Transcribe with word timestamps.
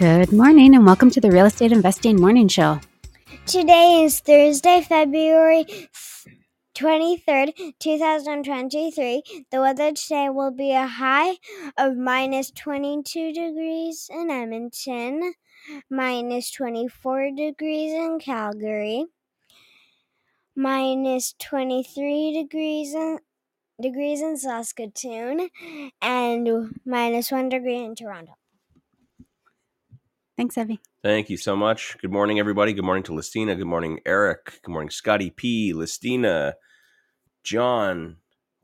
Good 0.00 0.32
morning 0.32 0.74
and 0.74 0.86
welcome 0.86 1.10
to 1.10 1.20
the 1.20 1.30
Real 1.30 1.44
Estate 1.44 1.72
Investing 1.72 2.18
Morning 2.18 2.48
Show. 2.48 2.80
Today 3.44 4.02
is 4.02 4.20
Thursday, 4.20 4.80
February 4.80 5.66
23rd, 6.74 7.74
2023. 7.78 9.22
The 9.50 9.60
weather 9.60 9.92
today 9.92 10.30
will 10.30 10.52
be 10.52 10.72
a 10.72 10.86
high 10.86 11.36
of 11.76 11.98
minus 11.98 12.50
22 12.50 13.34
degrees 13.34 14.08
in 14.10 14.30
Edmonton, 14.30 15.34
minus 15.90 16.50
24 16.50 17.32
degrees 17.36 17.92
in 17.92 18.20
Calgary, 18.20 19.04
minus 20.56 21.34
23 21.40 22.42
degrees 22.42 22.94
in 22.94 23.18
degrees 23.82 24.22
in 24.22 24.38
Saskatoon 24.38 25.50
and 26.00 26.72
minus 26.86 27.30
1 27.30 27.50
degree 27.50 27.84
in 27.84 27.94
Toronto. 27.94 28.39
Thanks, 30.40 30.56
Evie. 30.56 30.80
Thank 31.02 31.28
you 31.28 31.36
so 31.36 31.54
much. 31.54 31.98
Good 32.00 32.10
morning, 32.10 32.38
everybody. 32.38 32.72
Good 32.72 32.86
morning 32.86 33.02
to 33.02 33.12
Listina. 33.12 33.54
Good 33.54 33.66
morning, 33.66 34.00
Eric. 34.06 34.60
Good 34.62 34.72
morning, 34.72 34.88
Scotty 34.88 35.28
P. 35.28 35.74
Listina, 35.74 36.54
John. 37.44 38.16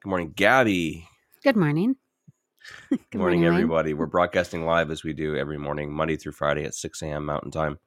Good 0.02 0.08
morning, 0.08 0.32
Gabby. 0.34 1.06
Good 1.44 1.54
morning. 1.54 1.96
Good 2.90 3.00
Good 3.10 3.18
morning, 3.18 3.44
everybody. 3.44 3.92
We're 3.92 4.06
broadcasting 4.06 4.64
live 4.64 4.90
as 4.90 5.04
we 5.04 5.12
do 5.12 5.36
every 5.36 5.58
morning, 5.58 5.92
Monday 5.92 6.16
through 6.16 6.32
Friday 6.32 6.64
at 6.64 6.74
6 6.74 7.02
a.m. 7.02 7.26
Mountain 7.26 7.50
Time 7.50 7.78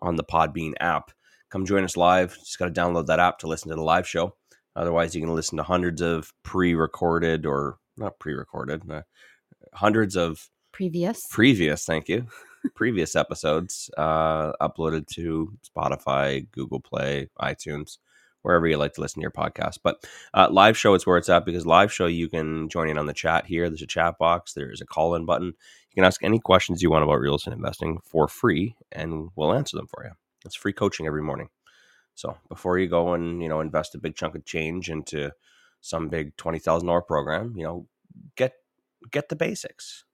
on 0.00 0.16
the 0.16 0.24
Podbean 0.24 0.72
app. 0.80 1.12
Come 1.48 1.64
join 1.64 1.84
us 1.84 1.96
live. 1.96 2.36
Just 2.40 2.58
got 2.58 2.74
to 2.74 2.80
download 2.80 3.06
that 3.06 3.20
app 3.20 3.38
to 3.38 3.46
listen 3.46 3.68
to 3.68 3.76
the 3.76 3.82
live 3.82 4.08
show. 4.08 4.34
Otherwise, 4.74 5.14
you 5.14 5.20
can 5.20 5.32
listen 5.32 5.58
to 5.58 5.62
hundreds 5.62 6.00
of 6.00 6.32
pre 6.42 6.74
recorded 6.74 7.46
or 7.46 7.78
not 7.96 8.18
pre 8.18 8.34
recorded, 8.34 8.82
uh, 8.90 9.02
hundreds 9.74 10.16
of 10.16 10.48
Previous. 10.72 11.28
previous 11.30 11.84
thank 11.84 12.08
you 12.08 12.26
previous 12.74 13.16
episodes 13.16 13.90
uh 13.96 14.52
uploaded 14.60 15.06
to 15.06 15.52
spotify 15.64 16.46
google 16.52 16.80
play 16.80 17.28
itunes 17.40 17.98
wherever 18.42 18.66
you 18.66 18.76
like 18.76 18.92
to 18.94 19.00
listen 19.00 19.20
to 19.20 19.22
your 19.22 19.30
podcast. 19.30 19.78
But 19.82 20.04
uh, 20.34 20.48
live 20.50 20.76
show 20.76 20.94
is 20.94 21.06
where 21.06 21.16
it's 21.16 21.28
at 21.28 21.44
because 21.44 21.64
live 21.64 21.92
show 21.92 22.06
you 22.06 22.28
can 22.28 22.68
join 22.68 22.88
in 22.88 22.98
on 22.98 23.06
the 23.06 23.12
chat 23.12 23.46
here. 23.46 23.68
There's 23.68 23.82
a 23.82 23.86
chat 23.86 24.18
box. 24.18 24.52
There's 24.52 24.80
a 24.80 24.86
call 24.86 25.14
in 25.14 25.24
button. 25.24 25.46
You 25.46 25.94
can 25.94 26.04
ask 26.04 26.22
any 26.22 26.38
questions 26.38 26.82
you 26.82 26.90
want 26.90 27.04
about 27.04 27.20
real 27.20 27.36
estate 27.36 27.54
investing 27.54 27.98
for 28.04 28.28
free 28.28 28.74
and 28.90 29.30
we'll 29.36 29.54
answer 29.54 29.76
them 29.76 29.86
for 29.86 30.04
you. 30.04 30.10
It's 30.44 30.56
free 30.56 30.72
coaching 30.72 31.06
every 31.06 31.22
morning. 31.22 31.48
So 32.14 32.36
before 32.48 32.78
you 32.78 32.88
go 32.88 33.14
and 33.14 33.42
you 33.42 33.48
know 33.48 33.60
invest 33.60 33.94
a 33.94 33.98
big 33.98 34.16
chunk 34.16 34.34
of 34.34 34.44
change 34.44 34.90
into 34.90 35.32
some 35.80 36.08
big 36.08 36.36
$20000 36.36 37.06
program 37.06 37.54
you 37.56 37.64
know 37.64 37.86
get 38.36 38.54
get 39.10 39.28
the 39.28 39.34
basics 39.34 40.04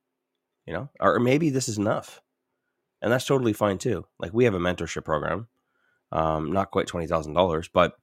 you 0.66 0.72
know 0.72 0.88
or 1.00 1.18
maybe 1.18 1.50
this 1.50 1.68
is 1.68 1.76
enough 1.76 2.22
and 3.02 3.12
that's 3.12 3.26
totally 3.26 3.52
fine 3.52 3.78
too. 3.78 4.06
Like 4.18 4.32
we 4.32 4.44
have 4.44 4.54
a 4.54 4.58
mentorship 4.58 5.04
program 5.04 5.48
um 6.10 6.52
not 6.52 6.70
quite 6.70 6.86
$20000 6.86 7.68
but 7.72 7.94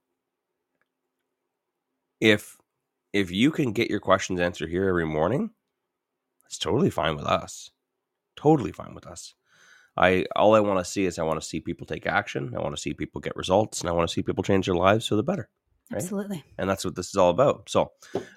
if 2.20 2.56
if 3.12 3.30
you 3.30 3.50
can 3.50 3.72
get 3.72 3.90
your 3.90 4.00
questions 4.00 4.40
answered 4.40 4.70
here 4.70 4.88
every 4.88 5.06
morning 5.06 5.50
it's 6.46 6.58
totally 6.58 6.90
fine 6.90 7.16
with 7.16 7.26
us. 7.26 7.70
Totally 8.36 8.72
fine 8.72 8.94
with 8.94 9.06
us. 9.06 9.34
I 9.96 10.26
all 10.36 10.54
i 10.54 10.60
want 10.60 10.78
to 10.78 10.84
see 10.90 11.06
is 11.06 11.18
i 11.18 11.22
want 11.22 11.40
to 11.40 11.46
see 11.46 11.60
people 11.60 11.86
take 11.86 12.06
action 12.06 12.54
i 12.56 12.60
want 12.60 12.76
to 12.76 12.80
see 12.80 12.92
people 12.92 13.20
get 13.20 13.34
results 13.36 13.80
and 13.80 13.88
i 13.88 13.92
want 13.92 14.08
to 14.08 14.12
see 14.12 14.22
people 14.22 14.44
change 14.44 14.66
their 14.66 14.74
lives 14.74 15.06
for 15.06 15.16
the 15.16 15.22
better 15.22 15.48
right? 15.90 16.02
Absolutely. 16.02 16.44
and 16.58 16.68
that's 16.68 16.84
what 16.84 16.94
this 16.94 17.08
is 17.08 17.16
all 17.16 17.30
about. 17.30 17.68
So, 17.68 17.92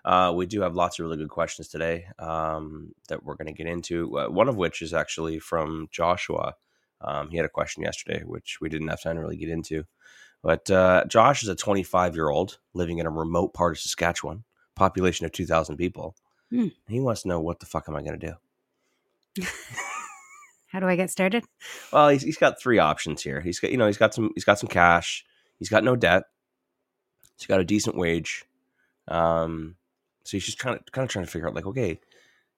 uh, 0.05 0.33
we 0.35 0.45
do 0.45 0.61
have 0.61 0.75
lots 0.75 0.99
of 0.99 1.03
really 1.03 1.17
good 1.17 1.29
questions 1.29 1.67
today 1.67 2.07
um, 2.19 2.93
that 3.07 3.23
we're 3.23 3.35
going 3.35 3.47
to 3.47 3.53
get 3.53 3.67
into. 3.67 4.17
Uh, 4.17 4.27
one 4.27 4.49
of 4.49 4.57
which 4.57 4.81
is 4.81 4.93
actually 4.93 5.39
from 5.39 5.87
Joshua. 5.91 6.55
Um, 7.01 7.29
he 7.29 7.37
had 7.37 7.45
a 7.45 7.49
question 7.49 7.83
yesterday, 7.83 8.23
which 8.25 8.59
we 8.59 8.69
didn't 8.69 8.89
have 8.89 9.01
time 9.01 9.15
to 9.15 9.21
really 9.21 9.37
get 9.37 9.49
into. 9.49 9.85
But 10.41 10.69
uh, 10.69 11.05
Josh 11.07 11.43
is 11.43 11.49
a 11.49 11.55
25 11.55 12.15
year 12.15 12.29
old 12.29 12.59
living 12.73 12.99
in 12.99 13.05
a 13.05 13.11
remote 13.11 13.53
part 13.53 13.73
of 13.73 13.79
Saskatchewan, 13.79 14.43
population 14.75 15.25
of 15.25 15.31
2,000 15.31 15.77
people. 15.77 16.15
Hmm. 16.49 16.67
He 16.87 16.99
wants 16.99 17.23
to 17.23 17.27
know 17.27 17.39
what 17.39 17.59
the 17.59 17.65
fuck 17.65 17.87
am 17.87 17.95
I 17.95 18.01
going 18.01 18.19
to 18.19 18.27
do? 19.35 19.45
How 20.67 20.79
do 20.79 20.87
I 20.87 20.95
get 20.95 21.09
started? 21.09 21.45
Well, 21.91 22.09
he's, 22.09 22.21
he's 22.21 22.37
got 22.37 22.61
three 22.61 22.79
options 22.79 23.23
here. 23.23 23.41
He's 23.41 23.59
got 23.59 23.71
you 23.71 23.77
know 23.77 23.87
he's 23.87 23.97
got 23.97 24.13
some 24.13 24.31
he's 24.35 24.45
got 24.45 24.59
some 24.59 24.69
cash. 24.69 25.25
He's 25.57 25.69
got 25.69 25.83
no 25.83 25.95
debt. 25.95 26.23
He's 27.39 27.47
got 27.47 27.59
a 27.59 27.65
decent 27.65 27.95
wage. 27.95 28.45
Um, 29.07 29.75
so 30.23 30.37
he's 30.37 30.45
just 30.45 30.59
trying 30.59 30.77
to 30.77 30.91
kind 30.91 31.05
of 31.05 31.09
trying 31.09 31.25
to 31.25 31.31
figure 31.31 31.47
out 31.47 31.55
like 31.55 31.65
okay, 31.65 31.99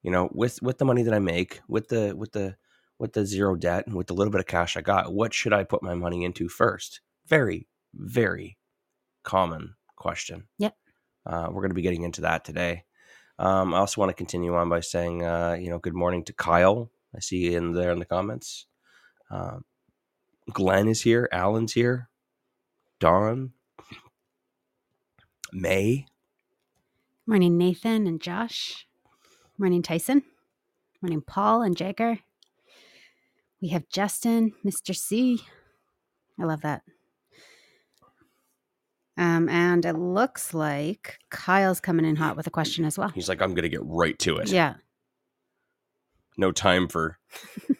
you 0.01 0.11
know, 0.11 0.29
with 0.33 0.61
with 0.61 0.77
the 0.77 0.85
money 0.85 1.03
that 1.03 1.13
I 1.13 1.19
make, 1.19 1.61
with 1.67 1.87
the 1.87 2.13
with 2.15 2.31
the 2.31 2.55
with 2.99 3.13
the 3.13 3.25
zero 3.25 3.55
debt 3.55 3.87
and 3.87 3.95
with 3.95 4.07
the 4.07 4.13
little 4.13 4.31
bit 4.31 4.41
of 4.41 4.47
cash 4.47 4.77
I 4.77 4.81
got, 4.81 5.13
what 5.13 5.33
should 5.33 5.53
I 5.53 5.63
put 5.63 5.83
my 5.83 5.95
money 5.95 6.23
into 6.23 6.49
first? 6.49 7.01
Very 7.27 7.67
very 7.93 8.57
common 9.23 9.75
question. 9.95 10.47
Yep. 10.57 10.75
Uh, 11.25 11.47
we're 11.49 11.61
going 11.61 11.69
to 11.69 11.75
be 11.75 11.81
getting 11.81 12.03
into 12.03 12.21
that 12.21 12.43
today. 12.43 12.83
Um, 13.37 13.73
I 13.73 13.77
also 13.77 14.01
want 14.01 14.09
to 14.09 14.15
continue 14.15 14.55
on 14.55 14.69
by 14.69 14.79
saying, 14.81 15.23
uh, 15.23 15.57
you 15.59 15.69
know, 15.69 15.79
good 15.79 15.93
morning 15.93 16.23
to 16.25 16.33
Kyle. 16.33 16.91
I 17.15 17.19
see 17.19 17.37
you 17.37 17.57
in 17.57 17.73
there 17.73 17.91
in 17.91 17.99
the 17.99 18.05
comments. 18.05 18.65
Um, 19.29 19.65
Glenn 20.51 20.87
is 20.87 21.01
here. 21.01 21.29
Alan's 21.31 21.73
here. 21.73 22.09
Dawn. 22.99 23.53
May. 25.51 26.05
Morning, 27.25 27.57
Nathan 27.57 28.07
and 28.07 28.21
Josh. 28.21 28.87
Morning, 29.57 29.81
Tyson. 29.81 30.23
Morning, 31.01 31.21
Paul 31.21 31.61
and 31.61 31.77
Jagger. 31.77 32.19
We 33.61 33.69
have 33.69 33.87
Justin, 33.89 34.53
Mr. 34.65 34.95
C. 34.95 35.41
I 36.39 36.43
love 36.45 36.61
that. 36.61 36.81
Um, 39.17 39.49
and 39.49 39.85
it 39.85 39.93
looks 39.93 40.53
like 40.53 41.19
Kyle's 41.29 41.79
coming 41.79 42.05
in 42.05 42.15
hot 42.15 42.35
with 42.35 42.47
a 42.47 42.51
question 42.51 42.85
as 42.85 42.97
well. 42.97 43.09
He's 43.09 43.29
like, 43.29 43.41
I'm 43.41 43.53
going 43.53 43.63
to 43.63 43.69
get 43.69 43.83
right 43.83 44.17
to 44.19 44.37
it. 44.37 44.49
Yeah. 44.49 44.75
No 46.37 46.51
time 46.51 46.87
for 46.87 47.19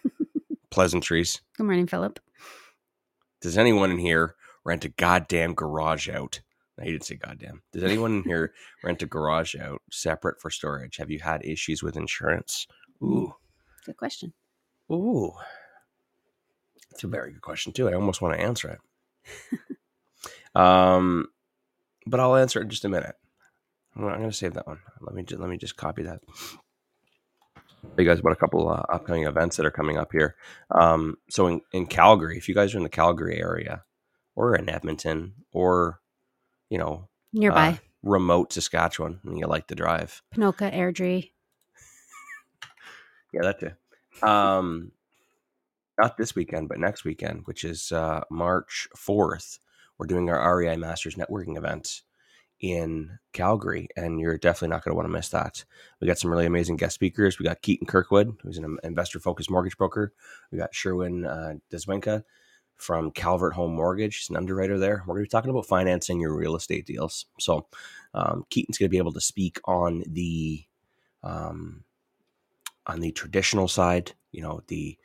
pleasantries. 0.69 1.41
Good 1.57 1.63
morning, 1.63 1.87
Philip. 1.87 2.19
Does 3.41 3.57
anyone 3.57 3.89
in 3.89 3.97
here 3.97 4.35
rent 4.63 4.85
a 4.85 4.89
goddamn 4.89 5.55
garage 5.55 6.07
out? 6.07 6.41
He 6.81 6.91
didn't 6.91 7.05
say 7.05 7.15
goddamn. 7.15 7.61
Does 7.71 7.83
anyone 7.83 8.17
in 8.17 8.23
here 8.23 8.53
rent 8.83 9.01
a 9.01 9.05
garage 9.05 9.55
out 9.55 9.81
separate 9.91 10.41
for 10.41 10.49
storage? 10.49 10.97
Have 10.97 11.11
you 11.11 11.19
had 11.19 11.45
issues 11.45 11.83
with 11.83 11.97
insurance? 11.97 12.67
Ooh. 13.03 13.33
Good 13.85 13.97
question. 13.97 14.33
Ooh. 14.91 15.33
It's 16.91 17.03
a 17.03 17.07
very 17.07 17.31
good 17.31 17.41
question 17.41 17.73
too. 17.73 17.89
I 17.89 17.93
almost 17.93 18.21
want 18.21 18.35
to 18.35 18.41
answer 18.41 18.69
it. 18.69 19.59
um, 20.59 21.27
but 22.05 22.19
I'll 22.19 22.35
answer 22.35 22.59
it 22.59 22.63
in 22.63 22.69
just 22.69 22.85
a 22.85 22.89
minute. 22.89 23.15
I'm 23.95 24.03
going 24.03 24.21
to 24.21 24.33
save 24.33 24.53
that 24.53 24.67
one. 24.67 24.79
Let 25.01 25.15
me 25.15 25.23
just, 25.23 25.41
let 25.41 25.49
me 25.49 25.57
just 25.57 25.77
copy 25.77 26.03
that. 26.03 26.21
Tell 27.81 27.93
you 27.97 28.05
guys 28.05 28.19
about 28.19 28.33
a 28.33 28.37
couple 28.37 28.69
uh, 28.69 28.83
upcoming 28.89 29.23
events 29.23 29.57
that 29.57 29.65
are 29.65 29.71
coming 29.71 29.97
up 29.97 30.11
here. 30.11 30.35
Um, 30.69 31.17
so 31.29 31.47
in, 31.47 31.61
in 31.73 31.87
Calgary, 31.87 32.37
if 32.37 32.47
you 32.47 32.55
guys 32.55 32.73
are 32.73 32.77
in 32.77 32.83
the 32.83 32.89
Calgary 32.89 33.39
area, 33.39 33.83
or 34.35 34.55
in 34.55 34.69
Edmonton, 34.69 35.33
or 35.51 35.99
you 36.71 36.79
know, 36.79 37.07
Nearby. 37.33 37.67
uh, 37.67 37.75
remote 38.01 38.51
Saskatchewan, 38.53 39.19
and 39.23 39.37
you 39.37 39.45
like 39.45 39.67
to 39.67 39.75
drive, 39.75 40.23
Ponoka, 40.33 40.73
Airdrie. 40.73 41.29
Yeah, 43.33 43.43
that 43.43 43.59
too. 43.61 44.27
Um, 44.27 44.91
not 45.97 46.17
this 46.17 46.35
weekend, 46.35 46.67
but 46.67 46.79
next 46.79 47.05
weekend, 47.05 47.43
which 47.45 47.63
is 47.63 47.91
uh, 47.93 48.21
March 48.29 48.89
4th. 48.97 49.59
We're 49.97 50.07
doing 50.07 50.29
our 50.29 50.57
REI 50.57 50.75
Masters 50.75 51.15
networking 51.15 51.55
event 51.57 52.01
in 52.59 53.19
Calgary, 53.31 53.87
and 53.95 54.19
you're 54.19 54.37
definitely 54.37 54.67
not 54.69 54.83
going 54.83 54.91
to 54.91 54.95
want 54.97 55.07
to 55.07 55.13
miss 55.13 55.29
that. 55.29 55.63
We 56.01 56.07
got 56.07 56.17
some 56.17 56.29
really 56.29 56.45
amazing 56.45 56.75
guest 56.75 56.95
speakers. 56.95 57.39
We 57.39 57.45
got 57.45 57.61
Keaton 57.61 57.87
Kirkwood, 57.87 58.35
who's 58.43 58.57
an 58.57 58.77
investor 58.83 59.19
focused 59.19 59.49
mortgage 59.49 59.77
broker. 59.77 60.11
We 60.51 60.57
got 60.57 60.75
Sherwin 60.75 61.25
uh, 61.25 61.53
Deswenka 61.71 62.23
from 62.81 63.11
Calvert 63.11 63.53
Home 63.53 63.73
Mortgage. 63.75 64.17
He's 64.17 64.29
an 64.29 64.37
underwriter 64.37 64.79
there. 64.79 65.03
We're 65.05 65.15
going 65.15 65.25
to 65.25 65.27
be 65.27 65.29
talking 65.29 65.51
about 65.51 65.67
financing 65.67 66.19
your 66.19 66.35
real 66.35 66.55
estate 66.55 66.85
deals. 66.85 67.25
So, 67.39 67.67
um, 68.13 68.45
Keaton's 68.49 68.77
going 68.77 68.87
to 68.87 68.91
be 68.91 68.97
able 68.97 69.13
to 69.13 69.21
speak 69.21 69.59
on 69.65 70.03
the 70.07 70.65
um, 71.23 71.83
on 72.87 72.99
the 72.99 73.11
traditional 73.11 73.67
side, 73.67 74.13
you 74.31 74.41
know, 74.41 74.61
the 74.67 74.97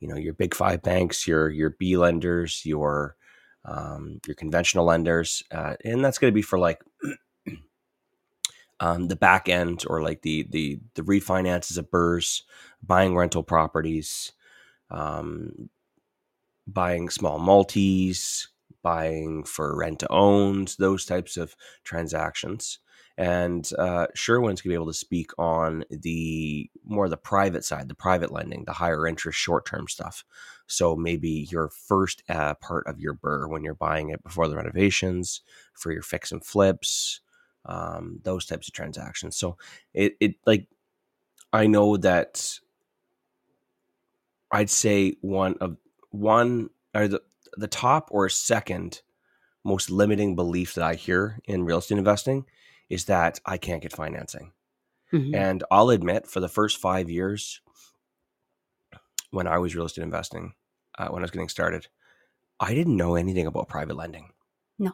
you 0.00 0.08
know 0.08 0.16
your 0.16 0.34
big 0.34 0.54
five 0.54 0.82
banks, 0.82 1.26
your 1.26 1.50
your 1.50 1.70
B 1.70 1.96
lenders, 1.96 2.64
your 2.64 3.16
um, 3.64 4.20
your 4.26 4.34
conventional 4.34 4.84
lenders, 4.84 5.42
uh, 5.50 5.74
and 5.84 6.04
that's 6.04 6.18
going 6.18 6.30
to 6.30 6.34
be 6.34 6.42
for 6.42 6.58
like 6.58 6.82
um, 8.80 9.08
the 9.08 9.16
back 9.16 9.48
end 9.48 9.84
or 9.88 10.02
like 10.02 10.22
the 10.22 10.46
the 10.50 10.78
the 10.94 11.02
refinances 11.02 11.78
of 11.78 11.90
BRRRRs, 11.90 12.42
buying 12.82 13.16
rental 13.16 13.42
properties, 13.42 14.32
um, 14.90 15.70
buying 16.66 17.10
small 17.10 17.38
multis, 17.38 18.48
buying 18.82 19.44
for 19.44 19.76
rent 19.76 20.00
to 20.00 20.12
owns, 20.12 20.76
those 20.76 21.04
types 21.04 21.36
of 21.36 21.56
transactions. 21.84 22.78
And 23.16 23.68
uh, 23.78 24.08
Sherwin's 24.14 24.60
gonna 24.60 24.72
be 24.72 24.74
able 24.74 24.86
to 24.86 24.92
speak 24.92 25.30
on 25.38 25.84
the 25.88 26.68
more 26.84 27.08
the 27.08 27.16
private 27.16 27.64
side, 27.64 27.88
the 27.88 27.94
private 27.94 28.32
lending, 28.32 28.64
the 28.64 28.72
higher 28.72 29.06
interest, 29.06 29.38
short 29.38 29.66
term 29.66 29.86
stuff. 29.88 30.24
So 30.66 30.96
maybe 30.96 31.46
your 31.50 31.68
first 31.68 32.22
uh, 32.28 32.54
part 32.54 32.86
of 32.86 32.98
your 32.98 33.14
BRRRR 33.14 33.48
when 33.48 33.62
you're 33.62 33.74
buying 33.74 34.10
it 34.10 34.22
before 34.22 34.48
the 34.48 34.56
renovations, 34.56 35.42
for 35.74 35.92
your 35.92 36.02
fix 36.02 36.32
and 36.32 36.44
flips, 36.44 37.20
um, 37.66 38.20
those 38.24 38.46
types 38.46 38.68
of 38.68 38.74
transactions. 38.74 39.36
So 39.36 39.56
it, 39.92 40.16
it 40.20 40.34
like 40.46 40.66
I 41.52 41.66
know 41.68 41.96
that 41.98 42.58
I'd 44.50 44.70
say 44.70 45.16
one 45.20 45.56
of 45.60 45.76
one 46.14 46.70
or 46.94 47.08
the 47.08 47.20
the 47.56 47.66
top 47.68 48.08
or 48.12 48.28
second 48.28 49.02
most 49.64 49.90
limiting 49.90 50.36
belief 50.36 50.74
that 50.74 50.84
I 50.84 50.94
hear 50.94 51.40
in 51.44 51.64
real 51.64 51.78
estate 51.78 51.98
investing 51.98 52.46
is 52.88 53.06
that 53.06 53.40
I 53.46 53.56
can't 53.56 53.82
get 53.82 53.92
financing. 53.92 54.52
Mhm. 55.12 55.34
And 55.34 55.64
I'll 55.70 55.90
admit, 55.90 56.26
for 56.26 56.40
the 56.40 56.48
first 56.48 56.78
five 56.78 57.08
years, 57.08 57.60
when 59.30 59.46
I 59.46 59.58
was 59.58 59.74
real 59.74 59.86
estate 59.86 60.02
investing, 60.02 60.54
uh, 60.98 61.08
when 61.08 61.22
I 61.22 61.24
was 61.24 61.30
getting 61.30 61.48
started, 61.48 61.88
I 62.60 62.74
didn't 62.74 62.96
know 62.96 63.14
anything 63.14 63.46
about 63.46 63.68
private 63.68 63.96
lending. 63.96 64.32
No. 64.78 64.92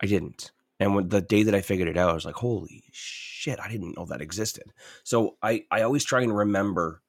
I 0.00 0.06
didn't. 0.06 0.52
And 0.80 0.94
when 0.94 1.08
the 1.08 1.20
day 1.20 1.42
that 1.44 1.54
I 1.54 1.60
figured 1.60 1.88
it 1.88 1.96
out, 1.96 2.10
I 2.10 2.14
was 2.14 2.24
like, 2.24 2.34
"Holy 2.34 2.84
shit! 2.92 3.60
I 3.60 3.68
didn't 3.68 3.96
know 3.96 4.06
that 4.06 4.20
existed." 4.20 4.72
So 5.04 5.36
I, 5.42 5.64
I 5.70 5.82
always 5.82 6.04
try 6.04 6.22
and 6.22 6.36
remember 6.36 7.02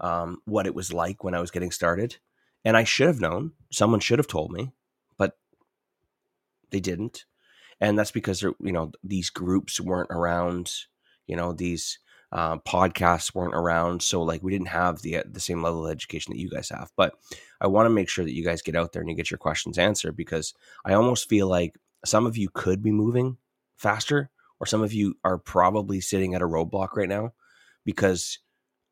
um, 0.00 0.42
what 0.44 0.66
it 0.66 0.74
was 0.74 0.92
like 0.92 1.22
when 1.22 1.34
I 1.34 1.40
was 1.40 1.52
getting 1.52 1.70
started, 1.70 2.16
and 2.64 2.76
I 2.76 2.84
should 2.84 3.08
have 3.08 3.20
known. 3.20 3.52
Someone 3.70 4.00
should 4.00 4.18
have 4.18 4.28
told 4.28 4.52
me, 4.52 4.72
but 5.18 5.36
they 6.70 6.80
didn't. 6.80 7.24
And 7.80 7.98
that's 7.98 8.12
because 8.12 8.42
you 8.42 8.54
know 8.60 8.92
these 9.02 9.30
groups 9.30 9.80
weren't 9.80 10.10
around 10.10 10.72
you 11.26 11.36
know 11.36 11.52
these 11.52 11.98
uh, 12.32 12.56
podcasts 12.58 13.34
weren't 13.34 13.54
around. 13.54 14.02
So 14.02 14.22
like 14.22 14.42
we 14.42 14.52
didn't 14.52 14.68
have 14.68 15.02
the 15.02 15.22
the 15.30 15.40
same 15.40 15.62
level 15.62 15.86
of 15.86 15.92
education 15.92 16.32
that 16.32 16.40
you 16.40 16.50
guys 16.50 16.68
have. 16.70 16.90
But 16.96 17.14
i 17.62 17.66
want 17.66 17.86
to 17.86 17.90
make 17.90 18.08
sure 18.08 18.24
that 18.24 18.34
you 18.34 18.44
guys 18.44 18.60
get 18.60 18.76
out 18.76 18.92
there 18.92 19.00
and 19.00 19.08
you 19.08 19.16
get 19.16 19.30
your 19.30 19.38
questions 19.38 19.78
answered 19.78 20.16
because 20.16 20.52
i 20.84 20.92
almost 20.92 21.28
feel 21.28 21.46
like 21.46 21.78
some 22.04 22.26
of 22.26 22.36
you 22.36 22.48
could 22.52 22.82
be 22.82 22.90
moving 22.90 23.38
faster 23.76 24.30
or 24.60 24.66
some 24.66 24.82
of 24.82 24.92
you 24.92 25.14
are 25.24 25.38
probably 25.38 26.00
sitting 26.00 26.34
at 26.34 26.42
a 26.42 26.48
roadblock 26.48 26.96
right 26.96 27.08
now 27.08 27.32
because 27.84 28.38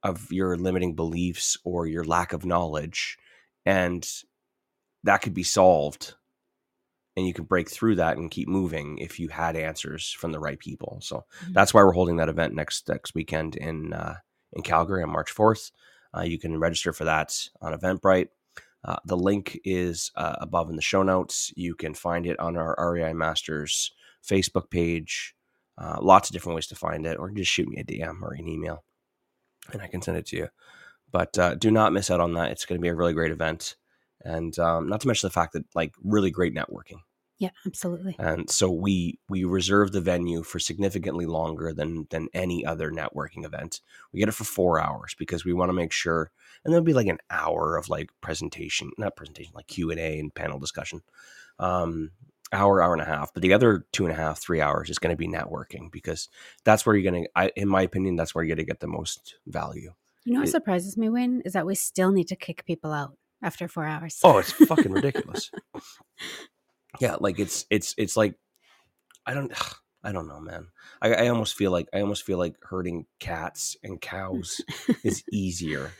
of 0.02 0.32
your 0.32 0.56
limiting 0.56 0.94
beliefs 0.94 1.58
or 1.64 1.86
your 1.86 2.04
lack 2.04 2.32
of 2.32 2.46
knowledge 2.46 3.18
and 3.66 4.08
that 5.04 5.18
could 5.22 5.34
be 5.34 5.42
solved 5.42 6.14
and 7.16 7.26
you 7.26 7.34
can 7.34 7.44
break 7.44 7.68
through 7.68 7.96
that 7.96 8.16
and 8.16 8.30
keep 8.30 8.48
moving 8.48 8.98
if 8.98 9.18
you 9.18 9.28
had 9.28 9.56
answers 9.56 10.10
from 10.12 10.30
the 10.32 10.38
right 10.38 10.58
people. 10.58 10.98
So 11.02 11.24
Mhm. 11.44 11.52
that's 11.54 11.74
why 11.74 11.82
we're 11.82 11.92
holding 11.92 12.16
that 12.16 12.28
event 12.28 12.54
next 12.54 12.88
next 12.88 13.14
weekend 13.14 13.56
in 13.56 13.92
uh, 13.92 14.16
in 14.52 14.62
Calgary 14.62 15.02
on 15.02 15.10
March 15.10 15.30
fourth. 15.30 15.70
Uh, 16.16 16.22
you 16.22 16.38
can 16.38 16.58
register 16.58 16.92
for 16.92 17.04
that 17.04 17.36
on 17.60 17.72
Eventbrite. 17.72 18.28
Uh, 18.84 18.96
the 19.04 19.16
link 19.16 19.58
is 19.64 20.10
uh, 20.14 20.36
above 20.40 20.70
in 20.70 20.76
the 20.76 20.82
show 20.82 21.02
notes. 21.02 21.52
You 21.56 21.74
can 21.74 21.94
find 21.94 22.26
it 22.26 22.38
on 22.40 22.56
our 22.56 22.74
REI 22.78 23.12
Masters 23.12 23.92
Facebook 24.26 24.70
page. 24.70 25.34
Uh, 25.78 25.98
lots 26.00 26.28
of 26.28 26.32
different 26.32 26.54
ways 26.56 26.66
to 26.68 26.74
find 26.76 27.06
it, 27.06 27.18
or 27.18 27.30
just 27.30 27.50
shoot 27.50 27.68
me 27.68 27.76
a 27.78 27.84
DM 27.84 28.22
or 28.22 28.32
an 28.34 28.48
email, 28.48 28.84
and 29.72 29.82
I 29.82 29.86
can 29.88 30.00
send 30.02 30.16
it 30.16 30.26
to 30.26 30.36
you. 30.36 30.48
But 31.12 31.38
uh, 31.38 31.54
do 31.56 31.70
not 31.70 31.92
miss 31.92 32.10
out 32.10 32.20
on 32.20 32.34
that. 32.34 32.52
It's 32.52 32.64
going 32.64 32.78
to 32.78 32.82
be 32.82 32.88
a 32.88 32.94
really 32.94 33.12
great 33.14 33.32
event, 33.32 33.76
and 34.24 34.56
um, 34.58 34.88
not 34.88 35.00
to 35.00 35.06
mention 35.06 35.26
the 35.26 35.32
fact 35.32 35.52
that 35.54 35.64
like 35.74 35.92
really 36.02 36.30
great 36.30 36.54
networking 36.54 37.00
Yeah, 37.38 37.50
absolutely. 37.66 38.16
and 38.18 38.48
so 38.50 38.70
we 38.70 39.18
we 39.28 39.44
reserve 39.44 39.92
the 39.92 40.00
venue 40.00 40.42
for 40.42 40.58
significantly 40.58 41.26
longer 41.26 41.72
than 41.72 42.06
than 42.10 42.28
any 42.34 42.64
other 42.64 42.90
networking 42.90 43.44
event 43.44 43.80
we 44.12 44.20
get 44.20 44.28
it 44.28 44.32
for 44.32 44.44
four 44.44 44.80
hours 44.80 45.14
because 45.18 45.44
we 45.44 45.52
want 45.52 45.70
to 45.70 45.74
make 45.74 45.92
sure 45.92 46.30
and 46.64 46.72
there'll 46.72 46.84
be 46.84 46.92
like 46.92 47.06
an 47.06 47.18
hour 47.30 47.76
of 47.76 47.88
like 47.88 48.10
presentation 48.20 48.90
not 48.98 49.16
presentation 49.16 49.52
like 49.54 49.66
q&a 49.66 50.18
and 50.18 50.34
panel 50.34 50.58
discussion 50.58 51.00
um 51.58 52.10
hour 52.52 52.82
hour 52.82 52.92
and 52.92 53.02
a 53.02 53.06
half 53.06 53.32
but 53.32 53.42
the 53.42 53.52
other 53.52 53.86
two 53.92 54.04
and 54.04 54.12
a 54.12 54.16
half 54.16 54.38
three 54.38 54.60
hours 54.60 54.90
is 54.90 54.98
going 54.98 55.12
to 55.12 55.16
be 55.16 55.28
networking 55.28 55.90
because 55.90 56.28
that's 56.64 56.84
where 56.84 56.96
you're 56.96 57.10
going 57.10 57.26
to 57.34 57.60
in 57.60 57.68
my 57.68 57.82
opinion 57.82 58.16
that's 58.16 58.34
where 58.34 58.44
you're 58.44 58.54
going 58.54 58.66
to 58.66 58.70
get 58.70 58.80
the 58.80 58.86
most 58.86 59.36
value 59.46 59.92
You 60.24 60.34
know 60.34 60.40
what 60.40 60.48
It- 60.48 60.52
surprises 60.52 60.96
me, 60.96 61.08
Wayne, 61.08 61.42
is 61.44 61.52
that 61.54 61.66
we 61.66 61.74
still 61.74 62.12
need 62.12 62.28
to 62.28 62.36
kick 62.36 62.64
people 62.66 62.92
out 62.92 63.16
after 63.42 63.68
four 63.68 63.84
hours. 63.86 64.18
oh 64.22 64.38
it's 64.38 64.52
fucking 64.52 64.92
ridiculous. 64.92 65.50
Yeah 67.00 67.16
like 67.20 67.38
it's 67.38 67.66
it's 67.70 67.94
it's 67.96 68.16
like 68.16 68.34
i 69.24 69.32
don't 69.32 69.52
i 70.02 70.10
don't 70.10 70.26
know 70.26 70.40
man. 70.40 70.66
I, 71.00 71.14
I 71.14 71.28
almost 71.28 71.54
feel 71.54 71.70
like 71.70 71.88
i 71.94 72.00
almost 72.00 72.24
feel 72.24 72.36
like 72.36 72.56
herding 72.62 73.06
cats 73.20 73.76
and 73.84 74.00
cows 74.00 74.60
is 75.04 75.22
easier. 75.32 75.92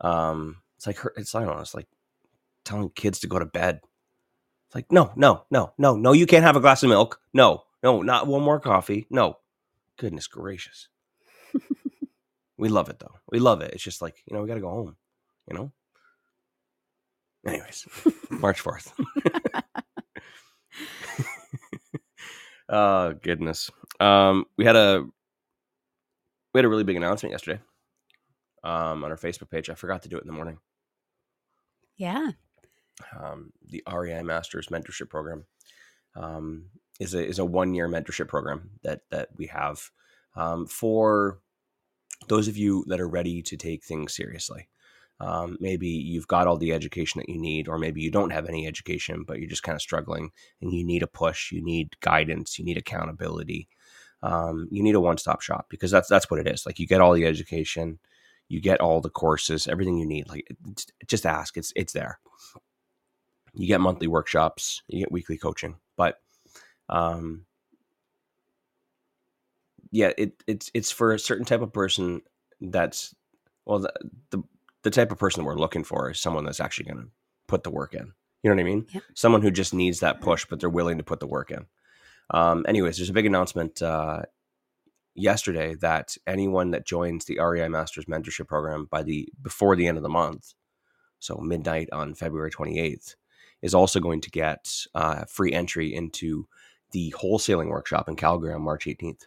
Um 0.00 0.58
it's 0.76 0.86
like 0.86 0.98
her- 0.98 1.12
it's 1.16 1.34
i 1.34 1.44
don't 1.44 1.56
know 1.56 1.60
it's 1.60 1.74
like 1.74 1.88
telling 2.64 2.90
kids 2.90 3.18
to 3.20 3.26
go 3.26 3.38
to 3.40 3.44
bed. 3.46 3.80
It's 4.68 4.74
like 4.76 4.92
no 4.92 5.12
no 5.16 5.42
no 5.50 5.72
no 5.76 5.96
no 5.96 6.12
you 6.12 6.26
can't 6.26 6.44
have 6.44 6.56
a 6.56 6.60
glass 6.60 6.82
of 6.84 6.88
milk. 6.88 7.20
No 7.34 7.64
no 7.82 8.00
not 8.02 8.28
one 8.28 8.42
more 8.42 8.60
coffee. 8.60 9.06
No. 9.10 9.38
Goodness 9.98 10.28
gracious 10.28 10.88
we 12.60 12.68
love 12.70 12.90
it 12.90 13.00
though. 13.00 13.14
We 13.32 13.40
love 13.40 13.62
it. 13.62 13.72
It's 13.74 13.84
just 13.84 14.02
like 14.02 14.22
you 14.26 14.36
know 14.36 14.42
we 14.42 14.48
gotta 14.48 14.60
go 14.62 14.70
home 14.70 14.96
you 15.50 15.56
know? 15.58 15.72
Anyways 17.46 17.86
march 18.30 18.62
4th 18.64 18.92
oh 22.70 23.14
goodness. 23.22 23.70
Um 24.00 24.46
we 24.58 24.64
had 24.64 24.76
a 24.76 25.04
we 26.54 26.58
had 26.58 26.64
a 26.64 26.68
really 26.68 26.84
big 26.84 26.96
announcement 26.96 27.32
yesterday 27.32 27.60
um 28.64 29.04
on 29.04 29.10
our 29.12 29.16
facebook 29.18 29.50
page. 29.50 29.70
I 29.70 29.74
forgot 29.74 30.02
to 30.04 30.08
do 30.08 30.16
it 30.18 30.22
in 30.22 30.28
the 30.28 30.34
morning. 30.34 30.58
Yeah. 31.96 32.32
um, 33.18 33.52
the 33.66 33.82
REI 33.92 34.22
Masters 34.22 34.68
Mentorship 34.68 35.08
Program 35.10 35.46
um, 36.16 36.66
is 37.00 37.14
a 37.14 37.26
is 37.26 37.38
a 37.38 37.44
one 37.44 37.74
year 37.74 37.88
mentorship 37.88 38.28
program 38.28 38.70
that 38.82 39.02
that 39.10 39.28
we 39.36 39.46
have 39.46 39.80
um, 40.36 40.66
for 40.66 41.40
those 42.28 42.48
of 42.48 42.56
you 42.56 42.84
that 42.88 43.00
are 43.00 43.08
ready 43.08 43.42
to 43.42 43.56
take 43.56 43.84
things 43.84 44.14
seriously. 44.14 44.68
Um, 45.20 45.58
maybe 45.60 45.88
you've 45.88 46.28
got 46.28 46.46
all 46.46 46.56
the 46.56 46.72
education 46.72 47.18
that 47.18 47.28
you 47.28 47.38
need, 47.38 47.68
or 47.68 47.76
maybe 47.76 48.00
you 48.00 48.10
don't 48.10 48.30
have 48.30 48.46
any 48.46 48.66
education, 48.66 49.24
but 49.26 49.38
you're 49.38 49.50
just 49.50 49.62
kind 49.62 49.76
of 49.76 49.82
struggling 49.82 50.30
and 50.62 50.72
you 50.72 50.84
need 50.84 51.02
a 51.02 51.06
push, 51.06 51.52
you 51.52 51.62
need 51.62 51.94
guidance, 52.00 52.58
you 52.58 52.64
need 52.64 52.78
accountability. 52.78 53.68
Um, 54.22 54.68
you 54.70 54.82
need 54.82 54.94
a 54.94 55.00
one 55.00 55.18
stop 55.18 55.42
shop 55.42 55.66
because 55.68 55.90
that's 55.90 56.08
that's 56.08 56.30
what 56.30 56.40
it 56.40 56.46
is. 56.46 56.64
Like 56.64 56.78
you 56.78 56.86
get 56.86 57.00
all 57.00 57.12
the 57.12 57.26
education, 57.26 57.98
you 58.48 58.60
get 58.60 58.80
all 58.80 59.00
the 59.00 59.10
courses, 59.10 59.68
everything 59.68 59.98
you 59.98 60.06
need. 60.06 60.28
Like 60.28 60.48
just 61.06 61.26
ask, 61.26 61.56
it's 61.56 61.72
it's 61.76 61.92
there 61.92 62.18
you 63.54 63.66
get 63.66 63.80
monthly 63.80 64.06
workshops, 64.06 64.82
you 64.88 65.00
get 65.00 65.12
weekly 65.12 65.36
coaching, 65.36 65.76
but 65.96 66.16
um, 66.88 67.46
yeah, 69.90 70.12
it 70.16 70.42
it's 70.46 70.70
it's 70.74 70.90
for 70.90 71.12
a 71.12 71.18
certain 71.18 71.44
type 71.44 71.62
of 71.62 71.72
person 71.72 72.22
that's 72.60 73.14
well 73.66 73.80
the 73.80 73.92
the, 74.30 74.42
the 74.82 74.90
type 74.90 75.12
of 75.12 75.18
person 75.18 75.44
we're 75.44 75.56
looking 75.56 75.84
for 75.84 76.10
is 76.10 76.20
someone 76.20 76.44
that's 76.44 76.60
actually 76.60 76.86
going 76.86 77.04
to 77.04 77.10
put 77.46 77.64
the 77.64 77.70
work 77.70 77.94
in. 77.94 78.12
You 78.42 78.48
know 78.48 78.56
what 78.56 78.60
I 78.60 78.64
mean? 78.64 78.86
Yep. 78.92 79.02
Someone 79.14 79.42
who 79.42 79.50
just 79.50 79.74
needs 79.74 80.00
that 80.00 80.20
push, 80.20 80.46
but 80.46 80.60
they're 80.60 80.70
willing 80.70 80.98
to 80.98 81.04
put 81.04 81.20
the 81.20 81.26
work 81.26 81.50
in. 81.50 81.66
Um, 82.30 82.64
anyways, 82.66 82.96
there's 82.96 83.10
a 83.10 83.14
big 83.14 83.26
announcement 83.26 83.82
uh, 83.82 84.22
yesterday 85.14 85.74
that 85.76 86.16
anyone 86.26 86.70
that 86.70 86.86
joins 86.86 87.24
the 87.24 87.38
REI 87.40 87.68
Masters 87.68 88.06
Mentorship 88.06 88.46
Program 88.46 88.86
by 88.90 89.02
the 89.02 89.28
before 89.42 89.76
the 89.76 89.86
end 89.86 89.96
of 89.96 90.02
the 90.02 90.08
month, 90.08 90.54
so 91.18 91.36
midnight 91.36 91.88
on 91.92 92.14
February 92.14 92.50
28th, 92.50 93.16
is 93.62 93.74
also 93.74 94.00
going 94.00 94.20
to 94.22 94.30
get 94.30 94.86
uh, 94.94 95.24
free 95.26 95.52
entry 95.52 95.92
into 95.94 96.46
the 96.92 97.14
wholesaling 97.18 97.68
workshop 97.68 98.08
in 98.08 98.16
Calgary 98.16 98.54
on 98.54 98.62
March 98.62 98.86
18th. 98.86 99.24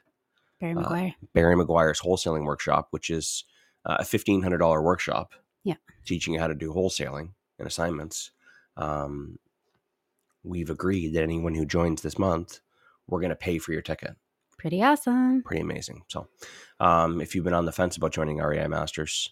Barry 0.64 0.76
Uh, 0.78 1.26
Barry 1.34 1.56
McGuire's 1.56 2.00
wholesaling 2.02 2.46
workshop, 2.46 2.88
which 2.92 3.10
is 3.10 3.44
uh, 3.86 3.98
a 4.00 4.06
fifteen 4.06 4.42
hundred 4.42 4.60
dollar 4.60 4.82
workshop. 4.82 5.34
Yeah. 5.64 5.76
teaching 6.06 6.34
you 6.34 6.40
how 6.40 6.48
to 6.48 6.56
do 6.56 6.74
wholesaling 6.74 7.30
and 7.58 7.68
assignments. 7.68 8.32
Um, 8.76 9.40
we've 10.44 10.70
agreed 10.70 11.14
that 11.14 11.24
anyone 11.24 11.56
who 11.56 11.66
joins 11.66 12.02
this 12.02 12.18
month, 12.20 12.60
we're 13.08 13.22
going 13.22 13.30
to 13.30 13.36
pay 13.36 13.58
for 13.60 13.72
your 13.72 13.82
ticket. 13.82 14.16
Pretty 14.58 14.82
awesome. 14.84 15.42
Pretty 15.44 15.62
amazing. 15.62 16.04
So, 16.10 16.28
um, 16.80 17.22
if 17.22 17.34
you've 17.36 17.44
been 17.46 17.54
on 17.54 17.66
the 17.66 17.72
fence 17.72 17.96
about 17.98 18.12
joining 18.14 18.38
REI 18.38 18.68
Masters, 18.68 19.30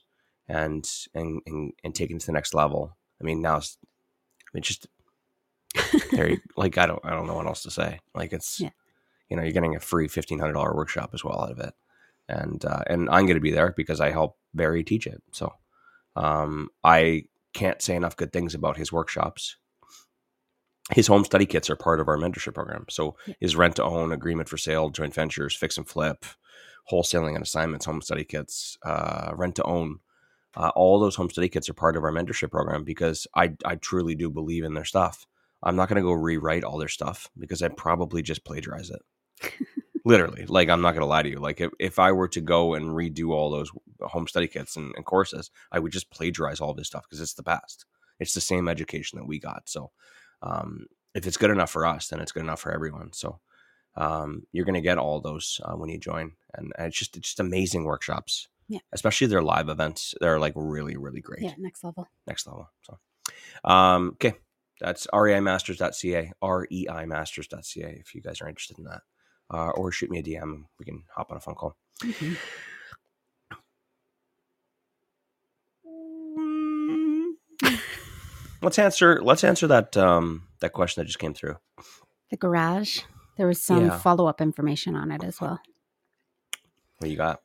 and 0.48 0.86
and 1.14 1.42
and, 1.46 1.74
and 1.84 1.96
take 1.96 2.12
it 2.12 2.20
to 2.20 2.26
the 2.26 2.32
next 2.34 2.54
level. 2.54 2.96
I 3.20 3.24
mean, 3.24 3.42
now 3.42 3.58
it's, 3.58 3.78
I 3.84 4.50
mean, 4.54 4.64
just 4.64 4.88
very 6.12 6.42
like 6.58 6.78
I 6.78 6.86
don't 6.86 7.00
I 7.06 7.12
don't 7.12 7.28
know 7.28 7.36
what 7.36 7.46
else 7.48 7.64
to 7.64 7.72
say. 7.72 8.00
Like 8.16 8.34
it's 8.34 8.60
Yeah. 8.60 8.72
You 9.32 9.38
know 9.38 9.44
you're 9.44 9.54
getting 9.54 9.78
a 9.78 9.80
free 9.80 10.10
fifteen 10.10 10.40
hundred 10.40 10.54
dollar 10.54 10.76
workshop 10.76 11.12
as 11.14 11.24
well 11.24 11.42
out 11.42 11.52
of 11.52 11.60
it, 11.60 11.74
and 12.28 12.64
uh, 12.66 12.84
and 12.88 13.10
I'm 13.10 13.26
going 13.26 13.38
to 13.38 13.42
be 13.42 13.52
there 13.52 13.74
because 13.76 14.02
I 14.02 14.12
help 14.12 14.38
Barry 14.54 14.84
teach 14.84 15.08
it. 15.08 15.24
So 15.32 15.54
um, 16.18 16.70
I 16.84 17.24
can't 17.54 17.82
say 17.82 17.96
enough 17.96 18.18
good 18.18 18.34
things 18.34 18.54
about 18.54 18.78
his 18.78 18.92
workshops. 18.92 19.56
His 20.92 21.08
home 21.08 21.24
study 21.24 21.46
kits 21.46 21.70
are 21.70 21.78
part 21.78 22.02
of 22.02 22.10
our 22.10 22.18
mentorship 22.18 22.54
program. 22.54 22.86
So 22.90 23.16
his 23.40 23.56
rent 23.56 23.78
to 23.78 23.84
own, 23.84 24.12
agreement 24.12 24.50
for 24.50 24.58
sale, 24.58 24.90
joint 24.90 25.14
ventures, 25.14 25.56
fix 25.56 25.78
and 25.78 25.88
flip, 25.88 26.26
wholesaling 26.92 27.36
and 27.36 27.44
assignments, 27.44 27.86
home 27.86 28.02
study 28.02 28.26
kits, 28.26 28.78
uh, 28.84 29.32
rent 29.34 29.56
to 29.56 29.64
own. 29.64 30.00
Uh, 30.54 30.72
all 30.76 31.00
those 31.00 31.16
home 31.16 31.30
study 31.30 31.48
kits 31.48 31.70
are 31.70 31.74
part 31.74 31.96
of 31.96 32.04
our 32.04 32.12
mentorship 32.12 32.52
program 32.52 32.84
because 32.84 33.26
I, 33.34 33.54
I 33.64 33.76
truly 33.76 34.16
do 34.16 34.30
believe 34.30 34.66
in 34.66 34.74
their 34.74 34.84
stuff. 34.84 35.26
I'm 35.64 35.78
not 35.78 35.88
going 35.88 35.96
to 35.96 36.02
go 36.02 36.12
rewrite 36.12 36.66
all 36.66 36.78
their 36.78 36.90
stuff 36.90 37.30
because 37.38 37.62
I'd 37.64 37.78
probably 37.78 38.22
just 38.22 38.44
plagiarize 38.44 38.90
it. 38.90 39.02
Literally, 40.04 40.46
like 40.48 40.68
I'm 40.70 40.82
not 40.82 40.92
going 40.94 41.02
to 41.02 41.06
lie 41.06 41.22
to 41.22 41.30
you. 41.30 41.38
Like 41.38 41.62
if, 41.62 41.72
if 41.80 42.00
I 42.00 42.12
were 42.12 42.28
to 42.30 42.42
go 42.42 42.74
and 42.74 42.86
redo 42.88 43.30
all 43.30 43.52
those 43.52 43.70
home 44.02 44.28
study 44.28 44.48
kits 44.48 44.76
and, 44.76 44.94
and 44.96 45.06
courses, 45.06 45.52
I 45.72 45.78
would 45.80 45.92
just 45.92 46.10
plagiarize 46.10 46.60
all 46.60 46.74
this 46.74 46.88
stuff 46.88 47.04
because 47.04 47.22
it's 47.22 47.36
the 47.36 47.44
past 47.44 47.86
It's 48.20 48.34
the 48.34 48.42
same 48.42 48.68
education 48.68 49.20
that 49.20 49.28
we 49.28 49.40
got. 49.40 49.70
So 49.70 49.92
um, 50.42 50.88
if 51.14 51.28
it's 51.28 51.38
good 51.38 51.52
enough 51.52 51.70
for 51.70 51.86
us, 51.86 52.08
then 52.08 52.20
it's 52.20 52.32
good 52.32 52.42
enough 52.44 52.60
for 52.62 52.72
everyone. 52.72 53.14
So 53.14 53.42
um, 53.96 54.48
you're 54.52 54.66
going 54.66 54.74
to 54.76 54.82
get 54.82 54.98
all 54.98 55.20
those 55.22 55.62
uh, 55.64 55.74
when 55.74 55.90
you 55.90 56.00
join, 56.00 56.32
and, 56.56 56.72
and 56.78 56.88
it's 56.88 56.98
just 56.98 57.16
it's 57.18 57.28
just 57.30 57.40
amazing 57.40 57.84
workshops. 57.84 58.48
Yeah. 58.68 58.80
especially 58.94 59.28
their 59.28 59.44
live 59.44 59.68
events. 59.68 60.16
They're 60.22 60.40
like 60.40 60.54
really 60.56 60.96
really 60.96 61.20
great 61.20 61.42
Yeah, 61.44 61.56
next 61.58 61.84
level. 61.84 62.08
next 62.26 62.48
level. 62.48 62.70
So, 62.84 62.98
um, 63.70 64.12
okay, 64.14 64.34
that's 64.80 65.08
reimasters.ca, 65.08 66.32
reimasters.ca 66.42 67.98
if 68.00 68.16
you 68.16 68.22
guys 68.22 68.40
are 68.42 68.48
interested 68.48 68.78
in 68.80 68.86
that. 68.86 69.02
Uh, 69.54 69.70
or 69.72 69.92
shoot 69.92 70.10
me 70.10 70.20
a 70.20 70.24
DM. 70.24 70.64
We 70.80 70.86
can 70.86 71.04
hop 71.14 71.30
on 71.32 71.38
a 71.38 71.42
phone 71.42 71.56
call. 71.56 71.76
Mhm. 72.02 72.38
Let's 78.62 78.78
answer. 78.78 79.22
Let's 79.24 79.44
answer 79.44 79.68
that 79.68 79.98
um, 79.98 80.44
that 80.60 80.72
question 80.74 81.02
that 81.02 81.08
just 81.08 81.20
came 81.20 81.34
through. 81.34 81.58
The 82.30 82.38
garage. 82.38 83.00
There 83.38 83.48
was 83.48 83.62
some 83.62 83.86
Yeah. 83.86 83.98
follow 83.98 84.28
up 84.28 84.40
information 84.40 84.96
on 84.96 85.12
it 85.12 85.24
as 85.24 85.42
well. 85.42 85.60
What 87.00 87.10
you 87.10 87.18
got? 87.18 87.42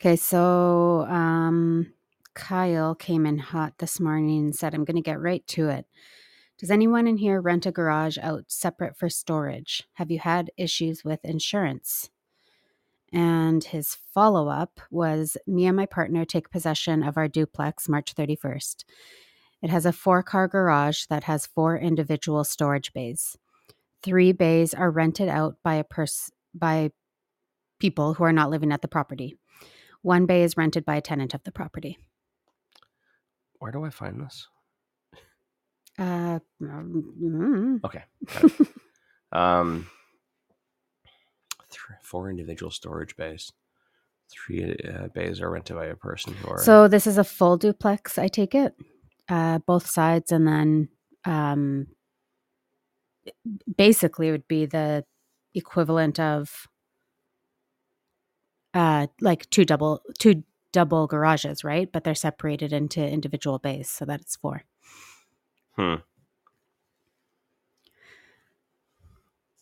Okay, 0.00 0.16
so 0.16 1.06
um, 1.08 1.92
Kyle 2.34 2.94
came 2.94 3.24
in 3.24 3.38
hot 3.38 3.78
this 3.78 3.98
morning 3.98 4.40
and 4.44 4.54
said, 4.54 4.74
I'm 4.74 4.84
going 4.84 4.96
to 4.96 5.02
get 5.02 5.20
right 5.20 5.46
to 5.48 5.68
it. 5.70 5.86
Does 6.58 6.70
anyone 6.70 7.06
in 7.08 7.16
here 7.16 7.40
rent 7.40 7.66
a 7.66 7.72
garage 7.72 8.16
out 8.20 8.44
separate 8.48 8.96
for 8.96 9.08
storage? 9.08 9.82
Have 9.94 10.10
you 10.10 10.20
had 10.20 10.52
issues 10.56 11.04
with 11.04 11.24
insurance? 11.24 12.10
And 13.12 13.62
his 13.64 13.96
follow 14.12 14.48
up 14.48 14.80
was 14.90 15.36
Me 15.46 15.66
and 15.66 15.76
my 15.76 15.86
partner 15.86 16.24
take 16.24 16.50
possession 16.50 17.02
of 17.02 17.16
our 17.16 17.28
duplex 17.28 17.88
March 17.88 18.14
31st. 18.14 18.84
It 19.62 19.70
has 19.70 19.84
a 19.86 19.92
four 19.92 20.22
car 20.22 20.46
garage 20.46 21.06
that 21.06 21.24
has 21.24 21.46
four 21.46 21.76
individual 21.76 22.44
storage 22.44 22.92
bays. 22.92 23.36
Three 24.02 24.32
bays 24.32 24.74
are 24.74 24.90
rented 24.90 25.28
out 25.28 25.56
by 25.62 25.74
a 25.74 25.84
pers- 25.84 26.30
by 26.54 26.90
people 27.80 28.14
who 28.14 28.24
are 28.24 28.32
not 28.32 28.50
living 28.50 28.72
at 28.72 28.82
the 28.82 28.88
property. 28.88 29.36
One 30.02 30.26
bay 30.26 30.42
is 30.42 30.56
rented 30.56 30.84
by 30.84 30.96
a 30.96 31.00
tenant 31.00 31.34
of 31.34 31.42
the 31.44 31.52
property. 31.52 31.98
Where 33.58 33.72
do 33.72 33.84
I 33.84 33.90
find 33.90 34.20
this? 34.20 34.48
Uh, 35.98 36.40
mm, 36.60 37.84
Okay. 37.84 38.02
um, 39.32 39.86
three, 41.70 41.96
four 42.02 42.30
individual 42.30 42.70
storage 42.70 43.16
bays. 43.16 43.52
Three 44.30 44.74
uh, 44.88 45.08
bays 45.08 45.40
are 45.40 45.50
rented 45.50 45.76
by 45.76 45.86
a 45.86 45.96
person 45.96 46.34
who 46.34 46.48
are 46.48 46.58
So 46.58 46.88
this 46.88 47.06
is 47.06 47.18
a 47.18 47.24
full 47.24 47.56
duplex, 47.56 48.18
I 48.18 48.28
take 48.28 48.54
it, 48.54 48.74
uh, 49.28 49.58
both 49.58 49.86
sides, 49.86 50.32
and 50.32 50.48
then 50.48 50.88
um, 51.24 51.88
basically 53.76 54.28
it 54.28 54.32
would 54.32 54.48
be 54.48 54.66
the 54.66 55.04
equivalent 55.54 56.18
of 56.18 56.66
uh, 58.72 59.06
like 59.20 59.48
two 59.50 59.64
double 59.64 60.02
two 60.18 60.42
double 60.72 61.06
garages, 61.06 61.62
right? 61.62 61.90
But 61.92 62.02
they're 62.04 62.14
separated 62.14 62.72
into 62.72 63.06
individual 63.06 63.58
bays, 63.58 63.88
so 63.88 64.04
that 64.06 64.20
it's 64.20 64.36
four. 64.36 64.64
Hmm. 65.76 65.94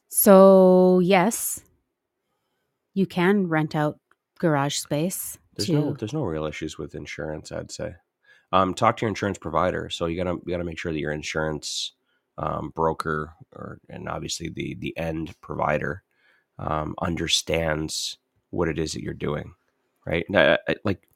So 0.09 0.99
yes, 1.01 1.63
you 2.95 3.07
can 3.07 3.49
rent 3.49 3.75
out 3.75 3.99
garage 4.39 4.77
space. 4.77 5.39
There's 5.57 5.69
to, 5.69 5.73
no 5.73 5.93
there's 5.95 6.13
no 6.13 6.25
real 6.25 6.45
issues 6.45 6.79
with 6.79 6.95
insurance, 6.95 7.51
I'd 7.53 7.71
say. 7.71 7.95
Um, 8.53 8.75
talk 8.75 8.99
to 8.99 9.03
your 9.03 9.09
insurance 9.09 9.39
provider. 9.39 9.89
So 9.89 10.07
you 10.07 10.23
gotta 10.23 10.37
you 10.45 10.51
gotta 10.53 10.65
make 10.65 10.79
sure 10.79 10.93
that 10.93 10.99
your 11.01 11.13
insurance 11.13 11.93
um, 12.39 12.73
broker 12.75 13.33
or 13.55 13.79
and 13.89 14.09
obviously 14.09 14.49
the 14.51 14.75
the 14.75 14.97
end 14.99 15.35
provider 15.41 16.03
um, 16.59 16.95
understands 17.01 18.19
what 18.51 18.69
it 18.69 18.79
is 18.79 18.93
that 18.93 19.03
you're 19.03 19.15
doing, 19.15 19.55
right? 20.07 20.25
I- 20.35 20.59
I- 20.69 20.77
like 20.85 21.09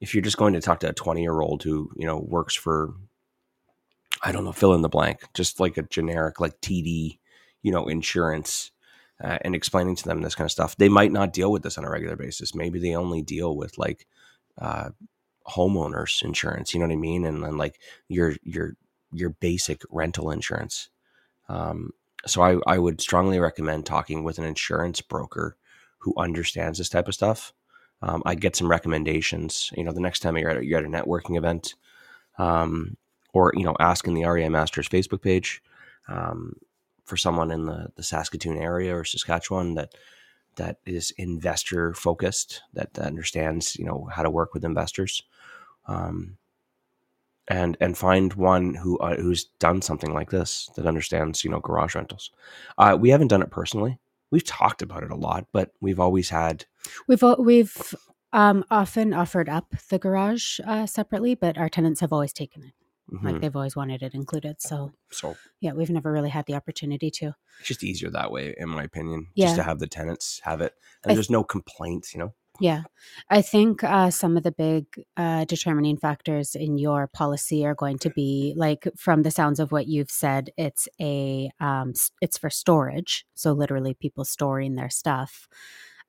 if 0.00 0.14
you're 0.14 0.22
just 0.22 0.36
going 0.36 0.52
to 0.54 0.60
talk 0.60 0.80
to 0.80 0.90
a 0.90 0.92
20 0.92 1.22
year 1.22 1.40
old 1.40 1.62
who 1.62 1.90
you 1.96 2.06
know 2.06 2.18
works 2.18 2.54
for 2.54 2.92
I 4.22 4.32
don't 4.32 4.44
know, 4.44 4.52
fill 4.52 4.74
in 4.74 4.82
the 4.82 4.88
blank, 4.88 5.20
just 5.34 5.60
like 5.60 5.76
a 5.76 5.82
generic 5.82 6.40
like 6.40 6.60
TD, 6.60 7.18
you 7.62 7.72
know, 7.72 7.86
insurance 7.86 8.70
uh, 9.22 9.38
and 9.42 9.54
explaining 9.54 9.96
to 9.96 10.04
them 10.04 10.22
this 10.22 10.34
kind 10.34 10.46
of 10.46 10.52
stuff. 10.52 10.76
They 10.76 10.88
might 10.88 11.12
not 11.12 11.32
deal 11.32 11.50
with 11.50 11.62
this 11.62 11.78
on 11.78 11.84
a 11.84 11.90
regular 11.90 12.16
basis. 12.16 12.54
Maybe 12.54 12.78
they 12.78 12.94
only 12.94 13.22
deal 13.22 13.56
with 13.56 13.78
like 13.78 14.06
uh, 14.58 14.90
homeowners 15.48 16.22
insurance. 16.22 16.72
You 16.72 16.80
know 16.80 16.86
what 16.86 16.92
I 16.92 16.96
mean? 16.96 17.24
And 17.24 17.42
then 17.42 17.56
like 17.56 17.80
your 18.08 18.34
your 18.42 18.76
your 19.12 19.30
basic 19.30 19.82
rental 19.90 20.30
insurance. 20.30 20.88
Um, 21.48 21.90
so 22.26 22.42
I 22.42 22.58
I 22.66 22.78
would 22.78 23.00
strongly 23.00 23.38
recommend 23.40 23.86
talking 23.86 24.24
with 24.24 24.38
an 24.38 24.44
insurance 24.44 25.00
broker 25.00 25.56
who 25.98 26.14
understands 26.16 26.78
this 26.78 26.88
type 26.88 27.08
of 27.08 27.14
stuff. 27.14 27.52
Um, 28.02 28.22
I 28.24 28.36
get 28.36 28.54
some 28.54 28.70
recommendations. 28.70 29.72
You 29.76 29.84
know, 29.84 29.92
the 29.92 30.00
next 30.00 30.20
time 30.20 30.36
you're 30.36 30.50
at 30.50 30.64
you're 30.64 30.78
at 30.78 30.84
a 30.84 30.88
networking 30.88 31.36
event, 31.36 31.74
um, 32.38 32.96
or 33.38 33.52
you 33.54 33.64
know, 33.64 33.76
ask 33.78 34.06
in 34.06 34.14
the 34.14 34.24
REI 34.24 34.48
Masters 34.48 34.88
Facebook 34.88 35.22
page. 35.22 35.62
Um, 36.08 36.56
for 37.04 37.16
someone 37.16 37.50
in 37.50 37.64
the, 37.64 37.88
the 37.96 38.02
Saskatoon 38.02 38.58
area 38.58 38.94
or 38.94 39.04
Saskatchewan 39.04 39.74
that 39.74 39.94
that 40.56 40.78
is 40.84 41.12
investor 41.12 41.94
focused, 41.94 42.62
that, 42.74 42.92
that 42.94 43.06
understands 43.06 43.76
you 43.76 43.84
know 43.84 44.08
how 44.12 44.22
to 44.22 44.30
work 44.30 44.52
with 44.52 44.64
investors, 44.64 45.22
um, 45.86 46.36
and 47.46 47.76
and 47.80 47.96
find 47.96 48.34
one 48.34 48.74
who 48.74 48.98
uh, 48.98 49.16
who's 49.16 49.44
done 49.58 49.80
something 49.80 50.12
like 50.12 50.30
this 50.30 50.70
that 50.76 50.86
understands 50.86 51.44
you 51.44 51.50
know 51.50 51.60
garage 51.60 51.94
rentals. 51.94 52.30
Uh, 52.76 52.96
we 53.00 53.10
haven't 53.10 53.28
done 53.28 53.42
it 53.42 53.50
personally. 53.50 53.98
We've 54.30 54.44
talked 54.44 54.82
about 54.82 55.02
it 55.02 55.10
a 55.10 55.16
lot, 55.16 55.46
but 55.52 55.72
we've 55.80 56.00
always 56.00 56.28
had 56.28 56.66
We've 57.06 57.22
we've 57.38 57.94
um, 58.32 58.64
often 58.70 59.14
offered 59.14 59.48
up 59.48 59.74
the 59.88 59.98
garage 59.98 60.60
uh, 60.66 60.86
separately, 60.86 61.34
but 61.34 61.56
our 61.56 61.70
tenants 61.70 62.00
have 62.00 62.12
always 62.12 62.32
taken 62.32 62.64
it. 62.64 62.74
Like 63.10 63.36
mhm, 63.36 63.40
they've 63.40 63.56
always 63.56 63.76
wanted 63.76 64.02
it 64.02 64.14
included. 64.14 64.60
So 64.60 64.92
so 65.10 65.36
yeah, 65.60 65.72
we've 65.72 65.90
never 65.90 66.12
really 66.12 66.28
had 66.30 66.46
the 66.46 66.54
opportunity 66.54 67.10
to. 67.12 67.34
it's 67.58 67.68
just 67.68 67.84
easier 67.84 68.10
that 68.10 68.30
way, 68.30 68.54
in 68.58 68.68
my 68.68 68.82
opinion. 68.84 69.28
Yeah. 69.34 69.46
Just 69.46 69.56
to 69.56 69.62
have 69.62 69.78
the 69.78 69.86
tenants 69.86 70.40
have 70.44 70.60
it, 70.60 70.74
and 71.04 71.16
there's 71.16 71.30
no 71.30 71.42
complaints. 71.42 72.12
You 72.14 72.20
know, 72.20 72.34
Yeah, 72.60 72.82
I 73.30 73.40
think 73.42 73.84
uh, 73.84 74.10
some 74.10 74.36
of 74.36 74.42
the 74.42 74.52
big 74.52 74.86
uh, 75.16 75.44
determining 75.44 75.96
factors 75.96 76.54
in 76.54 76.76
your 76.76 77.06
policy 77.06 77.64
are 77.64 77.74
going 77.74 77.98
to 78.00 78.10
be 78.10 78.52
like, 78.56 78.88
from 78.96 79.22
the 79.22 79.30
sounds 79.30 79.60
of 79.60 79.70
what 79.72 79.86
you've 79.86 80.10
said, 80.10 80.50
it's 80.56 80.88
a 81.00 81.50
um, 81.60 81.92
it's 82.20 82.36
for 82.38 82.50
storage, 82.50 83.24
so 83.34 83.52
literally 83.52 83.94
people 83.94 84.24
storing 84.24 84.74
their 84.74 84.90
stuff. 84.90 85.48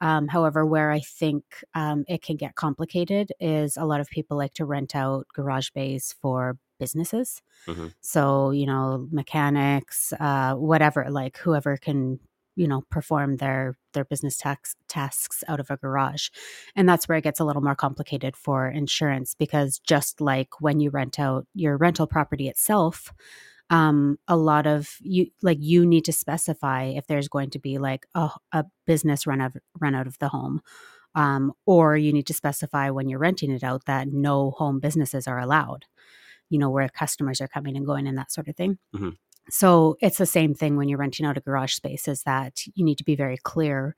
Um, 0.02 0.28
however, 0.28 0.66
where 0.66 0.92
I 0.92 1.00
think 1.02 1.44
um, 1.76 2.06
it 2.08 2.22
can 2.22 2.38
get 2.38 2.56
complicated 2.56 3.32
is 3.40 3.78
a 3.78 3.86
lot 3.86 4.00
of 4.00 4.10
people 4.10 4.38
like 4.38 4.54
to 4.56 4.66
rent 4.66 4.96
out 4.96 5.28
garage 5.34 5.70
bays 5.72 6.16
for 6.22 6.58
businesses. 6.80 7.42
Mhm. 7.68 7.94
So 8.02 8.52
you 8.52 8.66
know, 8.66 9.08
mechanics, 9.12 10.14
uh, 10.20 10.56
whatever, 10.56 11.08
like 11.10 11.38
whoever 11.38 11.78
can 11.78 12.20
you 12.56 12.68
know 12.68 12.82
perform 12.90 13.38
their 13.38 13.78
their 13.94 14.06
business 14.06 14.38
tax 14.38 14.76
tasks 14.88 15.44
out 15.48 15.60
of 15.60 15.70
a 15.72 15.78
garage 15.78 16.30
and 16.76 16.90
that's 16.90 17.08
where 17.08 17.18
it 17.18 17.24
gets 17.24 17.40
a 17.40 17.46
little 17.46 17.62
more 17.62 17.76
complicated 17.76 18.36
for 18.36 18.68
insurance 18.68 19.34
because 19.36 19.80
just 19.80 20.20
like 20.20 20.60
when 20.60 20.80
you 20.80 20.90
rent 20.90 21.20
out 21.20 21.46
your 21.54 21.78
rental 21.78 22.08
property 22.08 22.48
itself 22.50 23.14
um 23.70 24.18
a 24.28 24.36
lot 24.36 24.66
of 24.68 24.98
you 25.02 25.28
like 25.42 25.58
you 25.62 25.86
need 25.86 26.06
to 26.06 26.14
specify 26.14 26.84
if 26.86 27.08
there's 27.08 27.28
going 27.30 27.50
to 27.52 27.60
be 27.60 27.78
like 27.78 28.06
a, 28.16 28.30
a 28.52 28.66
business 28.88 29.28
run 29.28 29.42
out 29.42 29.54
run 29.80 29.96
out 29.96 30.08
of 30.08 30.18
the 30.20 30.30
home 30.30 30.62
Um, 31.16 31.54
or 31.66 31.98
you 31.98 32.14
need 32.14 32.28
to 32.28 32.34
specify 32.34 32.90
when 32.92 33.10
you're 33.10 33.20
renting 33.20 33.52
it 33.52 33.64
out 33.64 33.86
that 33.86 34.08
no 34.10 34.52
home 34.52 34.80
businesses 34.80 35.28
are 35.28 35.40
allowed, 35.40 35.86
you 36.50 36.60
know, 36.60 36.70
where 36.72 36.90
customers 36.90 37.42
are 37.42 37.48
coming 37.50 37.78
and 37.78 37.86
going 37.86 38.08
and 38.08 38.18
that 38.18 38.32
sort 38.32 38.48
of 38.50 38.56
thing. 38.56 38.78
Mhm. 38.96 39.18
So 39.50 39.98
it's 40.02 40.18
the 40.20 40.26
same 40.26 40.54
thing 40.56 40.78
when 40.78 40.90
you're 40.90 41.00
renting 41.00 41.26
out 41.26 41.38
a 41.38 41.42
garage 41.42 41.74
space, 41.74 42.08
is 42.08 42.24
that 42.24 42.62
you 42.76 42.86
need 42.86 42.98
to 43.00 43.04
be 43.04 43.16
very 43.16 43.38
clear. 43.38 43.96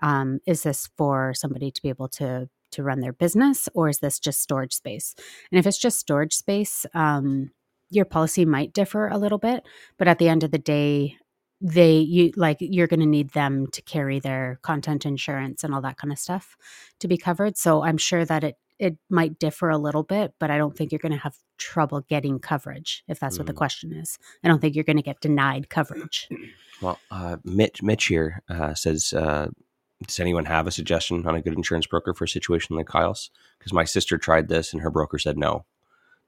Um, 0.00 0.40
is 0.46 0.62
this 0.62 0.88
for 0.96 1.34
somebody 1.34 1.70
to 1.70 1.82
be 1.82 1.88
able 1.90 2.08
to 2.20 2.48
to 2.72 2.82
run 2.82 3.00
their 3.00 3.12
business, 3.12 3.68
or 3.74 3.88
is 3.88 4.00
this 4.00 4.18
just 4.18 4.40
storage 4.40 4.74
space? 4.74 5.14
And 5.52 5.58
if 5.60 5.66
it's 5.66 5.78
just 5.78 6.00
storage 6.00 6.34
space, 6.34 6.86
um, 6.94 7.50
your 7.90 8.04
policy 8.04 8.44
might 8.44 8.72
differ 8.72 9.08
a 9.08 9.18
little 9.18 9.38
bit, 9.38 9.64
but 9.98 10.08
at 10.08 10.18
the 10.18 10.28
end 10.28 10.42
of 10.44 10.50
the 10.50 10.58
day, 10.58 11.16
they 11.60 11.96
you 11.98 12.32
like 12.36 12.58
you're 12.60 12.86
going 12.88 13.00
to 13.00 13.06
need 13.06 13.30
them 13.30 13.66
to 13.68 13.80
carry 13.82 14.18
their 14.20 14.58
content 14.62 15.06
insurance 15.06 15.64
and 15.64 15.74
all 15.74 15.80
that 15.80 15.96
kind 15.96 16.12
of 16.12 16.18
stuff 16.18 16.56
to 17.00 17.08
be 17.08 17.16
covered. 17.16 17.56
So 17.56 17.82
I'm 17.82 17.96
sure 17.96 18.24
that 18.24 18.44
it 18.44 18.56
it 18.78 18.96
might 19.08 19.38
differ 19.38 19.70
a 19.70 19.78
little 19.78 20.02
bit, 20.02 20.34
but 20.40 20.50
I 20.50 20.58
don't 20.58 20.76
think 20.76 20.90
you're 20.90 20.98
going 20.98 21.12
to 21.12 21.18
have 21.18 21.36
trouble 21.58 22.00
getting 22.02 22.40
coverage 22.40 23.04
if 23.08 23.20
that's 23.20 23.38
what 23.38 23.46
the 23.46 23.52
Mm. 23.52 23.56
question 23.58 23.92
is. 23.92 24.18
I 24.42 24.48
don't 24.48 24.60
think 24.60 24.74
you're 24.74 24.84
going 24.84 24.96
to 24.96 25.02
get 25.02 25.20
denied 25.20 25.70
coverage. 25.70 26.28
Well, 26.82 26.98
uh, 27.10 27.36
Mitch, 27.44 27.82
Mitch 27.84 28.06
here 28.06 28.42
uh, 28.50 28.74
says, 28.74 29.12
uh, 29.12 29.48
does 30.04 30.18
anyone 30.18 30.44
have 30.46 30.66
a 30.66 30.72
suggestion 30.72 31.24
on 31.24 31.36
a 31.36 31.40
good 31.40 31.54
insurance 31.54 31.86
broker 31.86 32.12
for 32.12 32.24
a 32.24 32.28
situation 32.28 32.74
like 32.76 32.88
Kyle's? 32.88 33.30
Because 33.58 33.72
my 33.72 33.84
sister 33.84 34.18
tried 34.18 34.48
this 34.48 34.72
and 34.72 34.82
her 34.82 34.90
broker 34.90 35.18
said 35.18 35.38
no. 35.38 35.64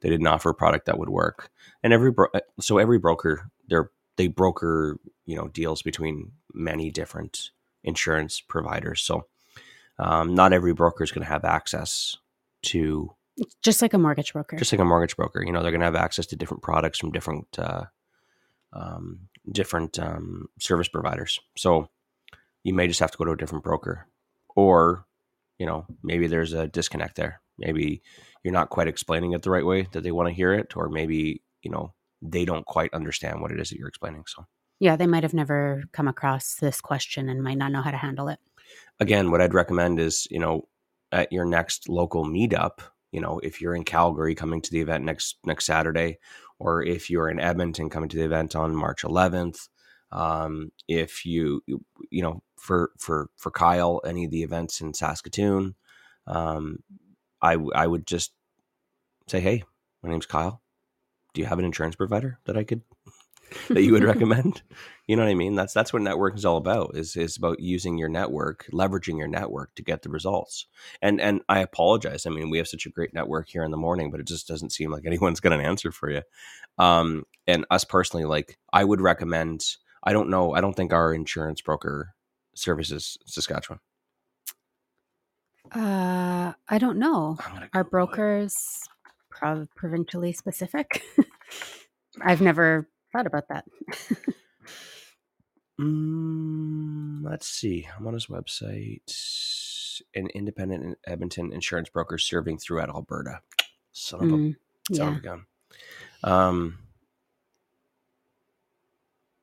They 0.01 0.11
didn't 0.11 0.27
offer 0.27 0.51
a 0.51 0.55
product 0.55 0.87
that 0.87 0.99
would 0.99 1.09
work. 1.09 1.51
And 1.83 1.93
every 1.93 2.11
bro- 2.11 2.29
uh, 2.35 2.41
so 2.61 2.79
every 2.79 2.99
broker, 2.99 3.51
they're 3.69 3.91
they 4.17 4.29
broker 4.29 4.99
you 5.25 5.37
know 5.37 5.49
deals 5.49 5.83
between 5.83 6.33
many 6.53 6.91
different 6.91 7.51
insurance 7.85 8.41
providers. 8.41 9.03
So 9.03 9.27
um, 9.99 10.35
not 10.35 10.53
every 10.53 10.75
broker 10.75 11.05
is 11.05 11.13
going 11.13 11.25
to 11.25 11.33
have 11.33 11.45
access 11.45 12.17
to 12.63 13.15
just 13.63 13.83
like 13.83 13.95
a 13.95 13.99
mortgage 13.99 14.33
broker. 14.33 14.57
just 14.57 14.73
like 14.73 14.81
a 14.81 14.85
mortgage 14.85 15.17
broker. 15.17 15.43
You 15.45 15.53
know, 15.53 15.63
they're 15.63 15.71
going 15.71 15.81
to 15.81 15.87
have 15.87 15.95
access 15.95 16.27
to 16.27 16.37
different 16.37 16.63
products 16.63 16.99
from 16.99 17.13
different 17.13 17.47
uh, 17.59 17.85
um, 18.73 19.29
different 19.51 19.99
um, 19.99 20.49
service 20.59 20.89
providers. 20.89 21.41
So 21.57 21.89
you 22.63 22.75
may 22.75 22.89
just 22.89 23.01
have 23.01 23.11
to 23.11 23.19
go 23.19 23.25
to 23.25 23.33
a 23.33 23.37
different 23.37 23.65
broker, 23.65 24.07
or 24.55 25.07
you 25.59 25.67
know, 25.67 25.87
maybe 26.03 26.27
there's 26.27 26.53
a 26.53 26.67
disconnect 26.67 27.17
there. 27.17 27.41
Maybe 27.59 28.03
you're 28.43 28.53
not 28.53 28.71
quite 28.71 28.89
explaining 28.89 29.33
it 29.33 29.43
the 29.43 29.51
right 29.51 29.65
way 29.67 29.89
that 29.93 30.03
they 30.03 30.13
want 30.13 30.29
to 30.29 30.35
hear 30.35 30.53
it, 30.53 30.77
or 30.77 30.89
maybe 30.89 31.43
you 31.63 31.71
know 31.71 31.93
they 32.23 32.45
don't 32.45 32.67
quite 32.67 32.93
understand 32.95 33.41
what 33.41 33.53
it 33.53 33.61
is 33.61 33.71
that 33.71 33.79
you're 33.79 33.89
explaining. 33.89 34.25
So 34.27 34.47
yeah, 34.81 34.97
they 34.97 35.07
might 35.07 35.23
have 35.23 35.35
never 35.35 35.85
come 35.93 36.09
across 36.09 36.55
this 36.55 36.81
question 36.81 37.29
and 37.29 37.43
might 37.43 37.59
not 37.59 37.73
know 37.73 37.83
how 37.83 37.91
to 37.91 37.97
handle 37.97 38.29
it. 38.29 38.39
again, 39.01 39.31
what 39.31 39.41
I'd 39.41 39.55
recommend 39.55 40.01
is, 40.01 40.27
you 40.31 40.39
know, 40.39 40.69
at 41.13 41.33
your 41.33 41.45
next 41.45 41.89
local 41.89 42.25
meetup, 42.25 42.81
you 43.13 43.21
know, 43.21 43.39
if 43.43 43.61
you're 43.61 43.75
in 43.75 43.85
Calgary 43.85 44.35
coming 44.35 44.61
to 44.63 44.71
the 44.71 44.81
event 44.81 45.05
next 45.05 45.39
next 45.45 45.67
Saturday, 45.67 46.19
or 46.59 46.83
if 46.83 47.11
you're 47.11 47.29
in 47.31 47.41
Edmonton 47.41 47.89
coming 47.91 48.09
to 48.11 48.17
the 48.17 48.25
event 48.25 48.57
on 48.57 48.75
March 48.75 49.03
11th, 49.03 49.69
um, 50.13 50.71
if 50.89 51.25
you 51.25 51.63
you 52.11 52.23
know 52.23 52.43
for 52.59 52.91
for 52.99 53.31
for 53.37 53.51
Kyle 53.51 54.01
any 54.05 54.25
of 54.25 54.31
the 54.31 54.43
events 54.43 54.81
in 54.81 54.93
Saskatoon, 54.95 55.75
um, 56.27 56.79
I 57.43 57.57
I 57.75 57.87
would 57.87 58.07
just 58.07 58.33
say, 59.29 59.41
hey, 59.41 59.65
my 60.03 60.11
name's 60.11 60.27
Kyle. 60.27 60.63
Do 61.35 61.41
you 61.41 61.47
have 61.47 61.59
an 61.59 61.65
insurance 61.65 61.97
provider 61.97 62.39
that 62.47 62.57
I 62.57 62.65
could 62.65 62.83
that 63.69 63.83
you 63.83 63.93
would 63.93 64.05
recommend? 64.15 64.63
You 65.07 65.17
know 65.17 65.23
what 65.23 65.31
I 65.31 65.35
mean? 65.35 65.55
That's 65.55 65.73
that's 65.73 65.93
what 65.93 66.03
networking 66.03 66.37
is 66.37 66.45
all 66.45 66.57
about. 66.57 66.97
Is 66.97 67.17
is 67.17 67.37
about 67.37 67.61
using 67.61 67.99
your 67.99 68.09
network, 68.09 68.67
leveraging 68.73 69.19
your 69.19 69.29
network 69.29 69.75
to 69.75 69.83
get 69.83 70.03
the 70.03 70.09
results. 70.09 70.67
And 71.03 71.21
and 71.21 71.43
I 71.49 71.61
apologize. 71.61 72.27
I 72.27 72.31
mean, 72.31 72.51
we 72.51 72.59
have 72.59 72.69
such 72.69 72.87
a 72.87 72.91
great 72.91 73.15
network 73.15 73.49
here 73.49 73.65
in 73.65 73.71
the 73.71 73.77
morning, 73.77 74.11
but 74.11 74.21
it 74.21 74.27
just 74.27 74.49
doesn't 74.49 74.73
seem 74.73 74.91
like 74.91 75.05
anyone's 75.07 75.41
got 75.41 75.53
an 75.53 75.61
answer 75.61 75.93
for 75.93 76.11
you. 76.11 76.23
Um, 76.79 77.25
and 77.47 77.67
us 77.71 77.85
personally, 77.85 78.25
like 78.25 78.59
I 78.73 78.85
would 78.85 79.01
recommend. 79.01 79.65
I 80.03 80.13
don't 80.13 80.31
know. 80.31 80.55
I 80.55 80.61
don't 80.61 80.75
think 80.75 80.93
our 80.93 81.13
insurance 81.13 81.61
broker 81.61 82.15
services 82.55 83.19
Saskatchewan. 83.27 83.81
Uh, 85.73 86.53
I 86.69 86.79
don't 86.79 86.99
know. 86.99 87.37
Are 87.75 87.85
brokers 87.85 88.57
prov- 89.31 89.69
provincially 89.77 90.33
specific? 90.33 91.03
I've 92.23 92.41
never 92.41 92.89
thought 93.13 93.27
about 93.27 93.49
that. 93.49 93.65
Mm, 95.81 97.23
let's 97.23 97.49
see. 97.49 97.87
I'm 97.97 98.07
on 98.07 98.15
his 98.15 98.27
website. 98.27 100.01
An 100.15 100.29
independent 100.35 100.85
in 100.85 100.97
Edmonton 101.07 101.53
insurance 101.53 101.89
broker 101.89 102.19
serving 102.19 102.59
throughout 102.59 102.89
Alberta. 102.91 103.41
Son 103.93 104.23
of 104.23 104.31
a 104.33 104.37
Mm, 104.37 104.57
son 104.93 104.97
yeah. 104.97 105.09
of 105.09 105.17
a 105.17 105.21
gun. 105.21 105.47
Um. 106.23 106.79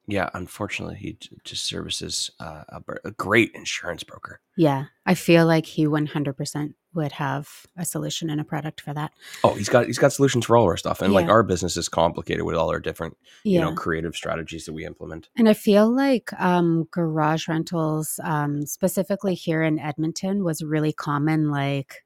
Yeah, 0.06 0.30
unfortunately, 0.34 0.96
he 0.98 1.14
j- 1.14 1.30
just 1.46 1.66
services 1.66 2.30
uh, 2.40 2.64
a, 2.70 2.80
br- 2.82 2.98
a 3.06 3.12
great 3.12 3.52
insurance 3.56 4.04
broker. 4.04 4.42
Yeah. 4.58 4.86
I 5.06 5.14
feel 5.14 5.46
like 5.46 5.66
he 5.66 5.86
100% 5.88 6.74
would 6.94 7.14
have 7.14 7.48
a 7.78 7.86
solution 7.86 8.30
and 8.30 8.42
a 8.42 8.44
product 8.44 8.82
for 8.82 8.94
that. 8.94 9.14
Oh, 9.46 9.54
he's 9.54 9.70
got 9.70 9.86
he's 9.88 9.98
got 9.98 10.12
solutions 10.14 10.46
for 10.46 10.56
all 10.58 10.66
our 10.66 10.78
stuff, 10.78 11.02
and 11.02 11.14
like 11.14 11.26
Yeah. 11.28 11.32
our 11.32 11.42
business 11.44 11.76
is 11.78 11.90
complicated 11.90 12.44
with 12.44 12.56
all 12.56 12.70
our 12.70 12.80
different 12.80 13.18
you 13.44 13.60
know 13.60 13.74
creative 13.74 14.16
strategies 14.16 14.66
that 14.66 14.74
we 14.74 14.86
implement. 14.86 15.30
And 15.38 15.48
I 15.50 15.54
feel 15.54 15.90
like 15.90 16.32
um, 16.40 16.84
garage 16.92 17.48
rentals, 17.48 18.20
um, 18.24 18.66
specifically 18.68 19.34
here 19.36 19.64
in 19.64 19.80
Edmonton, 19.80 20.44
was 20.44 20.62
really 20.62 20.94
common 20.94 21.50
like 21.50 22.04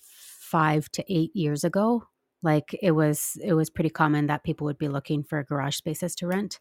five 0.00 0.90
to 0.92 1.04
eight 1.08 1.34
years 1.34 1.64
ago. 1.64 2.04
Like 2.42 2.76
it 2.82 2.92
was, 2.92 3.38
it 3.42 3.54
was 3.54 3.70
pretty 3.70 3.90
common 3.90 4.26
that 4.26 4.44
people 4.44 4.66
would 4.66 4.78
be 4.78 4.88
looking 4.88 5.22
for 5.24 5.42
garage 5.42 5.76
spaces 5.76 6.14
to 6.16 6.26
rent 6.26 6.60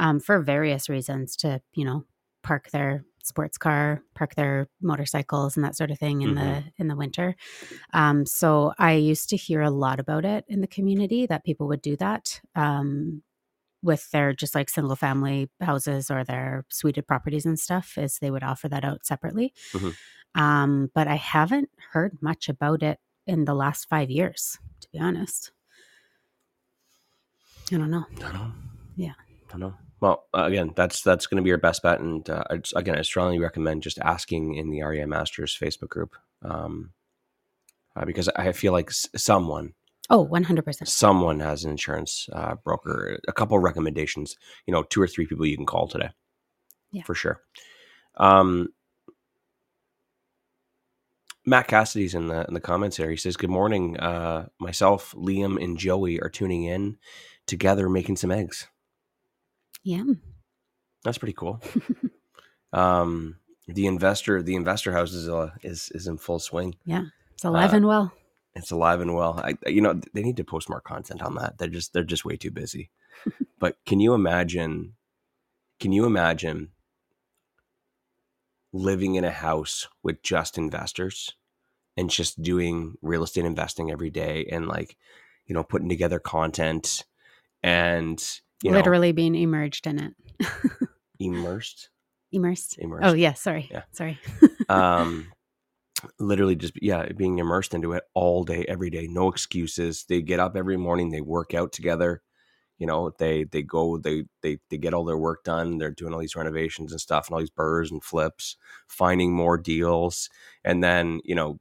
um, 0.00 0.18
for 0.20 0.40
various 0.40 0.88
reasons 0.88 1.36
to, 1.36 1.60
you 1.74 1.84
know, 1.84 2.04
park 2.42 2.70
their 2.70 3.04
sports 3.22 3.58
car, 3.58 4.02
park 4.14 4.34
their 4.34 4.66
motorcycles, 4.80 5.56
and 5.56 5.64
that 5.64 5.76
sort 5.76 5.90
of 5.90 5.98
thing 5.98 6.22
in 6.22 6.34
the 6.36 6.64
in 6.78 6.88
the 6.88 6.96
winter. 6.96 7.36
Um, 7.92 8.24
so 8.26 8.72
I 8.78 8.92
used 8.94 9.28
to 9.30 9.36
hear 9.36 9.60
a 9.62 9.70
lot 9.70 10.00
about 10.00 10.24
it 10.24 10.44
in 10.48 10.60
the 10.62 10.66
community 10.76 11.26
that 11.26 11.44
people 11.44 11.68
would 11.68 11.82
do 11.82 11.96
that. 11.96 12.40
Um, 12.54 13.22
with 13.82 14.10
their 14.10 14.34
just 14.34 14.54
like 14.54 14.68
single 14.68 14.94
family 14.96 15.48
houses 15.60 16.10
or 16.10 16.22
their 16.22 16.64
suited 16.68 17.06
properties 17.06 17.46
and 17.46 17.58
stuff 17.58 17.96
is 17.96 18.18
they 18.18 18.30
would 18.30 18.42
offer 18.42 18.68
that 18.68 18.84
out 18.84 19.06
separately 19.06 19.54
Mhm. 19.72 19.94
um, 20.34 20.90
but 20.94 21.08
i 21.08 21.14
haven't 21.16 21.70
heard 21.92 22.12
much 22.20 22.50
about 22.50 22.82
it 22.82 22.98
in 23.26 23.46
the 23.46 23.54
last 23.54 23.88
five 23.88 24.10
years 24.10 24.58
to 24.82 24.88
be 24.92 24.98
honest 24.98 25.52
i 27.72 27.76
don't 27.78 27.90
know 27.90 28.04
I 28.18 28.20
don't 28.20 28.34
know. 28.34 28.52
Yeah. 28.96 29.14
I 29.48 29.50
don't 29.50 29.60
know. 29.60 29.74
Well, 30.00 30.24
uh, 30.34 30.44
again, 30.44 30.72
that's 30.74 31.02
that's 31.02 31.26
going 31.26 31.36
to 31.36 31.42
be 31.42 31.48
your 31.50 31.58
best 31.58 31.82
bet, 31.82 32.00
and 32.00 32.28
uh, 32.28 32.42
I 32.48 32.56
just, 32.56 32.74
again, 32.76 32.98
I 32.98 33.02
strongly 33.02 33.38
recommend 33.38 33.82
just 33.82 33.98
asking 33.98 34.54
in 34.54 34.70
the 34.70 34.82
REI 34.82 35.04
Masters 35.04 35.56
Facebook 35.60 35.90
group, 35.90 36.16
um, 36.42 36.92
uh, 37.94 38.06
because 38.06 38.28
I 38.34 38.52
feel 38.52 38.72
like 38.72 38.88
s- 38.88 39.08
someone 39.16 39.74
oh 40.08 40.26
100% 40.26 40.88
someone 40.88 41.40
has 41.40 41.64
an 41.64 41.70
insurance 41.70 42.28
uh, 42.32 42.54
broker. 42.64 43.18
A 43.28 43.32
couple 43.32 43.56
of 43.58 43.62
recommendations, 43.62 44.36
you 44.66 44.72
know, 44.72 44.82
two 44.84 45.02
or 45.02 45.06
three 45.06 45.26
people 45.26 45.44
you 45.44 45.56
can 45.56 45.66
call 45.66 45.86
today, 45.86 46.10
Yeah. 46.92 47.02
for 47.02 47.14
sure. 47.14 47.42
Um, 48.16 48.68
Matt 51.46 51.68
Cassidy's 51.68 52.14
in 52.14 52.28
the 52.28 52.46
in 52.48 52.54
the 52.54 52.60
comments 52.60 52.96
here. 52.96 53.10
He 53.10 53.16
says, 53.16 53.36
"Good 53.36 53.50
morning. 53.50 53.98
Uh, 53.98 54.48
myself, 54.58 55.12
Liam, 55.16 55.62
and 55.62 55.76
Joey 55.78 56.20
are 56.20 56.28
tuning 56.30 56.64
in 56.64 56.96
together, 57.46 57.88
making 57.88 58.16
some 58.16 58.30
eggs. 58.30 58.66
Yeah 59.82 60.04
That's 61.04 61.18
pretty 61.18 61.34
cool. 61.34 61.60
um, 62.72 63.36
the 63.66 63.86
investor, 63.86 64.42
the 64.42 64.56
investor 64.56 64.92
house 64.92 65.12
is 65.12 65.28
uh, 65.28 65.50
is 65.62 65.90
is 65.94 66.06
in 66.06 66.18
full 66.18 66.38
swing. 66.38 66.74
Yeah. 66.84 67.04
It's 67.34 67.44
alive 67.44 67.72
and 67.72 67.86
well 67.86 68.12
It's 68.54 68.70
alive 68.70 69.00
and 69.00 69.14
well. 69.14 69.40
I, 69.42 69.54
you 69.66 69.80
know, 69.80 70.00
they 70.12 70.22
need 70.22 70.36
to 70.36 70.44
post 70.44 70.68
more 70.68 70.80
content 70.80 71.22
on 71.22 71.36
that. 71.36 71.56
They're 71.58 71.68
just 71.68 71.92
they're 71.92 72.04
just 72.04 72.24
way 72.24 72.36
too 72.36 72.50
busy. 72.50 72.90
but 73.58 73.76
can 73.86 74.00
you 74.00 74.14
imagine? 74.14 74.94
Can 75.78 75.92
you 75.92 76.04
imagine 76.04 76.72
living 78.72 79.14
in 79.14 79.24
a 79.24 79.30
house 79.30 79.88
with 80.02 80.22
just 80.22 80.58
investors 80.58 81.34
and 81.96 82.10
just 82.10 82.42
doing 82.42 82.94
real 83.02 83.22
estate 83.22 83.44
investing 83.44 83.90
every 83.90 84.10
day 84.10 84.46
and 84.50 84.68
like, 84.68 84.96
you 85.46 85.54
know, 85.54 85.64
putting 85.64 85.88
together 85.88 86.18
content 86.18 87.04
and 87.62 88.40
you 88.62 88.70
know 88.70 88.76
literally 88.78 89.12
being 89.12 89.34
immersed 89.34 89.86
in 89.86 89.98
it 89.98 90.14
immersed, 91.18 91.90
immersed 92.32 92.78
immersed. 92.80 93.06
oh 93.06 93.12
yeah 93.14 93.34
sorry 93.34 93.68
Yeah. 93.70 93.82
sorry 93.92 94.18
um 94.68 95.30
literally 96.18 96.56
just 96.56 96.72
yeah 96.80 97.06
being 97.12 97.38
immersed 97.38 97.74
into 97.74 97.92
it 97.92 98.04
all 98.14 98.42
day 98.44 98.64
every 98.68 98.88
day 98.90 99.06
no 99.06 99.28
excuses 99.28 100.04
they 100.08 100.22
get 100.22 100.40
up 100.40 100.56
every 100.56 100.76
morning 100.76 101.10
they 101.10 101.20
work 101.20 101.52
out 101.54 101.72
together 101.72 102.22
You 102.80 102.86
know, 102.86 103.12
they 103.18 103.44
they 103.44 103.62
go 103.62 103.98
they 103.98 104.24
they 104.40 104.56
they 104.70 104.78
get 104.78 104.94
all 104.94 105.04
their 105.04 105.18
work 105.20 105.44
done. 105.44 105.76
They're 105.76 105.90
doing 106.00 106.14
all 106.14 106.20
these 106.20 106.34
renovations 106.34 106.92
and 106.92 107.00
stuff, 107.00 107.26
and 107.28 107.34
all 107.34 107.40
these 107.40 107.52
BRRRRs 107.52 107.90
and 107.92 108.02
flips, 108.02 108.56
finding 108.88 109.34
more 109.34 109.58
deals, 109.58 110.30
and 110.64 110.82
then 110.82 111.20
you 111.22 111.34
know, 111.34 111.60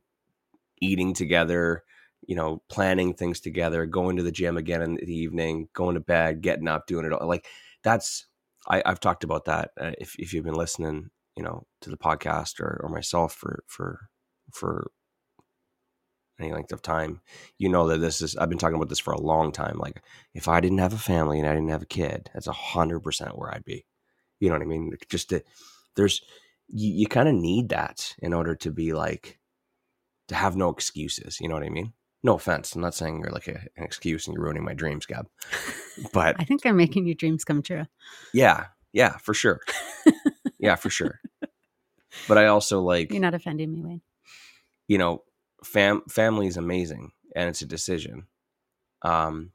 eating 0.79 1.13
together. 1.13 1.83
You 2.29 2.35
know, 2.35 2.61
planning 2.69 3.13
things 3.15 3.39
together, 3.39 3.87
going 3.87 4.17
to 4.17 4.23
the 4.23 4.31
gym 4.31 4.55
again 4.55 4.83
in 4.83 4.95
the 4.95 5.11
evening, 5.11 5.67
going 5.73 5.95
to 5.95 5.99
bed, 6.01 6.41
getting 6.41 6.67
up, 6.67 6.85
doing 6.85 7.05
it 7.05 7.13
all. 7.13 7.27
Like 7.27 7.47
that's 7.83 8.27
I, 8.69 8.83
I've 8.85 8.99
talked 8.99 9.23
about 9.23 9.45
that. 9.45 9.71
Uh, 9.79 9.91
if 9.99 10.15
if 10.19 10.33
you've 10.33 10.45
been 10.45 10.53
listening, 10.53 11.09
you 11.35 11.43
know, 11.43 11.65
to 11.81 11.89
the 11.89 11.97
podcast 11.97 12.59
or 12.59 12.81
or 12.83 12.89
myself 12.89 13.33
for 13.33 13.63
for 13.67 14.09
for 14.51 14.91
any 16.39 16.53
length 16.53 16.71
of 16.71 16.81
time, 16.81 17.21
you 17.57 17.67
know 17.69 17.87
that 17.87 17.97
this 17.99 18.21
is. 18.21 18.35
I've 18.37 18.49
been 18.49 18.57
talking 18.57 18.75
about 18.75 18.89
this 18.89 18.99
for 18.99 19.13
a 19.13 19.21
long 19.21 19.51
time. 19.51 19.77
Like, 19.77 20.03
if 20.33 20.47
I 20.47 20.59
didn't 20.61 20.77
have 20.79 20.93
a 20.93 20.97
family 20.97 21.39
and 21.39 21.47
I 21.47 21.53
didn't 21.53 21.69
have 21.69 21.81
a 21.81 21.87
kid, 21.87 22.29
that's 22.33 22.47
a 22.47 22.53
hundred 22.53 23.01
percent 23.01 23.37
where 23.37 23.53
I'd 23.53 23.65
be. 23.65 23.85
You 24.39 24.49
know 24.49 24.55
what 24.55 24.61
I 24.61 24.65
mean? 24.65 24.93
Just 25.09 25.29
to, 25.29 25.43
there's 25.95 26.21
you, 26.67 26.93
you 26.93 27.07
kind 27.07 27.27
of 27.27 27.35
need 27.35 27.69
that 27.69 28.15
in 28.19 28.33
order 28.33 28.55
to 28.55 28.71
be 28.71 28.93
like 28.93 29.39
to 30.29 30.35
have 30.35 30.55
no 30.55 30.69
excuses. 30.69 31.39
You 31.41 31.49
know 31.49 31.55
what 31.55 31.63
I 31.63 31.69
mean? 31.69 31.93
No 32.23 32.35
offense. 32.35 32.75
I'm 32.75 32.81
not 32.81 32.93
saying 32.95 33.19
you're 33.21 33.31
like 33.31 33.47
a, 33.47 33.59
an 33.77 33.83
excuse 33.83 34.27
and 34.27 34.33
you're 34.35 34.43
ruining 34.43 34.65
my 34.65 34.73
dreams, 34.73 35.05
Gab. 35.05 35.27
But 36.13 36.35
I 36.39 36.43
think 36.45 36.65
I'm 36.65 36.77
making 36.77 37.05
your 37.05 37.15
dreams 37.15 37.43
come 37.43 37.61
true. 37.61 37.85
yeah, 38.33 38.67
yeah, 38.93 39.17
for 39.17 39.33
sure. 39.33 39.59
yeah, 40.59 40.75
for 40.75 40.89
sure. 40.89 41.19
But 42.27 42.37
I 42.37 42.47
also 42.47 42.81
like 42.81 43.11
You're 43.11 43.21
not 43.21 43.33
offending 43.33 43.71
me, 43.71 43.81
Wayne. 43.83 44.01
you 44.87 44.97
know, 44.97 45.23
fam 45.63 46.01
family 46.09 46.47
is 46.47 46.57
amazing 46.57 47.11
and 47.35 47.49
it's 47.49 47.61
a 47.61 47.65
decision. 47.65 48.27
Um 49.01 49.51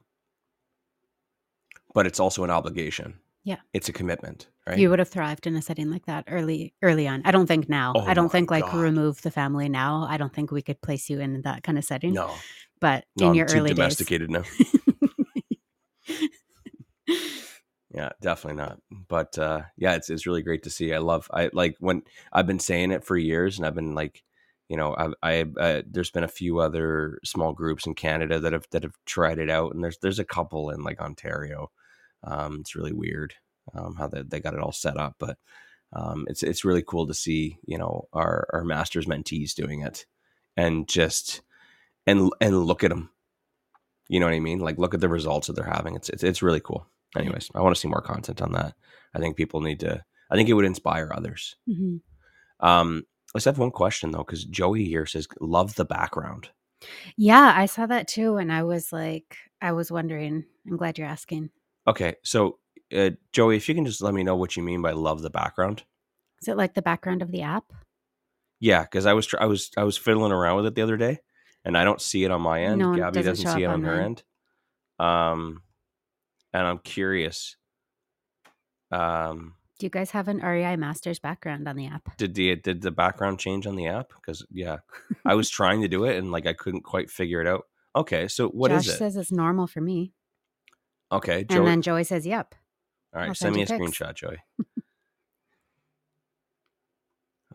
but 1.93 2.05
it's 2.05 2.19
also 2.19 2.43
an 2.43 2.51
obligation. 2.51 3.19
Yeah. 3.43 3.59
It's 3.73 3.89
a 3.89 3.93
commitment, 3.93 4.47
right? 4.67 4.77
You 4.77 4.89
would 4.89 4.99
have 4.99 5.09
thrived 5.09 5.47
in 5.47 5.55
a 5.55 5.61
setting 5.61 5.89
like 5.91 6.05
that 6.05 6.25
early 6.27 6.73
early 6.81 7.07
on. 7.07 7.21
I 7.25 7.31
don't 7.31 7.47
think 7.47 7.69
now. 7.69 7.93
Oh 7.95 8.01
I 8.01 8.13
don't 8.13 8.31
think 8.31 8.51
like 8.51 8.65
God. 8.65 8.75
remove 8.75 9.21
the 9.21 9.31
family 9.31 9.69
now. 9.69 10.05
I 10.09 10.17
don't 10.17 10.33
think 10.33 10.51
we 10.51 10.61
could 10.61 10.81
place 10.81 11.09
you 11.09 11.19
in 11.19 11.41
that 11.43 11.63
kind 11.63 11.77
of 11.77 11.83
setting. 11.83 12.13
no, 12.13 12.33
But 12.79 13.05
no, 13.17 13.25
in 13.25 13.29
I'm 13.31 13.35
your 13.35 13.47
early 13.47 13.69
days. 13.69 13.75
domesticated 13.77 14.29
now. 14.29 14.43
Yeah, 17.93 18.09
definitely 18.21 18.57
not. 18.61 18.79
But 19.07 19.37
uh 19.39 19.61
yeah, 19.77 19.95
it's 19.95 20.09
it's 20.09 20.25
really 20.27 20.41
great 20.41 20.63
to 20.63 20.69
see. 20.69 20.93
I 20.93 20.97
love 20.97 21.29
I 21.33 21.49
like 21.53 21.77
when 21.79 22.01
I've 22.33 22.45
been 22.45 22.59
saying 22.59 22.91
it 22.91 23.05
for 23.05 23.15
years 23.15 23.57
and 23.57 23.65
I've 23.65 23.75
been 23.75 23.95
like 23.95 24.21
you 24.67 24.77
know, 24.77 24.95
I, 24.95 25.09
I, 25.21 25.45
uh, 25.59 25.81
there's 25.87 26.09
been 26.09 26.23
a 26.23 26.27
few 26.27 26.59
other 26.59 27.19
small 27.23 27.53
groups 27.53 27.85
in 27.85 27.93
Canada 27.93 28.39
that 28.39 28.51
have 28.53 28.65
that 28.71 28.81
have 28.83 28.95
tried 29.05 29.37
it 29.37 29.49
out, 29.49 29.75
and 29.75 29.83
there's 29.83 29.99
there's 29.99 30.19
a 30.19 30.25
couple 30.25 30.71
in 30.71 30.81
like 30.81 30.99
Ontario. 30.99 31.69
Um, 32.23 32.57
it's 32.61 32.75
really 32.75 32.91
weird 32.93 33.35
um, 33.73 33.95
how 33.95 34.07
they, 34.07 34.21
they 34.23 34.39
got 34.39 34.53
it 34.53 34.59
all 34.59 34.71
set 34.71 34.97
up, 34.97 35.15
but 35.19 35.37
um, 35.93 36.25
it's 36.27 36.43
it's 36.43 36.65
really 36.65 36.83
cool 36.83 37.07
to 37.07 37.13
see 37.13 37.57
you 37.65 37.77
know 37.77 38.07
our 38.13 38.47
our 38.53 38.63
masters 38.63 39.05
mentees 39.05 39.53
doing 39.53 39.81
it, 39.81 40.05
and 40.57 40.87
just 40.87 41.41
and 42.05 42.31
and 42.41 42.65
look 42.65 42.83
at 42.83 42.89
them. 42.89 43.09
You 44.07 44.19
know 44.19 44.27
what 44.27 44.35
I 44.35 44.39
mean? 44.39 44.59
Like 44.59 44.77
look 44.77 44.93
at 44.93 45.01
the 45.01 45.09
results 45.09 45.47
that 45.47 45.53
they're 45.55 45.65
having. 45.65 45.95
It's 45.95 46.09
it's 46.09 46.23
it's 46.23 46.41
really 46.43 46.59
cool. 46.59 46.85
Anyways, 47.17 47.49
I 47.55 47.61
want 47.61 47.75
to 47.75 47.79
see 47.79 47.87
more 47.87 48.01
content 48.01 48.41
on 48.41 48.51
that. 48.53 48.75
I 49.13 49.19
think 49.19 49.37
people 49.37 49.61
need 49.61 49.79
to. 49.81 50.03
I 50.29 50.35
think 50.35 50.49
it 50.49 50.53
would 50.53 50.65
inspire 50.65 51.11
others. 51.13 51.55
Mhm. 51.69 52.01
Um, 52.59 53.05
let's 53.33 53.45
have 53.45 53.57
one 53.57 53.71
question 53.71 54.11
though, 54.11 54.19
because 54.19 54.45
Joey 54.45 54.85
here 54.85 55.05
says, 55.05 55.27
"Love 55.39 55.75
the 55.75 55.85
background." 55.85 56.49
Yeah, 57.15 57.53
I 57.55 57.67
saw 57.67 57.85
that 57.85 58.07
too, 58.07 58.37
and 58.37 58.51
I 58.51 58.63
was 58.63 58.91
like, 58.91 59.37
I 59.61 59.71
was 59.71 59.91
wondering. 59.91 60.45
I'm 60.67 60.77
glad 60.77 60.97
you're 60.97 61.07
asking. 61.07 61.51
Okay, 61.87 62.15
so 62.23 62.59
uh, 62.93 63.11
Joey, 63.33 63.57
if 63.57 63.67
you 63.69 63.75
can 63.75 63.85
just 63.85 64.01
let 64.01 64.13
me 64.13 64.23
know 64.23 64.35
what 64.35 64.55
you 64.55 64.63
mean 64.63 64.81
by 64.81 64.91
"love 64.91 65.21
the 65.21 65.29
background." 65.29 65.83
Is 66.41 66.47
it 66.47 66.57
like 66.57 66.73
the 66.73 66.81
background 66.81 67.21
of 67.21 67.31
the 67.31 67.41
app? 67.41 67.65
Yeah, 68.59 68.83
because 68.83 69.05
I 69.05 69.13
was 69.13 69.27
tr- 69.27 69.41
I 69.41 69.45
was 69.45 69.71
I 69.77 69.83
was 69.83 69.97
fiddling 69.97 70.31
around 70.31 70.57
with 70.57 70.67
it 70.67 70.75
the 70.75 70.81
other 70.81 70.97
day, 70.97 71.19
and 71.63 71.77
I 71.77 71.83
don't 71.83 72.01
see 72.01 72.23
it 72.23 72.31
on 72.31 72.41
my 72.41 72.63
end. 72.63 72.79
No, 72.79 72.95
Gabby 72.95 73.21
doesn't 73.21 73.43
doesn't 73.43 73.57
see 73.57 73.63
it 73.63 73.67
on 73.67 73.83
her 73.83 73.99
end. 73.99 74.23
Um, 74.99 75.63
and 76.53 76.65
I'm 76.65 76.79
curious. 76.79 77.57
Um, 78.91 79.55
Do 79.79 79.85
you 79.85 79.89
guys 79.89 80.11
have 80.11 80.27
an 80.27 80.37
REI 80.39 80.77
Masters 80.77 81.19
background 81.19 81.67
on 81.67 81.75
the 81.75 81.87
app? 81.87 82.15
did 82.17 82.35
the 82.35 82.55
did 82.55 82.81
the 82.81 82.91
background 82.91 83.39
change 83.39 83.67
on 83.67 83.75
the 83.75 83.87
app? 83.87 84.09
Because 84.15 84.45
yeah, 84.51 84.77
I 85.25 85.35
was 85.35 85.49
trying 85.59 85.81
to 85.81 85.87
do 85.87 86.05
it 86.05 86.17
and 86.17 86.31
like 86.31 86.45
I 86.45 86.53
couldn't 86.53 86.83
quite 86.83 87.09
figure 87.09 87.41
it 87.41 87.47
out. 87.47 87.63
Okay, 87.95 88.27
so 88.27 88.49
what 88.49 88.71
is 88.71 88.85
Josh 88.85 88.93
it? 88.95 88.97
says 88.97 89.15
it's 89.15 89.31
normal 89.31 89.67
for 89.67 89.81
me, 89.81 90.13
okay, 91.11 91.45
and 91.49 91.65
then 91.65 91.81
Joey 91.81 92.03
says, 92.03 92.25
"Yep." 92.25 92.53
All 93.15 93.21
right, 93.21 93.29
I'll 93.29 93.35
send 93.35 93.55
me 93.55 93.63
a 93.63 93.65
pics. 93.65 93.79
screenshot, 93.79 94.13
Joey. 94.13 94.37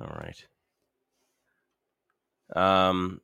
All 0.01 0.07
right. 0.07 0.44
Um. 2.57 3.20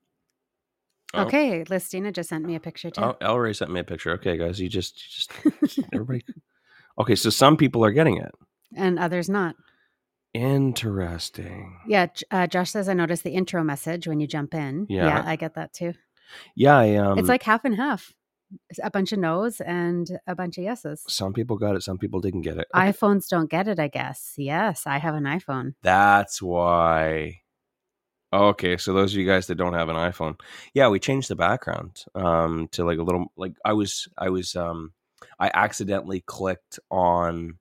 oh, 1.14 1.22
Okay, 1.22 1.64
Listina 1.64 2.12
just 2.12 2.28
sent 2.28 2.44
me 2.44 2.54
a 2.54 2.60
picture 2.60 2.90
too. 2.90 3.00
Oh, 3.00 3.16
Elray 3.22 3.56
sent 3.56 3.70
me 3.70 3.80
a 3.80 3.84
picture. 3.84 4.12
Okay, 4.12 4.36
guys, 4.36 4.60
you 4.60 4.68
just, 4.68 4.96
you 5.02 5.52
just 5.66 5.78
everybody. 5.94 6.24
Okay, 6.98 7.14
so 7.14 7.30
some 7.30 7.56
people 7.56 7.84
are 7.84 7.90
getting 7.92 8.18
it. 8.18 8.32
and 8.76 8.98
others 8.98 9.28
not. 9.30 9.56
Interesting. 10.34 11.78
Yeah, 11.88 12.08
uh, 12.30 12.46
Josh 12.46 12.70
says 12.70 12.90
I 12.90 12.92
noticed 12.92 13.24
the 13.24 13.30
intro 13.30 13.64
message 13.64 14.06
when 14.06 14.20
you 14.20 14.26
jump 14.26 14.54
in. 14.54 14.86
Yeah. 14.90 15.22
I 15.24 15.36
get 15.36 15.54
that 15.54 15.72
too. 15.72 15.94
Yeah, 16.54 16.76
I, 16.76 16.96
um, 16.96 17.18
it's 17.18 17.28
like 17.28 17.42
half 17.42 17.64
and 17.64 17.74
half. 17.76 18.12
A 18.82 18.90
bunch 18.90 19.12
of 19.12 19.18
no's 19.18 19.60
and 19.60 20.18
a 20.26 20.34
bunch 20.34 20.58
of 20.58 20.64
yeses. 20.64 21.02
some 21.08 21.32
people 21.32 21.56
got 21.56 21.76
it, 21.76 21.82
some 21.82 21.98
people 21.98 22.20
didn't 22.20 22.42
get 22.42 22.58
it. 22.58 22.66
Okay, 22.74 22.90
iPhones 22.92 23.28
don't 23.28 23.50
get 23.50 23.68
it, 23.68 23.78
I 23.78 23.88
guess. 23.88 24.34
Yes, 24.36 24.86
I 24.86 24.98
have 24.98 25.14
an 25.14 25.24
iPhone. 25.24 25.74
That's 25.82 26.40
why. 26.40 27.40
Okay, 28.32 28.76
so 28.76 28.92
those 28.92 29.12
of 29.12 29.18
you 29.18 29.26
guys 29.26 29.46
that 29.46 29.54
don't 29.54 29.72
have 29.72 29.88
an 29.88 29.96
iPhone, 29.96 30.38
yeah, 30.74 30.88
we 30.88 30.98
changed 30.98 31.28
the 31.28 31.36
background 31.36 32.04
um 32.14 32.68
to 32.72 32.84
like 32.84 32.98
a 32.98 33.02
little 33.02 33.32
like 33.36 33.54
I 33.64 33.72
was 33.72 34.08
I 34.18 34.28
was 34.28 34.54
um 34.56 34.92
I 35.38 35.50
accidentally 35.54 36.20
clicked 36.20 36.78
on 36.90 37.58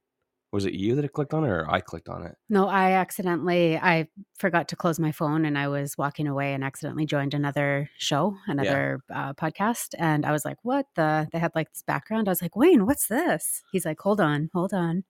was 0.52 0.66
it 0.66 0.74
you 0.74 0.96
that 0.96 1.06
it 1.06 1.14
clicked 1.14 1.34
on 1.34 1.44
it 1.44 1.50
or 1.50 1.70
I 1.70 1.82
clicked 1.82 2.08
on 2.08 2.24
it? 2.24 2.36
No, 2.50 2.68
I 2.68 2.92
accidentally 2.94 3.78
I 3.78 4.08
forgot 4.38 4.70
to 4.70 4.76
close 4.76 5.00
my 5.00 5.12
phone 5.12 5.46
and 5.46 5.58
I 5.58 5.68
was 5.68 5.98
walking 5.98 6.28
away 6.28 6.54
and 6.54 6.64
accidentally 6.64 7.06
joined 7.06 7.34
another 7.34 7.90
show, 7.98 8.36
another 8.48 9.02
uh, 9.14 9.34
podcast, 9.34 9.96
and 9.98 10.26
I 10.26 10.32
was 10.32 10.46
like, 10.46 10.58
"What 10.64 10.86
the?" 10.96 11.28
They 11.32 11.40
had 11.40 11.52
like 11.56 11.72
this 11.72 11.84
background. 11.84 12.28
I 12.28 12.32
was 12.32 12.42
like, 12.42 12.56
"Wayne, 12.56 12.86
what's 12.86 13.08
this?" 13.08 13.64
He's 13.72 13.86
like, 13.86 14.00
"Hold 14.00 14.22
on, 14.22 14.50
hold 14.54 14.74
on, 14.74 15.04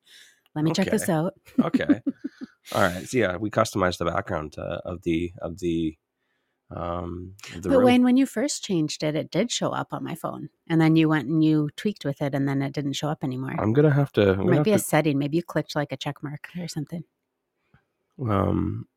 let 0.56 0.66
me 0.66 0.72
check 0.72 0.90
this 0.90 1.10
out." 1.10 1.34
Okay. 1.60 2.02
All 2.74 2.82
right. 2.82 3.08
So 3.08 3.18
yeah, 3.18 3.38
we 3.38 3.52
customized 3.52 4.00
the 4.00 4.06
background 4.06 4.56
uh, 4.58 4.80
of 4.86 5.04
the 5.04 5.32
of 5.42 5.60
the 5.60 5.96
um 6.72 7.36
But 7.54 7.70
room. 7.70 7.84
Wayne, 7.84 8.04
when 8.04 8.18
you 8.18 8.26
first 8.26 8.64
changed 8.64 9.04
it, 9.04 9.16
it 9.16 9.30
did 9.30 9.52
show 9.52 9.70
up 9.70 9.94
on 9.94 10.04
my 10.04 10.16
phone, 10.16 10.50
and 10.68 10.82
then 10.82 10.96
you 10.96 11.08
went 11.08 11.28
and 11.28 11.44
you 11.44 11.70
tweaked 11.76 12.06
with 12.06 12.22
it, 12.22 12.34
and 12.34 12.48
then 12.48 12.62
it 12.62 12.74
didn't 12.74 12.94
show 12.94 13.10
up 13.10 13.24
anymore. 13.24 13.56
I'm 13.58 13.74
gonna 13.74 13.92
have 13.94 14.12
to. 14.14 14.36
Gonna 14.36 14.52
might 14.52 14.64
be 14.64 14.74
a 14.74 14.80
setting. 14.80 15.20
Maybe 15.20 15.38
you 15.38 15.44
clicked 15.44 15.76
like 15.76 15.92
a 15.92 15.98
check 15.98 16.24
mark 16.24 16.50
or 16.60 16.68
something. 16.68 17.04
um. 18.28 18.88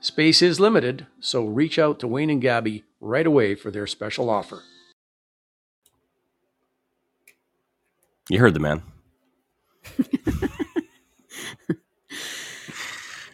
Space 0.00 0.42
is 0.42 0.60
limited, 0.60 1.06
so 1.20 1.46
reach 1.46 1.78
out 1.78 1.98
to 2.00 2.08
Wayne 2.08 2.30
and 2.30 2.42
Gabby 2.42 2.84
right 3.00 3.26
away 3.26 3.54
for 3.54 3.70
their 3.70 3.86
special 3.86 4.28
offer. 4.28 4.62
You 8.28 8.40
heard 8.40 8.54
the 8.54 8.60
man. 8.60 8.82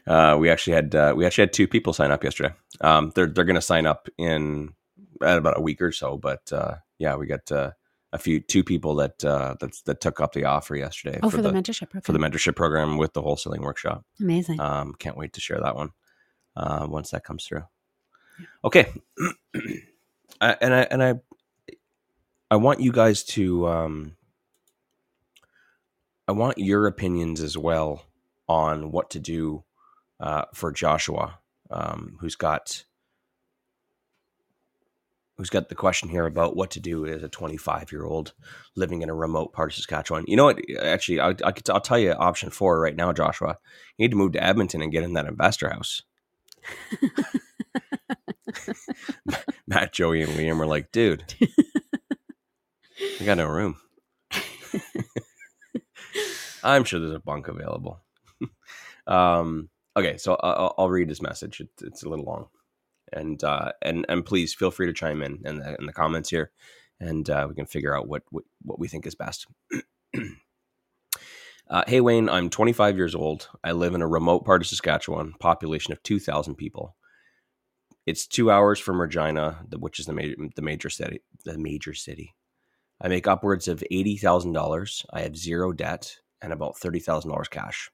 uh, 0.06 0.36
we 0.38 0.50
actually 0.50 0.74
had 0.74 0.94
uh, 0.94 1.14
we 1.16 1.24
actually 1.24 1.42
had 1.42 1.52
two 1.52 1.68
people 1.68 1.92
sign 1.92 2.10
up 2.10 2.24
yesterday. 2.24 2.54
Um, 2.80 3.12
they're 3.14 3.26
they're 3.26 3.44
going 3.44 3.54
to 3.54 3.60
sign 3.60 3.86
up 3.86 4.08
in 4.18 4.74
at 5.22 5.38
about 5.38 5.58
a 5.58 5.60
week 5.60 5.80
or 5.80 5.92
so, 5.92 6.16
but 6.16 6.52
uh, 6.52 6.76
yeah, 6.98 7.14
we 7.16 7.26
got 7.26 7.50
uh, 7.52 7.72
a 8.12 8.18
few 8.18 8.40
two 8.40 8.64
people 8.64 8.96
that 8.96 9.24
uh, 9.24 9.54
that 9.60 9.72
that 9.86 10.00
took 10.00 10.20
up 10.20 10.32
the 10.32 10.44
offer 10.44 10.74
yesterday. 10.76 11.20
Oh, 11.22 11.30
for, 11.30 11.40
the, 11.40 11.50
mentorship 11.50 11.90
program. 11.90 12.02
for 12.02 12.12
the 12.12 12.18
mentorship 12.18 12.56
program 12.56 12.96
with 12.98 13.12
the 13.12 13.22
wholesaling 13.22 13.60
workshop. 13.60 14.04
Amazing. 14.20 14.60
Um, 14.60 14.94
can't 14.98 15.16
wait 15.16 15.32
to 15.34 15.40
share 15.40 15.60
that 15.60 15.76
one 15.76 15.90
uh, 16.56 16.86
once 16.88 17.10
that 17.10 17.24
comes 17.24 17.44
through. 17.44 17.64
Okay, 18.64 18.92
I, 20.40 20.56
and 20.60 20.74
I 20.74 20.82
and 20.90 21.02
I 21.02 21.14
I 22.50 22.56
want 22.56 22.80
you 22.80 22.92
guys 22.92 23.22
to 23.24 23.68
um, 23.68 24.16
I 26.26 26.32
want 26.32 26.58
your 26.58 26.86
opinions 26.86 27.40
as 27.40 27.56
well 27.56 28.04
on 28.48 28.90
what 28.90 29.10
to 29.10 29.20
do 29.20 29.64
uh, 30.22 30.44
for 30.54 30.72
Joshua, 30.72 31.38
um, 31.70 32.16
who's 32.20 32.36
got 32.36 32.84
who's 35.36 35.50
got 35.50 35.68
the 35.68 35.74
question 35.74 36.08
here 36.08 36.26
about 36.26 36.56
what 36.56 36.70
to 36.70 36.80
do 36.80 37.04
as 37.06 37.22
a 37.22 37.28
25 37.28 37.90
year 37.92 38.04
old 38.04 38.32
living 38.76 39.02
in 39.02 39.10
a 39.10 39.14
remote 39.14 39.52
part 39.52 39.70
of 39.70 39.74
Saskatchewan. 39.74 40.24
You 40.28 40.36
know 40.36 40.44
what? 40.44 40.60
Actually, 40.80 41.20
I, 41.20 41.30
I 41.44 41.52
could, 41.52 41.68
I'll 41.68 41.80
tell 41.80 41.98
you 41.98 42.12
option 42.12 42.50
four 42.50 42.80
right 42.80 42.94
now, 42.96 43.12
Joshua. 43.12 43.58
You 43.98 44.04
need 44.04 44.12
to 44.12 44.16
move 44.16 44.32
to 44.32 44.44
Edmonton 44.44 44.82
and 44.82 44.92
get 44.92 45.04
in 45.04 45.14
that 45.14 45.26
investor 45.26 45.68
house. 45.70 46.02
Matt, 49.66 49.92
Joey, 49.92 50.22
and 50.22 50.32
Liam 50.32 50.58
were 50.58 50.66
like, 50.66 50.92
dude, 50.92 51.24
I 53.20 53.24
got 53.24 53.38
no 53.38 53.46
room. 53.46 53.76
I'm 56.64 56.84
sure 56.84 57.00
there's 57.00 57.14
a 57.14 57.20
bunk 57.20 57.48
available. 57.48 58.00
um, 59.06 59.68
okay, 59.96 60.16
so 60.16 60.36
I'll, 60.42 60.74
I'll, 60.78 60.90
read 60.90 61.08
his 61.08 61.22
message. 61.22 61.60
It, 61.60 61.68
it's 61.82 62.02
a 62.02 62.08
little 62.08 62.24
long, 62.24 62.48
and 63.12 63.42
uh, 63.42 63.72
and 63.82 64.06
and 64.08 64.24
please 64.24 64.54
feel 64.54 64.70
free 64.70 64.86
to 64.86 64.92
chime 64.92 65.22
in 65.22 65.40
in 65.44 65.58
the, 65.58 65.76
in 65.78 65.86
the 65.86 65.92
comments 65.92 66.30
here, 66.30 66.50
and 67.00 67.28
uh, 67.28 67.46
we 67.48 67.54
can 67.54 67.66
figure 67.66 67.96
out 67.96 68.08
what 68.08 68.22
what, 68.30 68.44
what 68.62 68.78
we 68.78 68.88
think 68.88 69.06
is 69.06 69.14
best. 69.14 69.46
uh, 71.70 71.84
hey 71.86 72.00
Wayne, 72.00 72.28
I'm 72.28 72.50
25 72.50 72.96
years 72.96 73.14
old. 73.14 73.48
I 73.64 73.72
live 73.72 73.94
in 73.94 74.02
a 74.02 74.08
remote 74.08 74.44
part 74.44 74.62
of 74.62 74.68
Saskatchewan, 74.68 75.34
population 75.38 75.92
of 75.92 76.02
2,000 76.02 76.54
people. 76.56 76.96
It's 78.04 78.26
two 78.26 78.50
hours 78.50 78.80
from 78.80 79.00
Regina, 79.00 79.64
which 79.78 80.00
is 80.00 80.06
the 80.06 80.12
major 80.12 80.36
the 80.56 80.62
major 80.62 80.90
city. 80.90 81.22
The 81.44 81.58
major 81.58 81.94
city. 81.94 82.34
I 83.00 83.08
make 83.08 83.26
upwards 83.26 83.68
of 83.68 83.84
eighty 83.90 84.16
thousand 84.16 84.52
dollars. 84.52 85.04
I 85.12 85.20
have 85.20 85.36
zero 85.36 85.72
debt 85.72 86.16
and 86.42 86.52
about 86.52 86.74
$30,000 86.74 87.48
cash. 87.50 87.90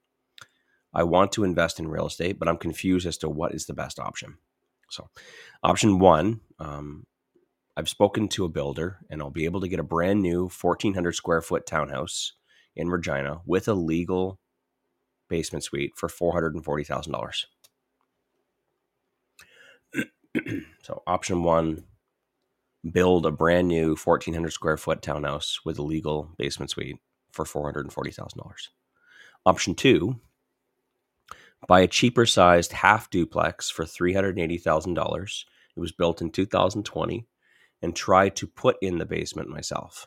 I 0.98 1.04
want 1.04 1.30
to 1.32 1.44
invest 1.44 1.78
in 1.78 1.86
real 1.86 2.08
estate, 2.08 2.40
but 2.40 2.48
I'm 2.48 2.56
confused 2.56 3.06
as 3.06 3.16
to 3.18 3.28
what 3.28 3.54
is 3.54 3.66
the 3.66 3.72
best 3.72 4.00
option. 4.00 4.36
So, 4.90 5.08
option 5.62 6.00
one, 6.00 6.40
um, 6.58 7.06
I've 7.76 7.88
spoken 7.88 8.26
to 8.30 8.44
a 8.44 8.48
builder 8.48 8.98
and 9.08 9.22
I'll 9.22 9.30
be 9.30 9.44
able 9.44 9.60
to 9.60 9.68
get 9.68 9.78
a 9.78 9.84
brand 9.84 10.22
new 10.22 10.50
1,400 10.50 11.12
square 11.12 11.40
foot 11.40 11.66
townhouse 11.66 12.32
in 12.74 12.88
Regina 12.88 13.42
with 13.46 13.68
a 13.68 13.74
legal 13.74 14.40
basement 15.28 15.62
suite 15.62 15.92
for 15.94 16.08
$440,000. 16.08 17.44
so, 20.82 21.04
option 21.06 21.44
one, 21.44 21.84
build 22.90 23.24
a 23.24 23.30
brand 23.30 23.68
new 23.68 23.90
1,400 23.94 24.50
square 24.50 24.76
foot 24.76 25.00
townhouse 25.00 25.60
with 25.64 25.78
a 25.78 25.82
legal 25.84 26.30
basement 26.38 26.72
suite 26.72 26.96
for 27.30 27.44
$440,000. 27.44 28.68
Option 29.46 29.76
two, 29.76 30.20
buy 31.66 31.80
a 31.80 31.88
cheaper 31.88 32.26
sized 32.26 32.72
half 32.72 33.10
duplex 33.10 33.68
for 33.70 33.84
$380,000. 33.84 35.44
It 35.76 35.80
was 35.80 35.92
built 35.92 36.22
in 36.22 36.30
2020 36.30 37.26
and 37.82 37.94
try 37.94 38.28
to 38.28 38.46
put 38.46 38.76
in 38.82 38.98
the 38.98 39.06
basement 39.06 39.48
myself. 39.48 40.06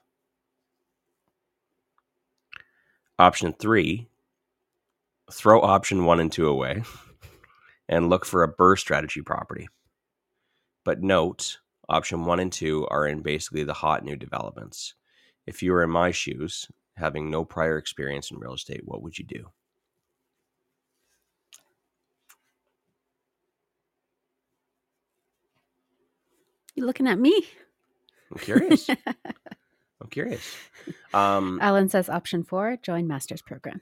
Option 3.19 3.53
three, 3.53 4.07
throw 5.31 5.61
option 5.61 6.05
one 6.05 6.19
and 6.19 6.31
two 6.31 6.47
away 6.47 6.83
and 7.89 8.09
look 8.09 8.25
for 8.25 8.43
a 8.43 8.53
BRRRR 8.53 8.79
strategy 8.79 9.21
property. 9.21 9.69
But 10.83 11.01
note, 11.01 11.59
option 11.87 12.25
one 12.25 12.39
and 12.39 12.51
two 12.51 12.87
are 12.89 13.05
in 13.05 13.21
basically 13.21 13.63
the 13.63 13.73
hot 13.73 14.03
new 14.03 14.15
developments. 14.15 14.95
If 15.45 15.61
you 15.61 15.71
were 15.71 15.83
in 15.83 15.89
my 15.89 16.11
shoes, 16.11 16.67
having 16.97 17.29
no 17.29 17.45
prior 17.45 17.77
experience 17.77 18.31
in 18.31 18.39
real 18.39 18.53
estate, 18.53 18.81
what 18.85 19.01
would 19.03 19.17
you 19.17 19.25
do? 19.25 19.51
You 26.81 26.87
looking 26.87 27.07
at 27.07 27.19
me? 27.19 27.45
I'm 28.31 28.39
curious. 28.39 28.89
I'm 30.01 30.09
curious. 30.09 30.57
Um, 31.13 31.59
Alan 31.61 31.89
says 31.89 32.09
option 32.09 32.43
four: 32.43 32.75
join 32.81 33.07
master's 33.07 33.43
program. 33.43 33.81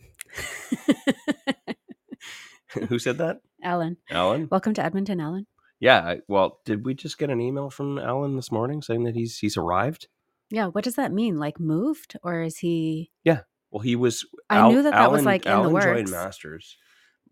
who 2.90 3.00
said 3.00 3.20
that? 3.20 3.40
Alan. 3.64 3.96
Alan. 4.10 4.50
Welcome 4.52 4.74
to 4.74 4.84
Edmonton, 4.84 5.22
Alan. 5.22 5.48
Yeah. 5.80 6.00
I, 6.02 6.20
well, 6.28 6.60
did 6.66 6.86
we 6.86 6.94
just 6.94 7.18
get 7.18 7.30
an 7.30 7.40
email 7.40 7.70
from 7.70 7.98
Alan 8.00 8.36
this 8.36 8.52
morning 8.52 8.82
saying 8.82 9.06
that 9.06 9.16
he's 9.16 9.38
he's 9.38 9.56
arrived? 9.56 10.10
Yeah, 10.50 10.66
what 10.66 10.84
does 10.84 10.96
that 10.96 11.14
mean? 11.14 11.38
Like 11.38 11.58
moved, 11.58 12.18
or 12.22 12.42
is 12.42 12.58
he? 12.58 13.12
Yeah, 13.24 13.44
well, 13.72 13.80
he 13.80 13.96
was. 13.96 14.26
I 14.50 14.58
Al, 14.58 14.72
knew 14.74 14.84
that 14.84 14.92
that 14.92 15.10
was 15.10 15.24
like 15.24 15.46
in 15.46 15.54
Alan 15.54 15.68
the 15.68 15.74
works. 15.74 15.86
joined 15.86 16.12
Masters. 16.12 16.76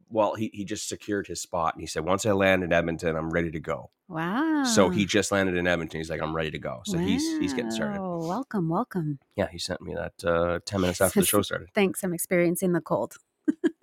Well, 0.09 0.35
he 0.35 0.49
he 0.53 0.63
just 0.63 0.87
secured 0.87 1.27
his 1.27 1.41
spot, 1.41 1.73
and 1.73 1.81
he 1.81 1.87
said, 1.87 2.05
"Once 2.05 2.25
I 2.25 2.31
land 2.31 2.63
in 2.63 2.71
Edmonton, 2.71 3.15
I'm 3.15 3.29
ready 3.29 3.51
to 3.51 3.59
go." 3.59 3.91
Wow! 4.07 4.63
So 4.63 4.89
he 4.89 5.05
just 5.05 5.31
landed 5.31 5.55
in 5.55 5.67
Edmonton. 5.67 5.99
He's 5.99 6.09
like, 6.09 6.21
"I'm 6.21 6.35
ready 6.35 6.51
to 6.51 6.59
go." 6.59 6.81
So 6.85 6.97
wow. 6.97 7.03
he's 7.03 7.37
he's 7.39 7.53
getting 7.53 7.71
started. 7.71 7.99
Oh, 7.99 8.25
welcome, 8.25 8.69
welcome. 8.69 9.19
Yeah, 9.35 9.49
he 9.51 9.57
sent 9.57 9.81
me 9.81 9.95
that 9.95 10.23
uh, 10.23 10.59
ten 10.65 10.81
minutes 10.81 11.01
after 11.01 11.19
the 11.19 11.25
show 11.25 11.41
started. 11.41 11.69
Thanks. 11.73 12.03
I'm 12.03 12.13
experiencing 12.13 12.71
the 12.71 12.81
cold. 12.81 13.15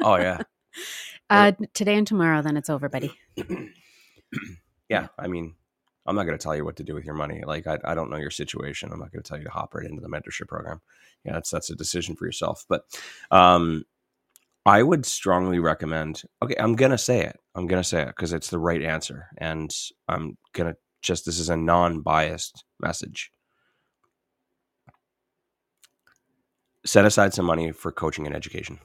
oh 0.03 0.17
yeah. 0.17 0.43
Uh, 1.31 1.53
today 1.73 1.95
and 1.97 2.07
tomorrow, 2.07 2.43
then 2.43 2.57
it's 2.57 2.69
over, 2.69 2.89
buddy. 2.89 3.13
yeah, 4.89 5.07
I 5.19 5.27
mean, 5.27 5.55
I'm 6.07 6.17
not 6.17 6.25
going 6.25 6.37
to 6.37 6.43
tell 6.43 6.55
you 6.55 6.65
what 6.65 6.77
to 6.77 6.83
do 6.83 6.95
with 6.95 7.05
your 7.05 7.15
money. 7.15 7.43
Like 7.47 7.67
I, 7.67 7.79
I 7.85 7.95
don't 7.95 8.11
know 8.11 8.17
your 8.17 8.31
situation. 8.31 8.91
I'm 8.93 8.99
not 8.99 9.11
going 9.11 9.23
to 9.23 9.29
tell 9.29 9.39
you 9.39 9.45
to 9.45 9.51
hop 9.51 9.75
right 9.75 9.87
into 9.87 10.03
the 10.03 10.09
mentorship 10.09 10.49
program. 10.49 10.81
Yeah, 11.25 11.33
that's 11.33 11.51
that's 11.51 11.71
a 11.71 11.75
decision 11.75 12.15
for 12.15 12.27
yourself. 12.27 12.65
But 12.69 12.85
um, 13.31 13.85
I 14.67 14.83
would 14.83 15.05
strongly 15.05 15.59
recommend. 15.59 16.23
Okay, 16.43 16.57
I'm 16.59 16.75
going 16.75 16.91
to 16.91 16.99
say 16.99 17.21
it. 17.21 17.39
I'm 17.55 17.67
going 17.67 17.83
to 17.83 17.89
say 17.89 18.03
it 18.03 18.09
because 18.09 18.33
it's 18.33 18.49
the 18.49 18.59
right 18.59 18.83
answer, 18.83 19.29
and 19.39 19.75
I'm 20.09 20.37
going 20.53 20.73
to 20.73 20.77
just 21.03 21.27
this 21.27 21.39
is 21.39 21.51
a 21.51 21.57
non-biased 21.57 22.65
message. 22.81 23.31
Set 26.87 27.05
aside 27.05 27.35
some 27.35 27.45
money 27.45 27.73
for 27.73 27.93
coaching 27.93 28.27
and 28.27 28.35
education. 28.35 28.79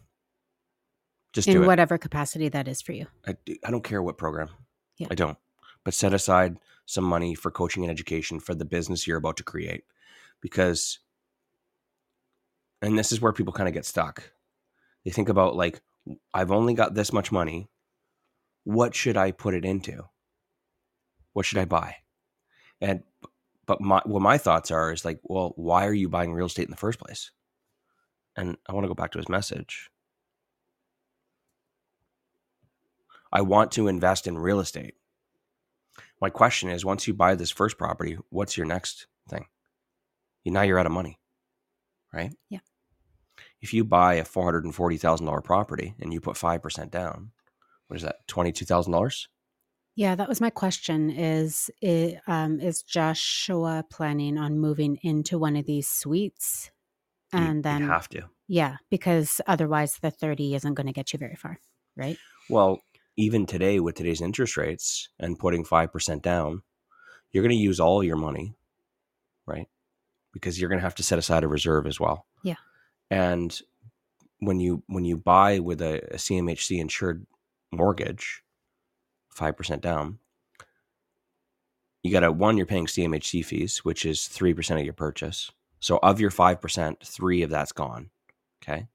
Just 1.34 1.48
in 1.48 1.65
whatever 1.65 1.98
capacity 1.98 2.50
that 2.50 2.68
is 2.68 2.82
for 2.82 2.92
you. 2.92 3.06
I, 3.28 3.36
I 3.63 3.72
don't 3.72 3.84
care 3.84 4.02
what 4.02 4.18
program. 4.18 4.50
Yeah. 4.98 5.08
I 5.12 5.15
don't. 5.15 5.38
But 5.84 5.94
set 5.94 6.13
aside 6.13 6.58
some 6.86 7.04
money 7.04 7.36
for 7.36 7.52
coaching 7.52 7.84
and 7.84 7.92
education 7.92 8.39
for 8.39 8.56
the 8.56 8.65
business 8.65 9.06
you're 9.06 9.18
about 9.18 9.38
to 9.38 9.44
create. 9.44 9.84
Because, 10.42 11.00
and 12.82 12.98
this 12.98 13.12
is 13.12 13.22
where 13.22 13.32
people 13.32 13.54
kind 13.54 13.68
of 13.68 13.74
get 13.74 13.86
stuck. 13.86 14.32
They 15.10 15.13
think 15.13 15.30
about, 15.30 15.56
like, 15.56 15.82
I've 16.36 16.52
only 16.52 16.76
got 16.76 16.93
this 16.93 17.12
much 17.12 17.32
money. 17.32 17.67
What 18.63 18.93
should 18.93 19.17
I 19.17 19.32
put 19.32 19.56
it 19.56 19.65
into? 19.65 20.04
What 21.34 21.48
should 21.48 21.58
I 21.58 21.65
buy? 21.65 21.95
And, 22.80 23.02
but 23.65 23.82
my, 23.82 24.02
what 24.06 24.22
my 24.22 24.38
thoughts 24.38 24.69
are 24.69 24.93
is 24.93 25.04
like, 25.04 25.19
well, 25.24 25.54
why 25.56 25.88
are 25.88 25.93
you 25.93 26.10
buying 26.10 26.32
real 26.32 26.45
estate 26.45 26.65
in 26.65 26.72
the 26.72 26.78
first 26.78 27.00
place? 27.00 27.32
And 28.36 28.58
I 28.67 28.74
want 28.74 28.84
to 28.84 28.88
go 28.88 28.93
back 28.93 29.12
to 29.13 29.17
his 29.17 29.30
message. 29.30 29.89
I 33.32 33.41
want 33.41 33.72
to 33.72 33.88
invest 33.88 34.28
in 34.28 34.38
real 34.38 34.60
estate 34.60 34.93
my 36.22 36.30
question 36.30 36.69
is 36.69 36.86
once 36.86 37.08
you 37.08 37.13
buy 37.13 37.36
this 37.36 37.52
first 37.52 37.78
property, 37.78 38.17
what's 38.30 38.58
your 38.58 38.65
next 38.67 39.08
thing? 39.30 39.45
you 40.43 40.52
now 40.52 40.62
you're 40.62 40.80
out 40.80 40.86
of 40.86 40.91
money, 40.91 41.19
right? 42.13 42.34
Yeah. 42.50 42.60
If 43.62 43.74
you 43.74 43.84
buy 43.84 44.15
a 44.15 44.26
four 44.26 44.43
hundred 44.43 44.65
and 44.65 44.74
forty 44.74 44.98
thousand 44.98 45.26
dollar 45.26 45.41
property 45.41 45.95
and 46.00 46.13
you 46.13 46.22
put 46.22 46.38
five 46.38 46.62
percent 46.62 46.91
down, 46.91 47.32
what 47.88 47.98
is 47.98 48.04
that? 48.04 48.28
Twenty 48.28 48.52
two 48.52 48.65
thousand 48.65 48.93
dollars. 48.93 49.28
Yeah, 49.95 50.15
that 50.15 50.30
was 50.30 50.39
my 50.39 50.50
question. 50.50 51.10
Is 51.10 51.69
it, 51.82 52.22
um, 52.26 52.62
is 52.62 52.84
Joshua 52.84 53.84
planning 53.89 54.38
on 54.38 54.58
moving 54.58 54.98
into 55.02 55.38
one 55.38 55.58
of 55.58 55.65
these 55.65 55.89
suites? 55.89 56.72
And 57.34 57.63
then, 57.63 57.82
you 57.82 57.88
have 57.89 58.08
to. 58.10 58.30
yeah, 58.48 58.78
because 58.89 59.41
otherwise 59.45 59.98
the 60.02 60.10
30 60.10 60.56
isn't 60.56 60.74
going 60.76 60.88
to 60.88 60.93
get 60.93 61.12
you 61.12 61.19
very 61.19 61.36
far, 61.36 61.60
right? 61.98 62.17
Well, 62.50 62.80
even 63.17 63.45
today 63.45 63.82
with 63.82 63.95
today's 63.95 64.22
interest 64.22 64.56
rates 64.56 65.10
and 65.19 65.38
putting 65.38 65.65
5% 65.65 66.22
down, 66.22 66.62
you're 67.32 67.43
going 67.43 67.56
to 67.56 67.62
use 67.62 67.82
all 67.82 68.02
your 68.02 68.15
money, 68.15 68.56
right? 69.45 69.67
Because 70.32 70.62
you're 70.62 70.69
going 70.69 70.80
to 70.80 70.86
have 70.86 70.95
to 70.95 71.04
set 71.04 71.19
aside 71.19 71.43
a 71.43 71.48
reserve 71.50 71.86
as 71.86 72.00
well. 72.00 72.26
And 73.10 73.58
when 74.39 74.60
you 74.60 74.84
when 74.88 75.06
you 75.06 75.17
buy 75.17 75.60
with 75.60 75.82
a, 75.82 76.02
a 76.13 76.17
CMHC 76.17 76.80
insured 76.80 77.26
mortgage, 77.72 78.43
5% 79.36 79.82
down, 79.82 80.19
you 82.04 82.12
got 82.12 82.22
to 82.22 82.32
one 82.32 82.58
you're 82.58 82.65
paying 82.65 82.86
CMHC 82.86 83.43
fees, 83.43 83.80
which 83.80 84.06
is 84.06 84.19
3% 84.19 84.80
of 84.80 84.86
your 84.86 84.93
purchase. 84.93 85.52
So 85.80 86.00
of 86.04 86.19
your 86.19 86.32
5%, 86.32 87.00
3 87.00 87.41
of 87.43 87.50
that's 87.50 87.72
gone, 87.72 88.10
okay? 88.62 88.88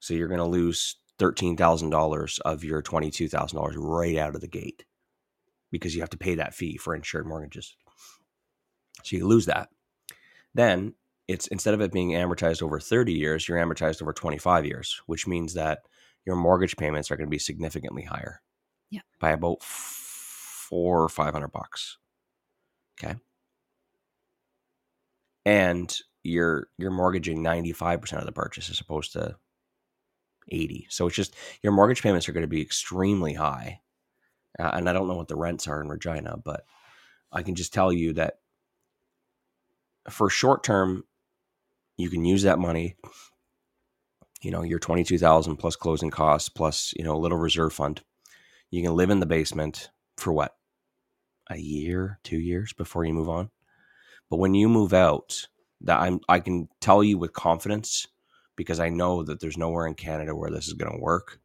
So 0.00 0.14
you're 0.14 0.28
going 0.28 0.38
to 0.38 0.44
lose 0.44 0.96
$13,000 1.18 2.40
of 2.40 2.64
your 2.64 2.82
$22,000 2.82 3.74
right 3.76 4.16
out 4.16 4.34
of 4.34 4.40
the 4.40 4.48
gate 4.48 4.84
because 5.70 5.94
you 5.94 6.02
have 6.02 6.10
to 6.10 6.18
pay 6.18 6.34
that 6.34 6.54
fee 6.54 6.76
for 6.76 6.94
insured 6.94 7.26
mortgages. 7.26 7.76
So 9.04 9.16
you 9.16 9.26
lose 9.26 9.46
that. 9.46 9.68
Then 10.54 10.94
it's 11.28 11.46
instead 11.48 11.74
of 11.74 11.80
it 11.80 11.92
being 11.92 12.10
amortized 12.10 12.62
over 12.62 12.80
30 12.80 13.12
years, 13.12 13.48
you're 13.48 13.58
amortized 13.58 14.02
over 14.02 14.12
25 14.12 14.66
years, 14.66 15.00
which 15.06 15.26
means 15.26 15.54
that 15.54 15.80
your 16.26 16.36
mortgage 16.36 16.76
payments 16.76 17.10
are 17.10 17.16
going 17.16 17.26
to 17.26 17.30
be 17.30 17.38
significantly 17.38 18.02
higher. 18.02 18.40
Yeah. 18.90 19.00
By 19.20 19.30
about 19.30 19.58
f- 19.62 20.66
four 20.68 21.02
or 21.02 21.08
500 21.08 21.48
bucks. 21.48 21.98
Okay. 23.02 23.16
And 25.44 25.96
you're 26.22 26.68
you're 26.78 26.90
mortgaging 26.90 27.42
95% 27.42 28.18
of 28.18 28.26
the 28.26 28.32
purchase 28.32 28.70
as 28.70 28.80
opposed 28.80 29.12
to 29.14 29.36
80. 30.50 30.86
So 30.90 31.06
it's 31.06 31.16
just 31.16 31.34
your 31.62 31.72
mortgage 31.72 32.02
payments 32.02 32.28
are 32.28 32.32
going 32.32 32.42
to 32.42 32.48
be 32.48 32.62
extremely 32.62 33.34
high. 33.34 33.80
Uh, 34.58 34.70
and 34.74 34.88
I 34.88 34.92
don't 34.92 35.08
know 35.08 35.16
what 35.16 35.28
the 35.28 35.36
rents 35.36 35.66
are 35.66 35.80
in 35.80 35.88
Regina, 35.88 36.36
but 36.36 36.64
I 37.32 37.42
can 37.42 37.54
just 37.54 37.72
tell 37.72 37.92
you 37.92 38.12
that 38.14 38.34
for 40.10 40.28
short 40.28 40.62
term, 40.62 41.04
you 41.96 42.10
can 42.10 42.24
use 42.24 42.42
that 42.42 42.58
money. 42.58 42.96
You 44.40 44.50
know, 44.50 44.62
your 44.62 44.78
22,000 44.78 45.56
plus 45.56 45.76
closing 45.76 46.10
costs 46.10 46.48
plus, 46.48 46.92
you 46.96 47.04
know, 47.04 47.14
a 47.14 47.18
little 47.18 47.38
reserve 47.38 47.72
fund. 47.72 48.02
You 48.70 48.82
can 48.82 48.94
live 48.94 49.10
in 49.10 49.20
the 49.20 49.26
basement 49.26 49.90
for 50.16 50.32
what? 50.32 50.56
A 51.50 51.56
year, 51.56 52.18
2 52.24 52.38
years 52.38 52.72
before 52.72 53.04
you 53.04 53.14
move 53.14 53.28
on. 53.28 53.50
But 54.30 54.38
when 54.38 54.54
you 54.54 54.68
move 54.68 54.92
out, 54.92 55.46
that 55.82 56.00
I'm 56.00 56.20
I 56.28 56.40
can 56.40 56.68
tell 56.80 57.02
you 57.02 57.18
with 57.18 57.32
confidence 57.32 58.06
because 58.56 58.80
I 58.80 58.88
know 58.88 59.22
that 59.24 59.40
there's 59.40 59.58
nowhere 59.58 59.86
in 59.86 59.94
Canada 59.94 60.34
where 60.34 60.50
this 60.50 60.68
is 60.68 60.74
going 60.74 60.92
to 60.92 61.00
work. 61.00 61.40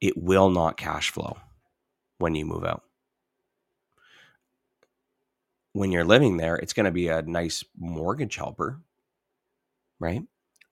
It 0.00 0.14
will 0.16 0.50
not 0.50 0.76
cash 0.76 1.10
flow 1.10 1.38
when 2.18 2.34
you 2.34 2.44
move 2.44 2.64
out. 2.64 2.82
When 5.72 5.90
you're 5.90 6.04
living 6.04 6.36
there, 6.36 6.56
it's 6.56 6.74
going 6.74 6.86
to 6.86 6.92
be 6.92 7.08
a 7.08 7.22
nice 7.22 7.64
mortgage 7.76 8.36
helper, 8.36 8.80
right? 10.04 10.22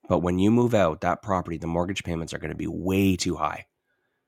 But 0.07 0.19
when 0.19 0.39
you 0.39 0.51
move 0.51 0.73
out, 0.73 1.01
that 1.01 1.21
property, 1.21 1.57
the 1.57 1.67
mortgage 1.67 2.03
payments 2.03 2.33
are 2.33 2.37
going 2.37 2.51
to 2.51 2.57
be 2.57 2.67
way 2.67 3.15
too 3.15 3.35
high. 3.35 3.65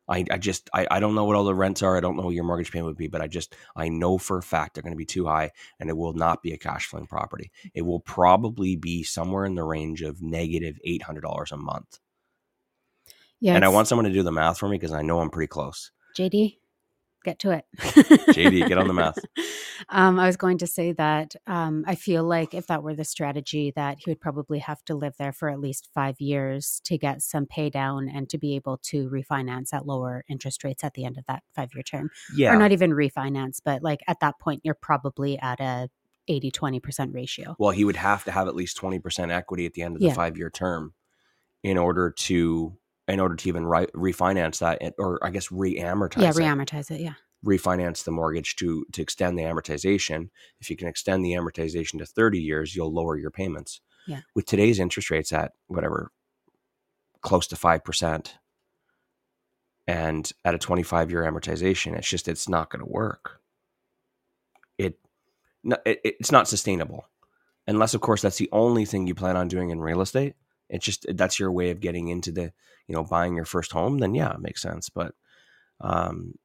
I, 0.08 0.26
I 0.30 0.38
just 0.38 0.70
I, 0.74 0.88
I 0.92 1.00
don't 1.00 1.16
know 1.16 1.26
what 1.26 1.36
all 1.36 1.46
the 1.46 1.56
rents 1.56 1.82
are. 1.82 1.98
I 1.98 2.00
don't 2.00 2.16
know 2.16 2.24
what 2.24 2.36
your 2.36 2.44
mortgage 2.44 2.72
payment 2.72 2.88
would 2.88 2.98
be, 2.98 3.08
but 3.08 3.22
I 3.22 3.28
just 3.28 3.56
I 3.76 3.90
know 3.90 4.18
for 4.18 4.38
a 4.38 4.44
fact 4.44 4.76
they're 4.76 4.84
going 4.84 4.94
to 4.94 4.98
be 4.98 5.06
too 5.06 5.26
high, 5.26 5.52
and 5.80 5.90
it 5.90 5.98
will 5.98 6.14
not 6.14 6.44
be 6.44 6.54
a 6.54 6.58
cash 6.58 6.86
flowing 6.88 7.08
property. 7.08 7.52
It 7.74 7.82
will 7.82 8.00
probably 8.00 8.76
be 8.76 9.04
somewhere 9.04 9.46
in 9.46 9.56
the 9.56 9.64
range 9.64 10.04
of 10.04 10.22
negative 10.22 10.78
eight 10.84 11.02
hundred 11.02 11.22
dollars 11.22 11.52
a 11.52 11.58
month. 11.58 12.00
Yeah. 13.40 13.56
and 13.56 13.66
I 13.66 13.70
want 13.70 13.88
someone 13.88 14.06
to 14.06 14.14
do 14.14 14.24
the 14.24 14.32
math 14.32 14.58
for 14.58 14.70
me 14.70 14.78
because 14.78 14.94
I 14.94 15.02
know 15.02 15.20
I'm 15.20 15.30
pretty 15.30 15.48
close. 15.48 15.92
JD, 16.18 16.58
get 17.26 17.40
to 17.40 17.52
it. 17.52 17.66
JD, 17.80 18.68
get 18.70 18.78
on 18.78 18.88
the 18.88 18.94
math. 18.94 19.18
um, 19.90 20.20
I 20.20 20.28
was 20.28 20.38
going 20.38 20.58
to 20.60 20.68
say 20.68 20.94
that 20.94 21.36
um, 21.48 21.84
I 21.88 21.96
feel 21.96 22.24
like 22.24 22.54
if 22.54 22.68
that 22.68 22.84
were 22.84 22.96
the 22.96 23.04
strategy, 23.04 23.74
that 23.76 23.98
he 24.00 24.12
would 24.12 24.22
probably 24.22 24.60
have 24.60 24.84
to 24.86 24.96
live 24.96 25.16
there 25.18 25.34
for 25.34 25.50
at 25.50 25.60
least 25.60 25.90
five 25.94 26.22
years 26.22 26.80
to 26.86 26.98
get 26.98 27.22
some 27.22 27.46
pay 27.46 27.70
down 27.70 28.08
and 28.08 28.30
to 28.30 28.38
be 28.38 28.56
able 28.56 28.78
to 28.84 29.10
refinance 29.10 29.74
at 29.74 29.86
lower 29.86 30.24
interest 30.30 30.64
rates 30.64 30.84
at 30.84 30.94
the 30.94 31.04
end 31.04 31.18
of 31.18 31.26
that 31.28 31.44
five 31.54 31.70
year 31.74 31.84
term. 31.84 32.10
Yeah, 32.36 32.54
Or 32.54 32.58
not 32.58 32.72
even 32.72 32.92
refinance, 32.92 33.60
but 33.64 33.84
like 33.84 34.00
at 34.08 34.20
that 34.22 34.40
point, 34.40 34.62
you're 34.64 34.76
probably 34.76 35.38
at 35.40 35.60
a 35.60 35.90
80 36.28 36.52
20% 36.52 37.14
ratio. 37.14 37.56
well, 37.60 37.72
he 37.72 37.84
would 37.84 37.98
have 37.98 38.24
to 38.24 38.32
have 38.32 38.48
at 38.48 38.56
least 38.56 38.78
twenty 38.78 38.98
percent 39.00 39.32
equity 39.32 39.66
at 39.68 39.74
the 39.74 39.84
end 39.84 39.96
of 39.96 40.02
the 40.02 40.08
Yeah. 40.08 40.14
five 40.14 40.38
year 40.38 40.50
term 40.50 40.94
in 41.64 41.78
order 41.78 42.10
to 42.12 42.76
in 43.08 43.20
order 43.20 43.36
to 43.36 43.48
even 43.50 43.66
ri- 43.66 43.88
refinance 43.96 44.60
that, 44.60 44.82
or 44.98 45.24
I 45.24 45.30
guess 45.30 45.52
re-amortize. 45.52 46.22
yeah, 46.22 46.30
it. 46.30 46.36
reamortize 46.36 46.92
it. 46.92 47.02
Yeah. 47.02 47.14
refinance 47.46 48.04
the 48.04 48.12
mortgage 48.12 48.56
to 48.58 48.86
to 48.94 49.02
extend 49.02 49.38
the 49.38 49.44
amortization. 49.44 50.30
If 50.60 50.70
you 50.70 50.76
can 50.76 50.88
extend 50.88 51.24
the 51.24 51.34
amortization 51.34 52.00
to 52.00 52.06
30 52.06 52.40
years, 52.40 52.76
you'll 52.76 52.94
lower 52.94 53.18
your 53.18 53.32
payments. 53.32 53.82
Yeah. 54.08 54.22
With 54.36 54.46
today's 54.46 54.80
interest 54.80 55.10
rates 55.12 55.32
at 55.34 55.52
whatever 55.68 56.12
close 57.22 57.48
to 57.48 57.56
5% 57.56 58.28
and 59.88 60.32
at 60.44 60.54
a 60.56 60.60
25 60.60 61.12
year 61.12 61.24
amortization, 61.24 61.96
it's 61.98 62.10
just 62.10 62.28
it's 62.28 62.50
not 62.50 62.70
going 62.70 62.84
to 62.84 62.92
work. 62.92 63.40
It, 64.78 65.00
no, 65.64 65.78
it 65.86 66.02
it's 66.04 66.32
not 66.32 66.48
sustainable. 66.48 67.08
Unless 67.68 67.94
of 67.96 68.02
course 68.02 68.22
that's 68.22 68.38
the 68.38 68.50
only 68.52 68.86
thing 68.86 69.08
you 69.08 69.16
plan 69.16 69.38
on 69.38 69.48
doing 69.48 69.70
in 69.70 69.80
real 69.80 70.02
estate. 70.02 70.34
It's 70.70 70.86
just 70.86 71.06
that's 71.16 71.40
your 71.40 71.52
way 71.52 71.72
of 71.72 71.80
getting 71.80 72.08
into 72.10 72.32
the, 72.32 72.54
you 72.88 72.96
know, 72.96 73.04
buying 73.04 73.36
your 73.36 73.46
first 73.46 73.72
home, 73.72 74.00
then 74.00 74.16
yeah, 74.16 74.34
it 74.34 74.40
makes 74.42 74.62
sense, 74.62 74.90
but 74.90 75.16
um 75.82 76.36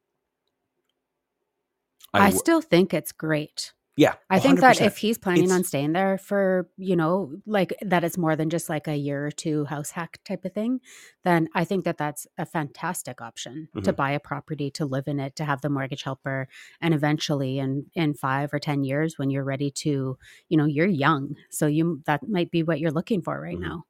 I, 2.13 2.25
w- 2.25 2.31
still 2.31 2.61
think 2.61 2.93
it's 2.93 3.11
great. 3.11 3.73
yeah, 3.95 4.15
I 4.29 4.39
think 4.39 4.61
that 4.61 4.79
if 4.81 4.97
he's 4.97 5.17
planning 5.19 5.51
on 5.51 5.63
staying 5.63 5.93
there 5.93 6.17
for, 6.17 6.69
you 6.77 6.95
know, 6.95 7.35
like 7.45 7.73
that 7.81 8.03
it's 8.03 8.17
more 8.17 8.35
than 8.35 8.49
just 8.49 8.69
like 8.69 8.87
a 8.87 8.95
year 8.97 9.27
or 9.27 9.31
two 9.31 9.65
house 9.65 9.91
hack 9.91 10.19
type 10.25 10.45
of 10.45 10.53
thing, 10.53 10.81
then 11.23 11.49
I 11.55 11.65
think 11.65 11.85
that 11.85 11.97
that's 11.97 12.27
a 12.37 12.45
fantastic 12.45 13.21
option 13.21 13.69
to 13.83 13.91
Mhm. 13.91 13.95
buy 13.95 14.11
a 14.11 14.19
property, 14.21 14.71
to 14.71 14.85
live 14.85 15.07
in 15.07 15.19
it, 15.19 15.35
to 15.37 15.45
have 15.45 15.61
the 15.61 15.69
mortgage 15.69 16.03
helper. 16.03 16.47
And 16.81 16.93
eventually 16.93 17.59
in, 17.59 17.87
in 17.93 18.15
five 18.15 18.53
or 18.53 18.59
10 18.59 18.83
years, 18.85 19.19
when 19.19 19.31
you're 19.31 19.43
ready 19.43 19.71
to, 19.71 20.17
you 20.49 20.57
know, 20.57 20.65
you're 20.65 20.87
young. 20.87 21.35
So 21.51 21.67
you, 21.67 22.01
that 22.07 22.27
might 22.27 22.51
be 22.51 22.63
what 22.63 22.79
you're 22.79 22.91
looking 22.91 23.21
for 23.21 23.39
right 23.41 23.59
Mhm. 23.59 23.61
now. 23.61 23.85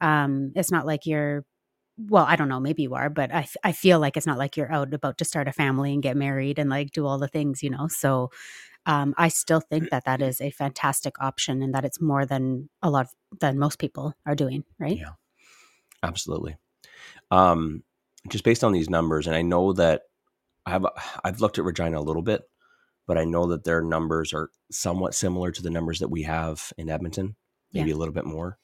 Um, 0.00 0.52
it's 0.54 0.70
not 0.70 0.86
like 0.86 1.06
you're, 1.06 1.44
well, 1.96 2.24
I 2.28 2.36
don't 2.36 2.48
know, 2.48 2.60
maybe 2.60 2.82
you 2.82 2.94
are, 2.94 3.10
but 3.10 3.32
I, 3.32 3.40
f- 3.40 3.56
I 3.62 3.72
feel 3.72 4.00
like 4.00 4.16
it's 4.16 4.26
not 4.26 4.38
like 4.38 4.56
you're 4.56 4.72
out 4.72 4.92
about 4.92 5.18
to 5.18 5.24
start 5.24 5.48
a 5.48 5.52
family 5.52 5.92
and 5.92 6.02
get 6.02 6.16
married 6.16 6.58
and 6.58 6.68
like 6.70 6.90
do 6.92 7.06
all 7.06 7.18
the 7.18 7.28
things, 7.28 7.62
you 7.62 7.70
know? 7.70 7.88
So, 7.88 8.30
um, 8.86 9.14
I 9.16 9.28
still 9.28 9.60
think 9.60 9.90
that 9.90 10.04
that 10.04 10.20
is 10.20 10.40
a 10.40 10.50
fantastic 10.50 11.14
option 11.20 11.62
and 11.62 11.74
that 11.74 11.84
it's 11.86 12.00
more 12.00 12.26
than 12.26 12.68
a 12.82 12.90
lot 12.90 13.06
of, 13.06 13.12
than 13.40 13.58
most 13.58 13.78
people 13.78 14.14
are 14.26 14.34
doing, 14.34 14.64
right? 14.78 14.98
Yeah. 14.98 15.12
Absolutely. 16.02 16.56
Um, 17.30 17.82
just 18.28 18.44
based 18.44 18.62
on 18.62 18.72
these 18.72 18.90
numbers, 18.90 19.26
and 19.26 19.34
I 19.34 19.42
know 19.42 19.72
that 19.72 20.02
I 20.66 20.70
have 20.70 20.86
I've 21.24 21.40
looked 21.40 21.58
at 21.58 21.64
Regina 21.64 21.98
a 21.98 22.02
little 22.02 22.22
bit, 22.22 22.42
but 23.06 23.18
I 23.18 23.24
know 23.24 23.46
that 23.48 23.64
their 23.64 23.82
numbers 23.82 24.32
are 24.32 24.50
somewhat 24.70 25.14
similar 25.14 25.50
to 25.50 25.62
the 25.62 25.70
numbers 25.70 26.00
that 26.00 26.08
we 26.08 26.22
have 26.22 26.72
in 26.78 26.90
Edmonton, 26.90 27.36
maybe 27.72 27.90
a 27.90 27.96
little 27.96 28.14
bit 28.14 28.26
more. 28.26 28.58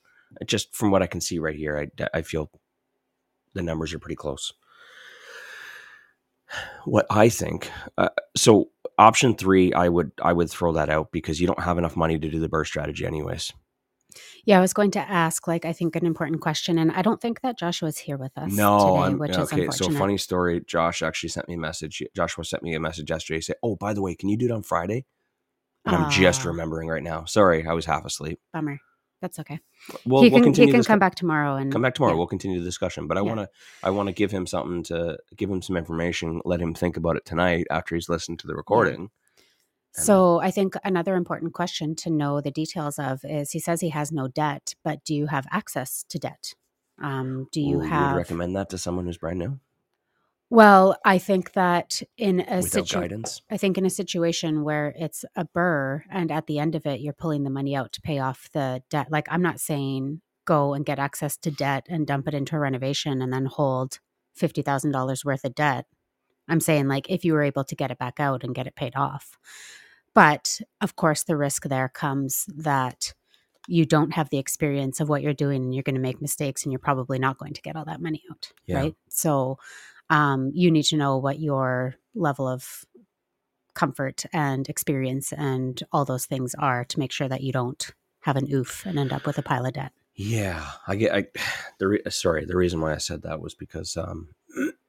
Just 0.47 0.75
from 0.75 0.91
what 0.91 1.03
I 1.03 1.07
can 1.07 1.21
see 1.21 1.39
right 1.39 1.57
here, 1.57 1.91
I 2.01 2.07
I 2.15 2.23
feel 2.23 2.51
the 3.55 3.63
numbers 3.63 3.93
are 3.93 3.99
pretty 3.99 4.17
close. 4.17 4.53
What 6.85 7.07
I 7.11 7.29
think, 7.29 7.71
uh, 7.97 8.09
so 8.37 8.71
option 8.99 9.37
three, 9.37 9.73
I 9.73 9.89
would 9.89 10.11
I 10.23 10.33
would 10.33 10.51
throw 10.51 10.73
that 10.73 10.89
out 10.89 11.13
because 11.13 11.41
you 11.41 11.47
don't 11.47 11.61
have 11.63 11.79
enough 11.79 11.97
money 11.97 12.19
to 12.19 12.29
do 12.29 12.41
the 12.41 12.49
BRRRR 12.49 12.67
strategy, 12.67 13.07
anyways. 13.07 13.53
Yeah, 14.45 14.59
I 14.59 14.61
was 14.61 14.73
going 14.73 14.91
to 14.93 14.99
ask, 14.99 15.47
like, 15.47 15.65
I 15.65 15.73
think 15.73 15.95
an 15.95 16.05
important 16.05 16.41
question, 16.41 16.79
and 16.79 16.91
I 16.91 17.03
don't 17.03 17.21
think 17.21 17.43
that 17.43 17.57
Joshua's 17.57 17.99
here 17.99 18.17
with 18.17 18.37
us 18.37 18.53
No, 18.53 18.79
today, 18.79 19.03
I'm, 19.03 19.19
which 19.19 19.31
is 19.31 19.37
okay. 19.37 19.63
unfortunate. 19.67 19.93
So 19.93 19.99
funny 19.99 20.19
story. 20.19 20.63
Josh 20.67 21.03
actually 21.03 21.29
sent 21.29 21.47
me 21.47 21.55
a 21.55 21.59
message. 21.59 22.03
Joshua 22.17 22.45
sent 22.45 22.65
me 22.65 22.75
a 22.75 22.81
message 22.81 23.11
yesterday. 23.11 23.39
He 23.39 23.43
said, 23.43 23.57
"Oh, 23.63 23.77
by 23.77 23.93
the 23.95 24.03
way, 24.03 24.17
can 24.17 24.29
you 24.29 24.37
do 24.37 24.47
it 24.47 24.51
on 24.51 24.63
Friday?" 24.63 25.05
And 25.87 25.95
I'm 25.95 26.11
just 26.11 26.45
remembering 26.45 26.89
right 26.89 27.03
now. 27.03 27.25
Sorry, 27.25 27.65
I 27.67 27.73
was 27.73 27.87
half 27.87 28.05
asleep. 28.05 28.41
Bummer. 28.53 28.81
That's 29.21 29.39
okay. 29.39 29.61
We'll, 30.07 30.23
he 30.23 30.31
we'll 30.31 30.43
can, 30.43 30.55
he 30.55 30.71
can 30.71 30.83
come 30.83 30.99
back 30.99 31.15
tomorrow 31.15 31.57
and 31.57 31.71
Come 31.71 31.83
back 31.83 31.95
tomorrow. 31.95 32.13
yeah. 32.15 32.19
We'll 32.19 32.27
continue 32.27 32.59
the 32.59 32.65
discussion. 32.65 33.07
But 33.07 33.19
I 33.19 33.21
Yeah. 33.21 33.27
want 33.35 33.41
to. 33.41 33.49
I 33.83 33.91
want 33.91 34.07
to 34.09 34.13
give 34.15 34.31
him 34.31 34.47
something 34.47 34.83
to 34.85 35.19
give 35.37 35.51
him 35.51 35.61
some 35.63 35.77
information. 35.77 36.41
Let 36.45 36.61
him 36.61 36.75
think 36.75 36.97
about 36.97 37.17
it 37.17 37.25
tonight 37.27 37.67
after 37.71 37.95
he's 37.95 38.09
listened 38.09 38.39
to 38.41 38.47
the 38.47 38.55
recording. 38.55 39.11
And- 39.97 40.05
So 40.07 40.41
I 40.41 40.51
think 40.51 40.75
another 40.85 41.17
important 41.17 41.53
question 41.53 41.95
to 41.97 42.11
know 42.11 42.41
the 42.41 42.51
details 42.53 42.99
of 42.99 43.21
is 43.25 43.51
he 43.51 43.59
says 43.61 43.81
he 43.81 43.89
has 43.91 44.11
no 44.13 44.29
debt, 44.29 44.75
but 44.85 45.05
do 45.05 45.15
you 45.15 45.27
have 45.27 45.47
access 45.51 46.05
to 46.09 46.19
debt? 46.19 46.55
Um, 47.03 47.49
do 47.53 47.61
you 47.61 47.79
Ooh, 47.79 47.81
have? 47.81 48.13
would 48.13 48.19
recommend 48.19 48.55
that 48.57 48.71
to 48.71 48.79
someone 48.79 49.05
who's 49.07 49.19
brand 49.19 49.39
new 49.39 49.59
Well, 50.51 50.97
I 51.05 51.19
think 51.19 51.53
that 51.53 52.03
in 52.19 52.41
a 52.41 52.57
without 52.57 52.65
situation, 52.65 53.01
guidance? 53.03 53.41
I 53.51 53.57
think 53.57 53.79
in 53.79 53.87
a 53.87 53.91
situation 53.91 54.65
where 54.65 54.93
it's 54.99 55.25
a 55.37 55.45
BRRRR 55.45 56.03
and 56.11 56.33
at 56.33 56.49
the 56.49 56.59
end 56.59 56.75
of 56.75 56.87
it 56.87 57.01
you're 57.01 57.13
pulling 57.13 57.45
the 57.45 57.51
money 57.51 57.77
out 57.77 57.93
to 57.93 58.01
pay 58.01 58.19
off 58.19 58.51
the 58.53 58.83
debt. 58.91 59.13
Like 59.13 59.29
I'm 59.31 59.43
not 59.43 59.61
saying 59.61 60.21
go 60.45 60.75
and 60.75 60.85
get 60.85 60.99
access 60.99 61.37
to 61.37 61.53
debt 61.53 61.87
and 61.89 62.05
dump 62.07 62.27
it 62.27 62.35
into 62.35 62.57
a 62.57 62.59
renovation 62.59 63.23
and 63.23 63.33
then 63.33 63.47
hold 63.47 64.01
$50,000 64.37 65.25
worth 65.25 65.45
of 65.45 65.55
debt. 65.55 65.87
I'm 66.49 66.61
saying 66.61 66.89
like 66.89 67.09
if 67.09 67.25
you 67.25 67.33
were 67.35 67.43
able 67.45 67.63
to 67.63 67.77
get 67.77 67.93
it 67.93 67.99
back 67.99 68.19
out 68.19 68.43
and 68.43 68.53
get 68.55 68.67
it 68.67 68.75
paid 68.75 68.97
off. 68.97 69.39
But 70.15 70.61
of 70.81 70.97
course 70.97 71.23
the 71.23 71.37
risk 71.37 71.69
there 71.69 71.89
comes 71.89 72.47
that 72.57 73.15
you 73.69 73.87
don't 73.87 74.15
have 74.15 74.31
the 74.31 74.39
experience 74.39 74.99
of 74.99 75.09
what 75.09 75.23
you're 75.23 75.33
doing 75.33 75.63
and 75.63 75.73
you're 75.73 75.85
going 75.85 75.95
to 75.95 76.01
make 76.01 76.21
mistakes 76.21 76.65
and 76.65 76.73
you're 76.73 76.81
probably 76.81 77.21
not 77.21 77.39
going 77.39 77.53
to 77.53 77.63
get 77.63 77.77
all 77.77 77.85
that 77.85 78.01
money 78.01 78.25
out, 78.33 78.51
Yeah. 78.67 78.77
right? 78.79 78.97
So 79.09 79.59
um, 80.11 80.51
you 80.53 80.71
need 80.71 80.83
to 80.85 80.97
know 80.97 81.17
what 81.17 81.41
your 81.41 81.95
level 82.15 82.47
of 82.47 82.85
comfort 83.75 84.25
and 84.33 84.69
experience 84.69 85.33
and 85.33 85.83
all 85.93 86.05
those 86.05 86.27
things 86.27 86.55
are 86.59 86.85
to 86.85 86.99
make 86.99 87.13
sure 87.13 87.29
that 87.29 87.43
you 87.43 87.53
don't 87.53 87.93
have 88.21 88.37
an 88.37 88.53
oof 88.53 88.85
and 88.85 88.99
end 88.99 89.13
up 89.13 89.25
with 89.25 89.39
a 89.39 89.43
pile 89.43 89.65
of 89.65 89.73
debt. 89.73 89.93
Yeah, 90.15 90.67
I 90.87 90.97
get. 90.97 91.15
I 91.15 91.27
the 91.79 91.89
re, 91.89 92.03
sorry, 92.11 92.45
the 92.45 92.57
reason 92.57 92.81
why 92.81 92.93
I 92.93 92.99
said 92.99 93.23
that 93.23 93.41
was 93.41 93.55
because 93.55 93.97
um, 93.97 94.29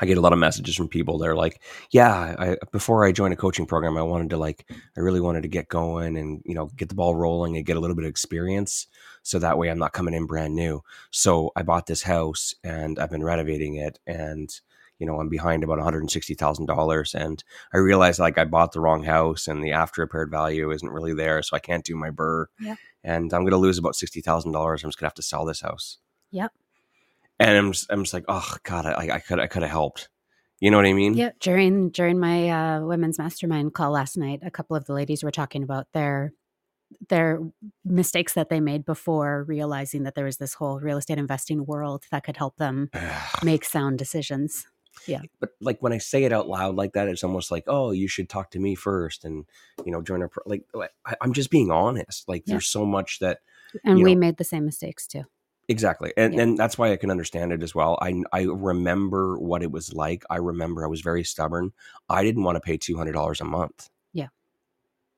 I 0.00 0.06
get 0.06 0.18
a 0.18 0.20
lot 0.20 0.32
of 0.32 0.38
messages 0.38 0.76
from 0.76 0.88
people. 0.88 1.18
They're 1.18 1.36
like, 1.36 1.62
"Yeah, 1.90 2.34
I 2.38 2.56
before 2.72 3.04
I 3.06 3.12
joined 3.12 3.32
a 3.32 3.36
coaching 3.36 3.66
program, 3.66 3.96
I 3.96 4.02
wanted 4.02 4.30
to 4.30 4.36
like, 4.36 4.66
I 4.96 5.00
really 5.00 5.20
wanted 5.20 5.42
to 5.42 5.48
get 5.48 5.68
going 5.68 6.16
and 6.16 6.42
you 6.44 6.54
know 6.54 6.66
get 6.76 6.88
the 6.88 6.94
ball 6.94 7.14
rolling 7.14 7.56
and 7.56 7.64
get 7.64 7.76
a 7.76 7.80
little 7.80 7.96
bit 7.96 8.04
of 8.04 8.10
experience, 8.10 8.86
so 9.22 9.38
that 9.38 9.58
way 9.58 9.68
I'm 9.70 9.78
not 9.78 9.92
coming 9.92 10.14
in 10.14 10.26
brand 10.26 10.54
new. 10.54 10.82
So 11.10 11.50
I 11.56 11.62
bought 11.62 11.86
this 11.86 12.02
house 12.02 12.54
and 12.62 12.98
I've 12.98 13.10
been 13.10 13.24
renovating 13.24 13.76
it 13.76 13.98
and." 14.06 14.50
You 14.98 15.06
know, 15.06 15.20
I'm 15.20 15.28
behind 15.28 15.62
about 15.62 15.78
$160,000. 15.78 17.14
And 17.14 17.44
I 17.74 17.76
realized 17.76 18.18
like 18.18 18.38
I 18.38 18.46
bought 18.46 18.72
the 18.72 18.80
wrong 18.80 19.04
house 19.04 19.46
and 19.46 19.62
the 19.62 19.72
after 19.72 20.00
repaired 20.00 20.30
value 20.30 20.70
isn't 20.70 20.88
really 20.88 21.12
there. 21.12 21.42
So 21.42 21.54
I 21.54 21.58
can't 21.58 21.84
do 21.84 21.94
my 21.96 22.08
BRRRR 22.10 22.46
and 23.04 23.30
I'm 23.34 23.42
going 23.42 23.50
to 23.50 23.58
lose 23.58 23.76
about 23.76 23.94
sixty 23.94 24.22
thousand 24.22 24.52
dollars. 24.52 24.82
I'm 24.82 24.88
just 24.88 24.98
going 24.98 25.04
to 25.04 25.10
have 25.10 25.14
to 25.16 25.22
sell 25.22 25.44
this 25.44 25.60
house. 25.60 25.98
Yep. 26.30 26.50
And 27.38 27.56
I'm 27.56 27.72
just, 27.72 27.86
I'm 27.90 28.02
just 28.04 28.14
like, 28.14 28.24
oh 28.28 28.56
god, 28.62 28.86
I, 28.86 29.14
I 29.14 29.18
could 29.20 29.38
I 29.40 29.46
could 29.46 29.62
have 29.62 29.70
helped. 29.70 30.08
You 30.58 30.70
know 30.70 30.78
what 30.78 30.86
I 30.86 30.94
mean? 30.94 31.14
Yeah, 31.14 31.30
during 31.40 31.90
during 31.90 32.18
my 32.18 32.48
uh, 32.48 32.80
women's 32.80 33.18
mastermind 33.18 33.74
call 33.74 33.90
last 33.90 34.16
night, 34.16 34.40
a 34.42 34.50
couple 34.50 34.74
of 34.76 34.86
the 34.86 34.94
ladies 34.94 35.22
were 35.22 35.30
talking 35.30 35.62
about 35.62 35.86
their 35.92 36.32
their 37.08 37.40
mistakes 37.84 38.34
that 38.34 38.48
they 38.48 38.60
made 38.60 38.84
before 38.84 39.42
realizing 39.44 40.04
that 40.04 40.14
there 40.14 40.24
was 40.24 40.36
this 40.38 40.54
whole 40.54 40.78
real 40.80 40.96
estate 40.98 41.18
investing 41.18 41.66
world 41.66 42.04
that 42.10 42.24
could 42.24 42.36
help 42.36 42.56
them 42.56 42.88
make 43.42 43.64
sound 43.64 43.98
decisions. 43.98 44.66
Yeah. 45.06 45.20
But 45.40 45.50
like 45.60 45.82
when 45.82 45.92
I 45.92 45.98
say 45.98 46.24
it 46.24 46.32
out 46.32 46.48
loud 46.48 46.74
like 46.76 46.94
that, 46.94 47.08
it's 47.08 47.24
almost 47.24 47.50
like, 47.50 47.64
oh, 47.66 47.90
you 47.90 48.08
should 48.08 48.30
talk 48.30 48.50
to 48.52 48.58
me 48.58 48.74
first, 48.74 49.26
and 49.26 49.44
you 49.84 49.92
know, 49.92 50.00
join 50.00 50.22
a 50.22 50.28
pro-. 50.28 50.44
like. 50.46 50.62
I, 51.04 51.16
I'm 51.20 51.34
just 51.34 51.50
being 51.50 51.70
honest. 51.70 52.26
Like, 52.28 52.44
Yeah. 52.46 52.54
there's 52.54 52.66
so 52.68 52.86
much 52.86 53.18
that 53.18 53.40
And 53.84 54.02
we 54.02 54.14
know- 54.14 54.20
made 54.20 54.38
the 54.38 54.44
same 54.44 54.64
mistakes 54.64 55.06
too. 55.06 55.24
Exactly. 55.68 56.12
And 56.16 56.34
Yeah. 56.34 56.42
and 56.42 56.58
that's 56.58 56.78
why 56.78 56.92
I 56.92 56.96
can 56.96 57.10
understand 57.10 57.52
it 57.52 57.62
as 57.62 57.74
well. 57.74 57.98
I 58.00 58.22
I 58.32 58.42
remember 58.44 59.38
what 59.38 59.62
it 59.62 59.72
was 59.72 59.92
like. 59.92 60.24
I 60.30 60.36
remember 60.36 60.84
I 60.84 60.88
was 60.88 61.00
very 61.00 61.24
stubborn. 61.24 61.72
I 62.08 62.22
didn't 62.22 62.44
want 62.44 62.56
to 62.56 62.60
pay 62.60 62.78
$200 62.78 63.40
a 63.40 63.44
month. 63.44 63.90
Yeah. 64.12 64.28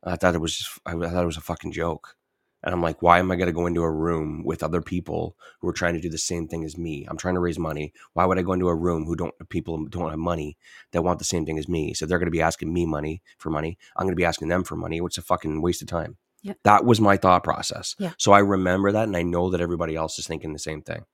I 0.04 0.16
thought 0.16 0.34
it 0.34 0.40
was 0.40 0.56
just, 0.56 0.70
I 0.86 0.92
thought 0.92 1.22
it 1.22 1.26
was 1.26 1.36
a 1.36 1.42
fucking 1.42 1.72
joke. 1.72 2.16
And 2.62 2.74
I'm 2.74 2.82
like, 2.82 3.02
why 3.02 3.20
am 3.20 3.30
I 3.30 3.36
going 3.36 3.46
to 3.46 3.52
go 3.52 3.66
into 3.66 3.82
a 3.82 3.90
room 3.90 4.42
with 4.44 4.64
other 4.64 4.82
people 4.82 5.36
who 5.60 5.68
are 5.68 5.72
trying 5.72 5.94
to 5.94 6.00
do 6.00 6.10
the 6.10 6.18
same 6.18 6.48
thing 6.48 6.64
as 6.64 6.76
me? 6.76 7.06
I'm 7.08 7.16
trying 7.16 7.34
to 7.34 7.40
raise 7.40 7.58
money. 7.58 7.92
Why 8.14 8.24
would 8.24 8.38
I 8.38 8.42
go 8.42 8.52
into 8.52 8.68
a 8.68 8.74
room 8.74 9.04
who 9.04 9.14
don't 9.14 9.34
people 9.48 9.84
don't 9.86 10.10
have 10.10 10.18
money 10.18 10.56
that 10.92 11.02
want 11.02 11.20
the 11.20 11.24
same 11.24 11.46
thing 11.46 11.58
as 11.58 11.68
me? 11.68 11.94
So 11.94 12.04
they're 12.04 12.18
going 12.18 12.26
to 12.26 12.32
be 12.32 12.42
asking 12.42 12.72
me 12.72 12.84
money 12.84 13.22
for 13.38 13.50
money. 13.50 13.78
I'm 13.96 14.06
going 14.06 14.12
to 14.12 14.16
be 14.16 14.24
asking 14.24 14.48
them 14.48 14.64
for 14.64 14.74
money, 14.76 14.98
is 14.98 15.18
a 15.18 15.22
fucking 15.22 15.62
waste 15.62 15.82
of 15.82 15.88
time. 15.88 16.16
That 16.64 16.84
was 16.84 17.00
my 17.00 17.16
thought 17.16 17.44
process. 17.44 17.94
Yeah. 17.98 18.12
So 18.18 18.32
I 18.32 18.40
remember 18.40 18.92
that 18.92 19.04
and 19.04 19.16
I 19.16 19.22
know 19.22 19.50
that 19.50 19.60
everybody 19.60 19.96
else 19.96 20.18
is 20.18 20.26
thinking 20.26 20.52
the 20.52 20.58
same 20.58 20.82
thing. 20.82 21.04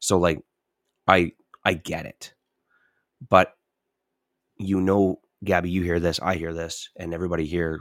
So 0.00 0.18
like 0.18 0.40
I 1.06 1.32
I 1.64 1.74
get 1.74 2.06
it. 2.06 2.34
But 3.28 3.54
you 4.58 4.80
know, 4.80 5.20
Gabby, 5.44 5.70
you 5.70 5.82
hear 5.82 6.00
this, 6.00 6.20
I 6.20 6.34
hear 6.36 6.52
this, 6.52 6.90
and 6.96 7.14
everybody 7.14 7.46
here, 7.46 7.80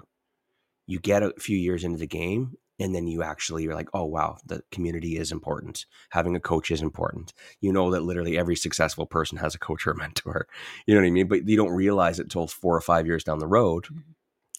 you 0.88 1.00
get 1.00 1.24
a 1.24 1.34
few 1.40 1.58
years 1.58 1.84
into 1.84 1.98
the 1.98 2.08
game 2.08 2.54
and 2.80 2.94
then 2.94 3.08
you 3.08 3.24
actually 3.24 3.64
you're 3.64 3.76
like, 3.76 3.90
oh 3.94 4.06
wow, 4.06 4.38
the 4.46 4.62
community 4.72 5.18
is 5.18 5.32
important. 5.32 5.86
Having 6.12 6.36
a 6.36 6.40
coach 6.40 6.72
is 6.72 6.82
important. 6.82 7.34
You 7.62 7.74
know 7.74 7.92
that 7.92 8.04
literally 8.04 8.38
every 8.38 8.56
successful 8.56 9.06
person 9.06 9.38
has 9.40 9.56
a 9.56 9.60
coach 9.60 9.88
or 9.88 9.92
a 9.92 9.98
mentor. 9.98 10.48
You 10.86 10.94
know 10.96 11.02
what 11.02 11.08
I 11.08 11.12
mean? 11.12 11.28
But 11.28 11.48
you 11.48 11.58
don't 11.58 11.72
realize 11.72 12.20
it 12.20 12.30
till 12.30 12.48
four 12.48 12.76
or 12.76 12.82
five 12.82 13.06
years 13.08 13.24
down 13.24 13.40
the 13.40 13.48
road. 13.48 13.86
Mhm. 13.86 14.04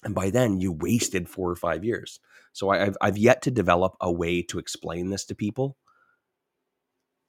And 0.05 0.14
by 0.14 0.30
then 0.30 0.61
you 0.61 0.72
wasted 0.72 1.28
four 1.28 1.51
or 1.51 1.57
five 1.57 1.84
years. 1.84 2.20
So 2.53 2.70
I, 2.70 2.86
I've 2.86 2.96
I've 3.01 3.18
yet 3.18 3.42
to 3.42 3.51
develop 3.51 3.96
a 4.01 4.11
way 4.12 4.42
to 4.42 4.59
explain 4.59 5.11
this 5.11 5.24
to 5.26 5.34
people 5.34 5.76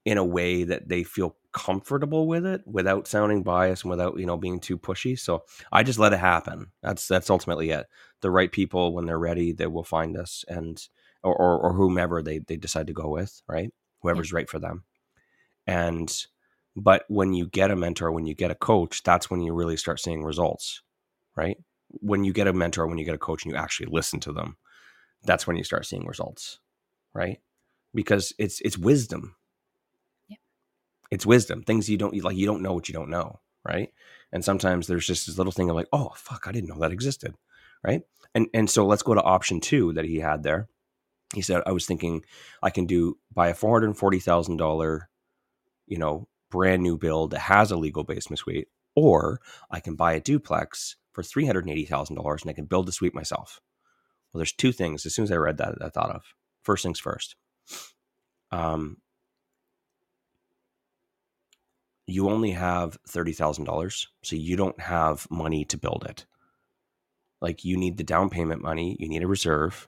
in 0.05 0.17
a 0.17 0.25
way 0.25 0.63
that 0.63 0.87
they 0.87 1.03
feel 1.03 1.35
comfortable 1.51 2.27
with 2.27 2.45
it 2.45 2.61
without 2.65 3.07
sounding 3.07 3.43
biased 3.43 3.83
and 3.83 3.89
without 3.91 4.19
you 4.19 4.25
know 4.25 4.37
being 4.37 4.59
too 4.59 4.77
pushy. 4.77 5.17
So 5.17 5.43
i 5.71 5.83
just 5.83 5.99
let 5.99 6.13
it 6.13 6.19
happen. 6.19 6.71
That's 6.83 7.07
that's 7.07 7.29
ultimately 7.29 7.71
it. 7.71 7.87
The 8.21 8.31
right 8.31 8.51
people 8.51 8.93
when 8.93 9.05
they're 9.05 9.19
ready 9.19 9.51
they 9.51 9.67
will 9.67 9.83
find 9.83 10.17
us 10.17 10.45
and 10.47 10.81
or 11.23 11.35
or, 11.35 11.59
or 11.59 11.73
whomever 11.73 12.21
they 12.21 12.39
they 12.39 12.57
decide 12.57 12.87
to 12.87 12.93
go 12.93 13.09
with 13.09 13.41
right? 13.47 13.71
Whoever's 14.01 14.33
right 14.33 14.49
for 14.49 14.59
them. 14.59 14.83
And 15.67 16.15
but 16.75 17.03
when 17.09 17.33
you 17.33 17.47
get 17.47 17.71
a 17.71 17.75
mentor 17.75 18.11
when 18.11 18.25
you 18.25 18.35
get 18.35 18.51
a 18.51 18.55
coach 18.55 19.03
that's 19.03 19.29
when 19.29 19.41
you 19.41 19.53
really 19.53 19.77
start 19.77 19.99
seeing 19.99 20.23
results 20.23 20.81
right 21.35 21.57
when 21.89 22.23
you 22.23 22.33
get 22.33 22.47
a 22.47 22.53
mentor 22.53 22.87
when 22.87 22.97
you 22.97 23.05
get 23.05 23.15
a 23.15 23.19
coach 23.19 23.45
and 23.45 23.53
you 23.53 23.57
actually 23.59 23.87
listen 23.91 24.19
to 24.19 24.33
them 24.33 24.57
that's 25.23 25.47
when 25.47 25.57
you 25.57 25.63
start 25.63 25.85
seeing 25.85 26.05
results 26.05 26.59
right? 27.15 27.39
Because 27.95 28.33
it's 28.39 28.61
it's 28.61 28.79
wisdom. 28.79 29.35
Yeah. 30.29 30.37
it's 31.11 31.25
wisdom 31.27 31.63
things 31.63 31.89
you 31.89 31.97
don't 31.97 32.15
like 32.23 32.37
you 32.37 32.47
don't 32.47 32.63
know 32.63 32.73
what 32.73 32.89
you 32.89 32.93
don't 32.93 33.11
know 33.11 33.41
right? 33.65 33.91
And 34.33 34.45
sometimes 34.45 34.87
there's 34.87 35.07
just 35.07 35.27
this 35.27 35.37
little 35.37 35.53
thing 35.53 35.69
of 35.71 35.77
like 35.77 35.89
oh 35.93 36.13
fuck 36.15 36.45
i 36.47 36.53
didn't 36.53 36.69
know 36.69 36.79
that 36.79 36.93
existed 36.93 37.35
right? 37.83 38.03
And 38.35 38.47
and 38.55 38.69
so 38.69 38.85
let's 38.87 39.03
go 39.03 39.15
to 39.15 39.23
option 39.23 39.61
two 39.61 39.93
that 39.93 40.05
he 40.05 40.17
had 40.19 40.43
there. 40.43 40.69
He 41.35 41.41
said 41.43 41.63
i 41.67 41.71
was 41.73 41.85
thinking 41.87 42.23
i 42.63 42.69
can 42.71 42.85
do 42.87 43.17
buy 43.33 43.49
a 43.49 43.55
$440000 43.55 45.01
you 45.87 45.97
know 45.97 46.27
brand 46.51 46.83
new 46.83 46.97
build 46.97 47.31
that 47.31 47.39
has 47.41 47.71
a 47.71 47.77
legal 47.77 48.03
basement 48.03 48.39
suite 48.39 48.67
or 48.95 49.41
i 49.71 49.79
can 49.79 49.95
buy 49.95 50.13
a 50.13 50.21
duplex 50.21 50.97
for 51.23 51.41
$380000 51.41 52.41
and 52.41 52.49
i 52.49 52.53
can 52.53 52.65
build 52.65 52.87
the 52.87 52.91
suite 52.91 53.15
myself 53.15 53.59
well 54.31 54.39
there's 54.39 54.53
two 54.53 54.71
things 54.71 55.05
as 55.05 55.13
soon 55.13 55.23
as 55.23 55.31
i 55.31 55.35
read 55.35 55.57
that 55.57 55.75
i 55.81 55.89
thought 55.89 56.11
of 56.11 56.23
first 56.63 56.83
things 56.83 56.99
first 56.99 57.35
um 58.51 58.97
you 62.09 62.29
only 62.29 62.51
have 62.51 62.97
$30,000, 63.07 64.07
so 64.23 64.35
you 64.35 64.55
don't 64.55 64.79
have 64.79 65.27
money 65.29 65.63
to 65.65 65.77
build 65.77 66.05
it. 66.09 66.25
Like 67.41 67.63
you 67.63 67.77
need 67.77 67.97
the 67.97 68.03
down 68.03 68.29
payment 68.29 68.61
money, 68.61 68.97
you 68.99 69.07
need 69.07 69.23
a 69.23 69.27
reserve, 69.27 69.87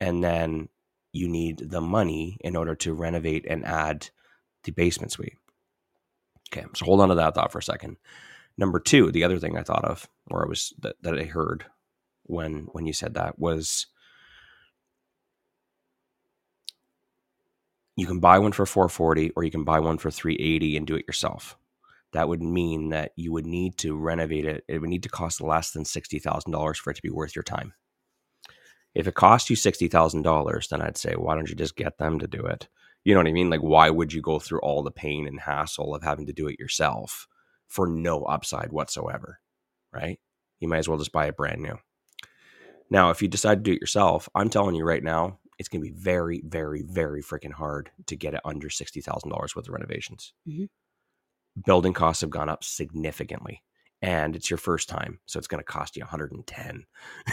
and 0.00 0.22
then 0.22 0.68
you 1.12 1.28
need 1.28 1.58
the 1.58 1.80
money 1.80 2.36
in 2.40 2.54
order 2.54 2.74
to 2.76 2.94
renovate 2.94 3.46
and 3.48 3.64
add 3.64 4.10
the 4.64 4.72
basement 4.72 5.12
suite. 5.12 5.38
Okay, 6.52 6.66
so 6.76 6.84
hold 6.84 7.00
on 7.00 7.08
to 7.08 7.14
that 7.16 7.34
thought 7.34 7.50
for 7.50 7.58
a 7.58 7.62
second. 7.62 7.96
Number 8.58 8.78
two, 8.80 9.10
the 9.10 9.24
other 9.24 9.38
thing 9.38 9.56
I 9.56 9.62
thought 9.62 9.84
of, 9.84 10.08
or 10.30 10.44
I 10.44 10.48
was 10.48 10.72
that, 10.80 10.96
that 11.02 11.18
I 11.18 11.24
heard 11.24 11.64
when 12.24 12.68
when 12.72 12.86
you 12.86 12.92
said 12.92 13.14
that 13.14 13.38
was 13.38 13.86
you 17.96 18.06
can 18.06 18.20
buy 18.20 18.38
one 18.38 18.52
for 18.52 18.66
440 18.66 19.30
or 19.36 19.44
you 19.44 19.50
can 19.50 19.64
buy 19.64 19.78
one 19.78 19.98
for 19.98 20.10
380 20.10 20.76
and 20.76 20.86
do 20.86 20.96
it 20.96 21.06
yourself. 21.06 21.56
That 22.12 22.28
would 22.28 22.42
mean 22.42 22.90
that 22.90 23.12
you 23.16 23.32
would 23.32 23.46
need 23.46 23.78
to 23.78 23.96
renovate 23.96 24.44
it. 24.44 24.64
It 24.68 24.78
would 24.80 24.90
need 24.90 25.02
to 25.04 25.08
cost 25.08 25.40
less 25.40 25.70
than 25.70 25.84
$60000 25.84 26.76
for 26.76 26.90
it 26.90 26.96
to 26.96 27.02
be 27.02 27.10
worth 27.10 27.34
your 27.34 27.42
time. 27.42 27.74
If 28.94 29.06
it 29.06 29.14
costs 29.14 29.48
you 29.48 29.56
$60000 29.56 30.68
then 30.68 30.82
i'd 30.82 30.98
say 30.98 31.14
why 31.14 31.34
don't 31.34 31.48
you 31.48 31.54
just 31.54 31.76
get 31.76 31.98
them 31.98 32.18
to 32.18 32.26
do 32.26 32.44
it? 32.44 32.68
You 33.04 33.14
know 33.14 33.20
what 33.20 33.28
i 33.28 33.32
mean? 33.32 33.50
Like 33.50 33.60
why 33.60 33.90
would 33.90 34.12
you 34.12 34.20
go 34.20 34.38
through 34.38 34.60
all 34.60 34.82
the 34.82 34.90
pain 34.90 35.26
and 35.26 35.40
hassle 35.40 35.94
of 35.94 36.02
having 36.02 36.26
to 36.26 36.32
do 36.32 36.48
it 36.48 36.58
yourself 36.58 37.26
for 37.72 37.86
no 37.88 38.22
upside 38.24 38.70
whatsoever 38.72 39.40
right 39.92 40.18
you 40.60 40.68
might 40.68 40.78
as 40.78 40.88
well 40.88 40.98
just 40.98 41.12
buy 41.12 41.26
it 41.26 41.36
brand 41.36 41.60
new 41.62 41.76
now 42.90 43.10
if 43.10 43.22
you 43.22 43.28
decide 43.28 43.56
to 43.56 43.70
do 43.70 43.72
it 43.72 43.80
yourself 43.80 44.28
i'm 44.34 44.48
telling 44.50 44.74
you 44.74 44.84
right 44.84 45.02
now 45.04 45.38
it's 45.58 45.68
going 45.68 45.84
to 45.84 45.88
be 45.92 45.96
very, 45.96 46.42
very, 46.44 46.82
very 46.82 47.22
freaking 47.22 47.52
hard 47.52 47.90
to 48.06 48.16
get 48.16 48.34
it 48.34 48.40
under 48.44 48.68
$60,000 48.68 49.54
worth 49.54 49.68
of 49.68 49.72
renovations. 49.72 50.32
Mhm. 50.48 50.68
Building 51.64 51.92
costs 51.92 52.22
have 52.22 52.30
gone 52.30 52.48
up 52.48 52.64
significantly. 52.64 53.62
and 54.04 54.34
it's 54.34 54.50
your 54.50 54.58
first 54.58 54.88
time 54.88 55.20
so 55.26 55.38
it's 55.38 55.46
going 55.46 55.60
to 55.60 55.64
cost 55.64 55.94
you 55.94 56.02
110 56.02 56.84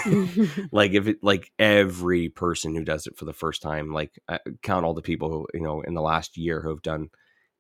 like 0.71 0.91
if 0.93 1.07
it 1.07 1.17
like 1.23 1.51
every 1.57 2.29
person 2.29 2.75
who 2.75 2.83
does 2.83 3.07
it 3.07 3.17
for 3.17 3.25
the 3.25 3.33
first 3.33 3.63
time 3.63 3.91
like 3.91 4.19
I 4.27 4.37
count 4.61 4.85
all 4.85 4.93
the 4.93 5.01
people 5.01 5.31
who 5.31 5.47
you 5.55 5.61
know 5.61 5.81
in 5.81 5.95
the 5.95 6.01
last 6.01 6.37
year 6.37 6.61
who 6.61 6.69
have 6.69 6.83
done 6.83 7.09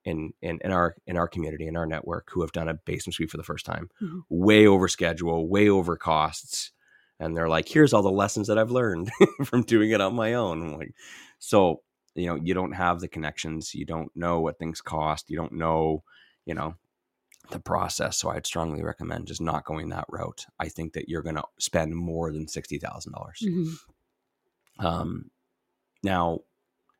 in 0.09 0.33
in, 0.41 0.59
in 0.65 0.71
our 0.71 0.95
in 1.07 1.15
our 1.17 1.27
community 1.27 1.67
in 1.67 1.77
our 1.77 1.85
network 1.85 2.29
who 2.31 2.41
have 2.41 2.51
done 2.51 2.67
a 2.69 2.73
basement 2.73 3.13
suite 3.15 3.29
for 3.31 3.37
the 3.37 3.43
first 3.51 3.65
time. 3.65 3.89
Mhm. 4.01 4.21
way 4.29 4.67
over 4.67 4.87
schedule 4.87 5.47
way 5.47 5.69
over 5.69 5.95
costs. 5.95 6.71
And 7.21 7.35
they're 7.35 7.49
like 7.49 7.67
here's 7.69 7.93
all 7.93 8.01
the 8.03 8.11
lessons 8.23 8.47
that 8.47 8.57
i've 8.57 8.71
learned 8.71 9.09
from 9.45 9.61
doing 9.63 9.91
it 9.91 10.01
on 10.01 10.15
my 10.15 10.33
own. 10.33 10.61
I'm 10.61 10.77
like 10.77 10.93
so 11.39 11.81
you 12.15 12.27
know 12.27 12.35
you 12.35 12.53
don't 12.53 12.73
have 12.73 12.99
the 12.99 13.07
connections. 13.07 13.73
You 13.73 13.85
don't 13.85 14.11
know 14.15 14.39
what 14.41 14.57
things 14.59 14.81
cost. 14.81 15.29
You 15.29 15.37
don't 15.37 15.53
know 15.53 16.03
you 16.45 16.53
know 16.55 16.75
the 17.51 17.59
process. 17.59 18.17
So 18.17 18.29
i'd 18.29 18.45
strongly 18.47 18.83
recommend 18.83 19.27
just 19.27 19.41
not 19.41 19.65
going 19.65 19.89
that 19.89 20.05
route. 20.09 20.45
I 20.59 20.69
think 20.69 20.93
that 20.93 21.07
you're 21.09 21.23
going 21.23 21.35
to 21.41 21.45
spend 21.59 21.95
more 21.95 22.31
than 22.31 22.45
$60000 22.47 23.41
Mhm. 23.43 23.75
um 24.79 25.29
now 26.03 26.39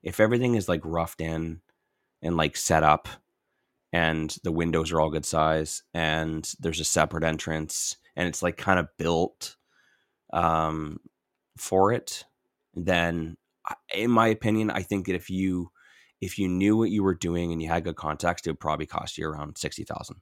if 0.04 0.20
everything 0.20 0.56
is 0.56 0.68
like 0.70 0.82
roughed 0.84 1.22
in 1.22 1.62
and 2.22 2.38
like 2.38 2.58
set 2.58 2.84
up 2.84 3.08
and 3.92 4.38
the 4.44 4.52
windows 4.52 4.92
are 4.92 5.02
all 5.02 5.10
good 5.10 5.26
size 5.26 5.84
and 5.94 6.54
there's 6.60 6.80
a 6.80 6.86
separate 6.86 7.24
entrance 7.24 7.98
and 8.16 8.28
it's 8.28 8.44
like 8.44 8.58
kind 8.58 8.80
of 8.80 8.88
built 8.98 9.56
um 10.34 11.00
for 11.58 11.92
it 11.92 12.26
then 12.76 13.36
in 13.94 14.12
my 14.12 14.28
opinion 14.28 14.70
i 14.70 14.82
think 14.82 15.08
that 15.08 15.16
if 15.16 15.30
you 15.30 15.72
if 16.22 16.38
you 16.38 16.48
knew 16.48 16.78
what 16.78 16.92
you 16.92 17.02
were 17.02 17.16
doing 17.16 17.52
and 17.52 17.62
you 17.62 17.68
had 17.70 17.84
good 17.84 17.96
context 17.96 18.46
it 18.46 18.52
would 18.52 18.60
probably 18.60 18.86
cost 18.86 19.18
you 19.18 19.28
around 19.28 19.58
60000 19.58 20.18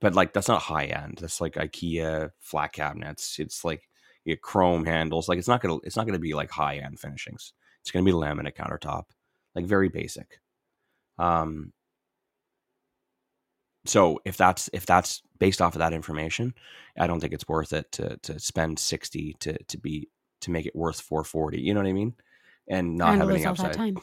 but 0.00 0.14
like 0.14 0.32
that's 0.32 0.48
not 0.48 0.62
high 0.62 0.84
end 0.84 1.18
that's 1.20 1.40
like 1.40 1.54
ikea 1.54 2.30
flat 2.40 2.72
cabinets 2.72 3.38
it's 3.38 3.64
like 3.64 3.88
you 4.24 4.36
chrome 4.36 4.84
handles 4.84 5.28
like 5.28 5.38
it's 5.38 5.48
not 5.48 5.62
gonna 5.62 5.78
it's 5.84 5.96
not 5.96 6.06
gonna 6.06 6.18
be 6.18 6.34
like 6.34 6.50
high 6.50 6.76
end 6.76 7.00
finishings 7.00 7.54
it's 7.80 7.90
gonna 7.90 8.04
be 8.04 8.12
laminate 8.12 8.54
countertop 8.54 9.04
like 9.54 9.64
very 9.64 9.88
basic 9.88 10.40
um 11.18 11.72
so 13.86 14.20
if 14.24 14.36
that's 14.36 14.68
if 14.72 14.86
that's 14.86 15.22
based 15.38 15.62
off 15.62 15.74
of 15.74 15.78
that 15.78 15.92
information 15.92 16.54
i 16.98 17.06
don't 17.06 17.20
think 17.20 17.32
it's 17.32 17.48
worth 17.48 17.72
it 17.72 17.90
to 17.92 18.16
to 18.18 18.38
spend 18.38 18.78
60 18.78 19.36
to 19.40 19.56
to 19.64 19.78
be 19.78 20.08
to 20.40 20.50
make 20.50 20.66
it 20.66 20.76
worth 20.76 21.00
440 21.00 21.60
you 21.60 21.74
know 21.74 21.80
what 21.80 21.88
i 21.88 21.92
mean? 21.92 22.14
And 22.70 22.96
not 22.96 23.12
and 23.12 23.20
have 23.20 23.30
any 23.30 23.38
lose 23.38 23.46
all 23.46 23.54
that 23.54 23.70
upside. 23.70 23.76
time. 23.76 23.96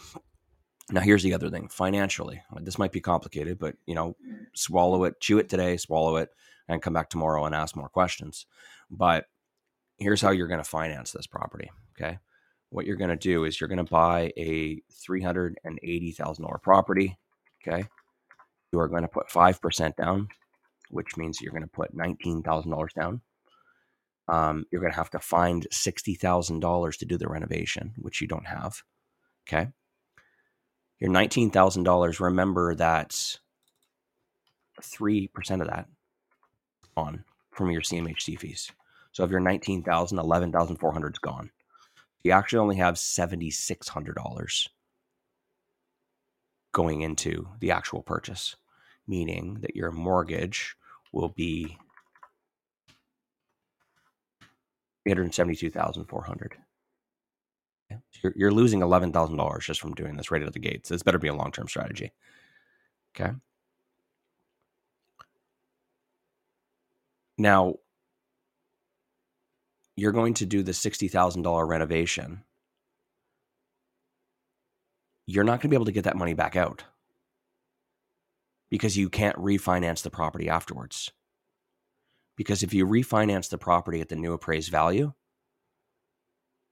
now 0.91 1.01
here's 1.01 1.23
the 1.23 1.33
other 1.33 1.49
thing 1.49 1.67
financially 1.67 2.41
this 2.61 2.77
might 2.77 2.91
be 2.91 3.01
complicated 3.01 3.59
but 3.59 3.75
you 3.85 3.95
know 3.95 4.15
swallow 4.53 5.03
it 5.03 5.19
chew 5.19 5.37
it 5.37 5.49
today 5.49 5.77
swallow 5.77 6.17
it 6.17 6.29
and 6.67 6.81
come 6.81 6.93
back 6.93 7.09
tomorrow 7.09 7.45
and 7.45 7.55
ask 7.55 7.75
more 7.75 7.89
questions. 7.89 8.45
But 8.89 9.25
here's 9.97 10.21
how 10.21 10.31
you're 10.31 10.47
going 10.47 10.63
to 10.63 10.69
finance 10.69 11.11
this 11.11 11.27
property 11.27 11.71
okay 11.97 12.17
what 12.75 12.85
you're 12.85 12.97
going 12.97 13.09
to 13.09 13.15
do 13.15 13.45
is 13.45 13.59
you're 13.59 13.67
going 13.67 13.83
to 13.83 13.91
buy 13.91 14.31
a 14.37 14.81
$380000 15.09 16.61
property 16.61 17.17
okay 17.65 17.85
you 18.71 18.79
are 18.79 18.87
going 18.87 19.03
to 19.03 19.07
put 19.07 19.29
5% 19.29 19.95
down 19.95 20.27
which 20.89 21.17
means 21.17 21.41
you're 21.41 21.51
going 21.51 21.63
to 21.63 21.67
put 21.67 21.95
$19000 21.95 22.93
down 22.93 23.21
um, 24.27 24.65
you're 24.71 24.81
going 24.81 24.91
to 24.91 24.97
have 24.97 25.11
to 25.11 25.19
find 25.19 25.67
$60000 25.71 26.97
to 26.97 27.05
do 27.05 27.17
the 27.17 27.27
renovation 27.27 27.93
which 27.97 28.21
you 28.21 28.27
don't 28.27 28.47
have 28.47 28.81
okay 29.47 29.69
your 30.99 31.11
$19,000, 31.11 32.19
remember 32.19 32.73
that 32.75 33.37
3% 34.81 35.61
of 35.61 35.67
that 35.67 35.87
on 36.95 37.23
from 37.51 37.71
your 37.71 37.81
CMHC 37.81 38.39
fees. 38.39 38.71
So 39.11 39.23
if 39.23 39.31
you're 39.31 39.39
19,000, 39.39 40.17
11,400 40.17 41.13
is 41.13 41.19
gone. 41.19 41.51
You 42.25 42.31
actually 42.31 42.57
only 42.59 42.77
have 42.77 42.95
$7,600 42.95 44.67
going 46.73 47.01
into 47.01 47.47
the 47.59 47.69
actual 47.69 48.01
purchase, 48.01 48.55
meaning 49.07 49.59
that 49.61 49.75
your 49.75 49.91
mortgage 49.91 50.75
will 51.13 51.29
be 51.29 51.77
372,400. 55.05 56.57
Okay. 57.91 58.01
So 58.11 58.19
You're, 58.23 58.33
you're 58.35 58.51
losing 58.51 58.81
eleven 58.81 59.13
thousand 59.13 59.37
dollars 59.37 59.67
just 59.67 59.79
from 59.79 59.93
doing 59.93 60.17
this 60.17 60.31
right 60.31 60.41
out 60.41 60.47
of 60.47 60.53
the 60.55 60.59
gates. 60.59 60.89
This 60.89 61.03
better 61.03 61.19
be 61.19 61.27
a 61.27 61.35
long 61.35 61.51
term 61.51 61.67
strategy. 61.67 62.11
Okay. 63.15 63.33
Now 67.37 67.75
you're 69.95 70.11
going 70.11 70.33
to 70.35 70.45
do 70.45 70.63
the 70.63 70.73
sixty 70.73 71.07
thousand 71.07 71.43
dollar 71.43 71.65
renovation. 71.65 72.43
You're 75.27 75.43
not 75.43 75.61
going 75.61 75.61
to 75.61 75.67
be 75.69 75.75
able 75.75 75.85
to 75.85 75.91
get 75.91 76.03
that 76.03 76.17
money 76.17 76.33
back 76.33 76.55
out 76.55 76.83
because 78.69 78.97
you 78.97 79.09
can't 79.09 79.37
refinance 79.37 80.03
the 80.03 80.09
property 80.09 80.49
afterwards. 80.49 81.11
Because 82.35 82.61
if 82.61 82.73
you 82.73 82.85
refinance 82.85 83.49
the 83.49 83.57
property 83.57 84.01
at 84.01 84.09
the 84.09 84.15
new 84.15 84.33
appraised 84.33 84.69
value, 84.69 85.13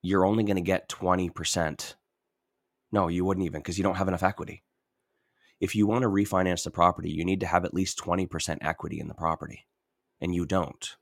you're 0.02 0.26
only 0.26 0.44
going 0.44 0.58
to 0.58 0.62
get 0.62 0.90
20%. 0.90 1.96
No, 2.92 3.08
you 3.08 3.26
wouldn't 3.26 3.46
even 3.46 3.62
because 3.62 3.78
you 3.78 3.84
don't 3.84 3.96
have 3.96 4.10
enough 4.10 4.24
equity. 4.24 4.64
If 5.60 5.76
you 5.76 5.88
want 5.88 6.02
to 6.02 6.10
refinance 6.10 6.64
the 6.66 6.72
property, 6.72 7.10
you 7.10 7.24
need 7.24 7.40
to 7.40 7.48
have 7.48 7.64
at 7.64 7.74
least 7.74 7.98
20% 7.98 8.58
equity 8.62 9.00
in 9.00 9.08
the 9.08 9.14
property. 9.14 9.66
And 10.20 10.36
you 10.36 10.46
don't 10.46 10.96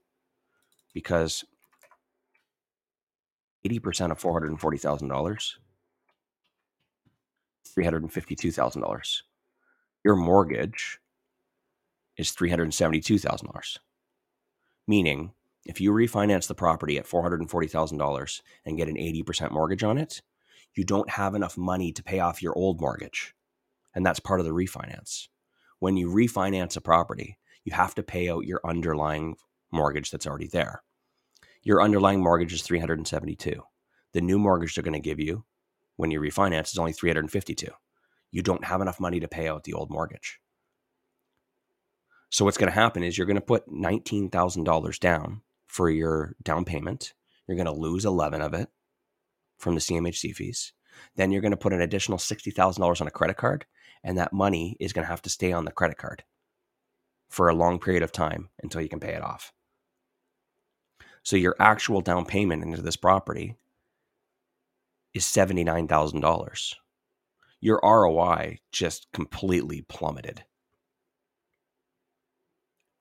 because 0.94 1.44
80% 3.66 4.10
of 4.10 4.20
$440,000, 4.20 5.54
$352,000. 7.78 9.22
Your 10.04 10.16
mortgage 10.16 10.98
is 12.16 12.30
$372,000. 12.32 13.78
Meaning, 14.88 15.32
if 15.64 15.80
you 15.80 15.92
refinance 15.92 16.48
the 16.48 16.54
property 16.54 16.98
at 16.98 17.06
$440,000 17.06 18.42
and 18.66 18.76
get 18.76 18.88
an 18.88 18.96
80% 18.96 19.52
mortgage 19.52 19.84
on 19.84 19.96
it, 19.96 20.22
you 20.74 20.84
don't 20.84 21.10
have 21.10 21.34
enough 21.34 21.56
money 21.56 21.92
to 21.92 22.02
pay 22.02 22.18
off 22.18 22.42
your 22.42 22.56
old 22.56 22.80
mortgage. 22.80 23.34
And 23.94 24.04
that's 24.04 24.20
part 24.20 24.40
of 24.40 24.46
the 24.46 24.52
refinance. 24.52 25.28
When 25.78 25.96
you 25.96 26.08
refinance 26.08 26.76
a 26.76 26.80
property, 26.80 27.38
you 27.64 27.72
have 27.72 27.94
to 27.94 28.02
pay 28.02 28.28
out 28.28 28.46
your 28.46 28.60
underlying 28.64 29.36
mortgage 29.70 30.10
that's 30.10 30.26
already 30.26 30.48
there. 30.48 30.82
Your 31.62 31.82
underlying 31.82 32.20
mortgage 32.20 32.52
is 32.52 32.62
372. 32.62 33.62
The 34.12 34.20
new 34.20 34.38
mortgage 34.38 34.74
they're 34.74 34.82
going 34.82 34.94
to 34.94 35.00
give 35.00 35.20
you 35.20 35.44
when 35.96 36.10
you 36.10 36.20
refinance 36.20 36.72
is 36.72 36.78
only 36.78 36.92
352. 36.92 37.68
You 38.30 38.42
don't 38.42 38.64
have 38.64 38.80
enough 38.80 38.98
money 38.98 39.20
to 39.20 39.28
pay 39.28 39.48
out 39.48 39.64
the 39.64 39.74
old 39.74 39.90
mortgage. 39.90 40.40
So 42.30 42.44
what's 42.44 42.56
going 42.56 42.70
to 42.70 42.74
happen 42.74 43.02
is 43.02 43.16
you're 43.16 43.26
going 43.26 43.36
to 43.36 43.40
put 43.40 43.68
$19,000 43.68 44.98
down 44.98 45.42
for 45.66 45.90
your 45.90 46.34
down 46.42 46.64
payment. 46.64 47.12
You're 47.46 47.56
going 47.56 47.66
to 47.66 47.72
lose 47.72 48.04
11 48.04 48.40
of 48.40 48.54
it 48.54 48.68
from 49.58 49.74
the 49.74 49.80
CMHC 49.80 50.34
fees. 50.34 50.72
Then 51.14 51.30
you're 51.30 51.42
going 51.42 51.52
to 51.52 51.56
put 51.56 51.72
an 51.72 51.80
additional 51.80 52.18
$60,000 52.18 53.00
on 53.00 53.06
a 53.06 53.10
credit 53.10 53.36
card 53.36 53.66
and 54.02 54.18
that 54.18 54.32
money 54.32 54.76
is 54.80 54.92
going 54.92 55.04
to 55.04 55.10
have 55.10 55.22
to 55.22 55.30
stay 55.30 55.52
on 55.52 55.64
the 55.64 55.70
credit 55.70 55.96
card 55.96 56.24
for 57.28 57.48
a 57.48 57.54
long 57.54 57.78
period 57.78 58.02
of 58.02 58.12
time 58.12 58.48
until 58.62 58.80
you 58.80 58.88
can 58.88 59.00
pay 59.00 59.12
it 59.12 59.22
off. 59.22 59.52
So 61.22 61.36
your 61.36 61.56
actual 61.58 62.00
down 62.00 62.26
payment 62.26 62.62
into 62.62 62.82
this 62.82 62.96
property 62.96 63.56
is 65.14 65.24
$79,000. 65.24 66.74
Your 67.60 67.80
ROI 67.82 68.58
just 68.72 69.06
completely 69.12 69.82
plummeted. 69.82 70.44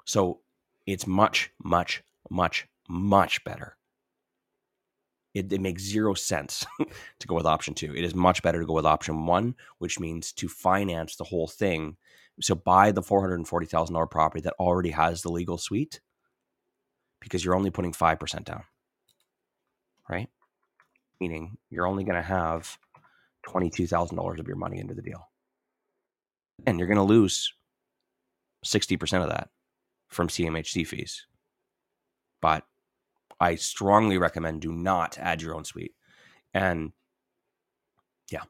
So 0.06 0.42
it's 0.86 1.08
much, 1.08 1.52
much, 1.64 2.04
much, 2.30 2.68
much 2.88 3.44
better. 3.44 3.76
It, 5.34 5.52
it 5.52 5.62
makes 5.62 5.82
zero 5.82 6.14
sense 6.14 6.66
to 7.20 7.28
go 7.28 7.36
with 7.36 7.46
option 7.46 7.74
two. 7.74 7.96
It 7.96 8.04
is 8.04 8.14
much 8.14 8.44
better 8.44 8.60
to 8.60 8.66
go 8.66 8.74
with 8.74 8.86
option 8.86 9.26
one, 9.26 9.56
which 9.80 10.00
means 10.00 10.34
to 10.34 10.50
finance 10.50 11.16
the 11.16 11.24
whole 11.24 11.48
thing. 11.48 11.96
So 12.42 12.54
buy 12.54 12.92
the 12.92 13.02
$440,000 13.02 14.12
property 14.12 14.42
that 14.42 14.56
already 14.60 14.92
has 14.92 15.22
the 15.22 15.32
legal 15.32 15.58
suite 15.58 16.02
because 17.22 17.46
you're 17.46 17.56
only 17.56 17.70
putting 17.70 17.94
5% 17.94 18.44
down, 18.44 18.64
right? 20.10 20.28
Meaning 21.22 21.58
you're 21.70 21.88
only 21.88 22.04
going 22.04 22.16
to 22.16 22.22
have 22.22 22.78
$22,000 23.48 24.40
of 24.40 24.48
your 24.48 24.58
money 24.58 24.80
into 24.80 24.94
the 24.94 25.02
deal. 25.02 25.30
And 26.66 26.78
you're 26.78 26.88
going 26.88 26.98
to 26.98 27.04
lose 27.04 27.54
60% 28.66 29.24
of 29.24 29.30
that 29.30 29.50
from 30.10 30.28
CMHC 30.28 30.86
fees. 30.86 31.26
But 32.42 32.64
I 33.40 33.56
strongly 33.56 34.18
recommend 34.18 34.62
do 34.62 34.72
not 34.72 35.18
add 35.18 35.42
your 35.42 35.56
own 35.56 35.64
suite. 35.64 35.94
And 36.54 36.92
yeah. 38.32 38.44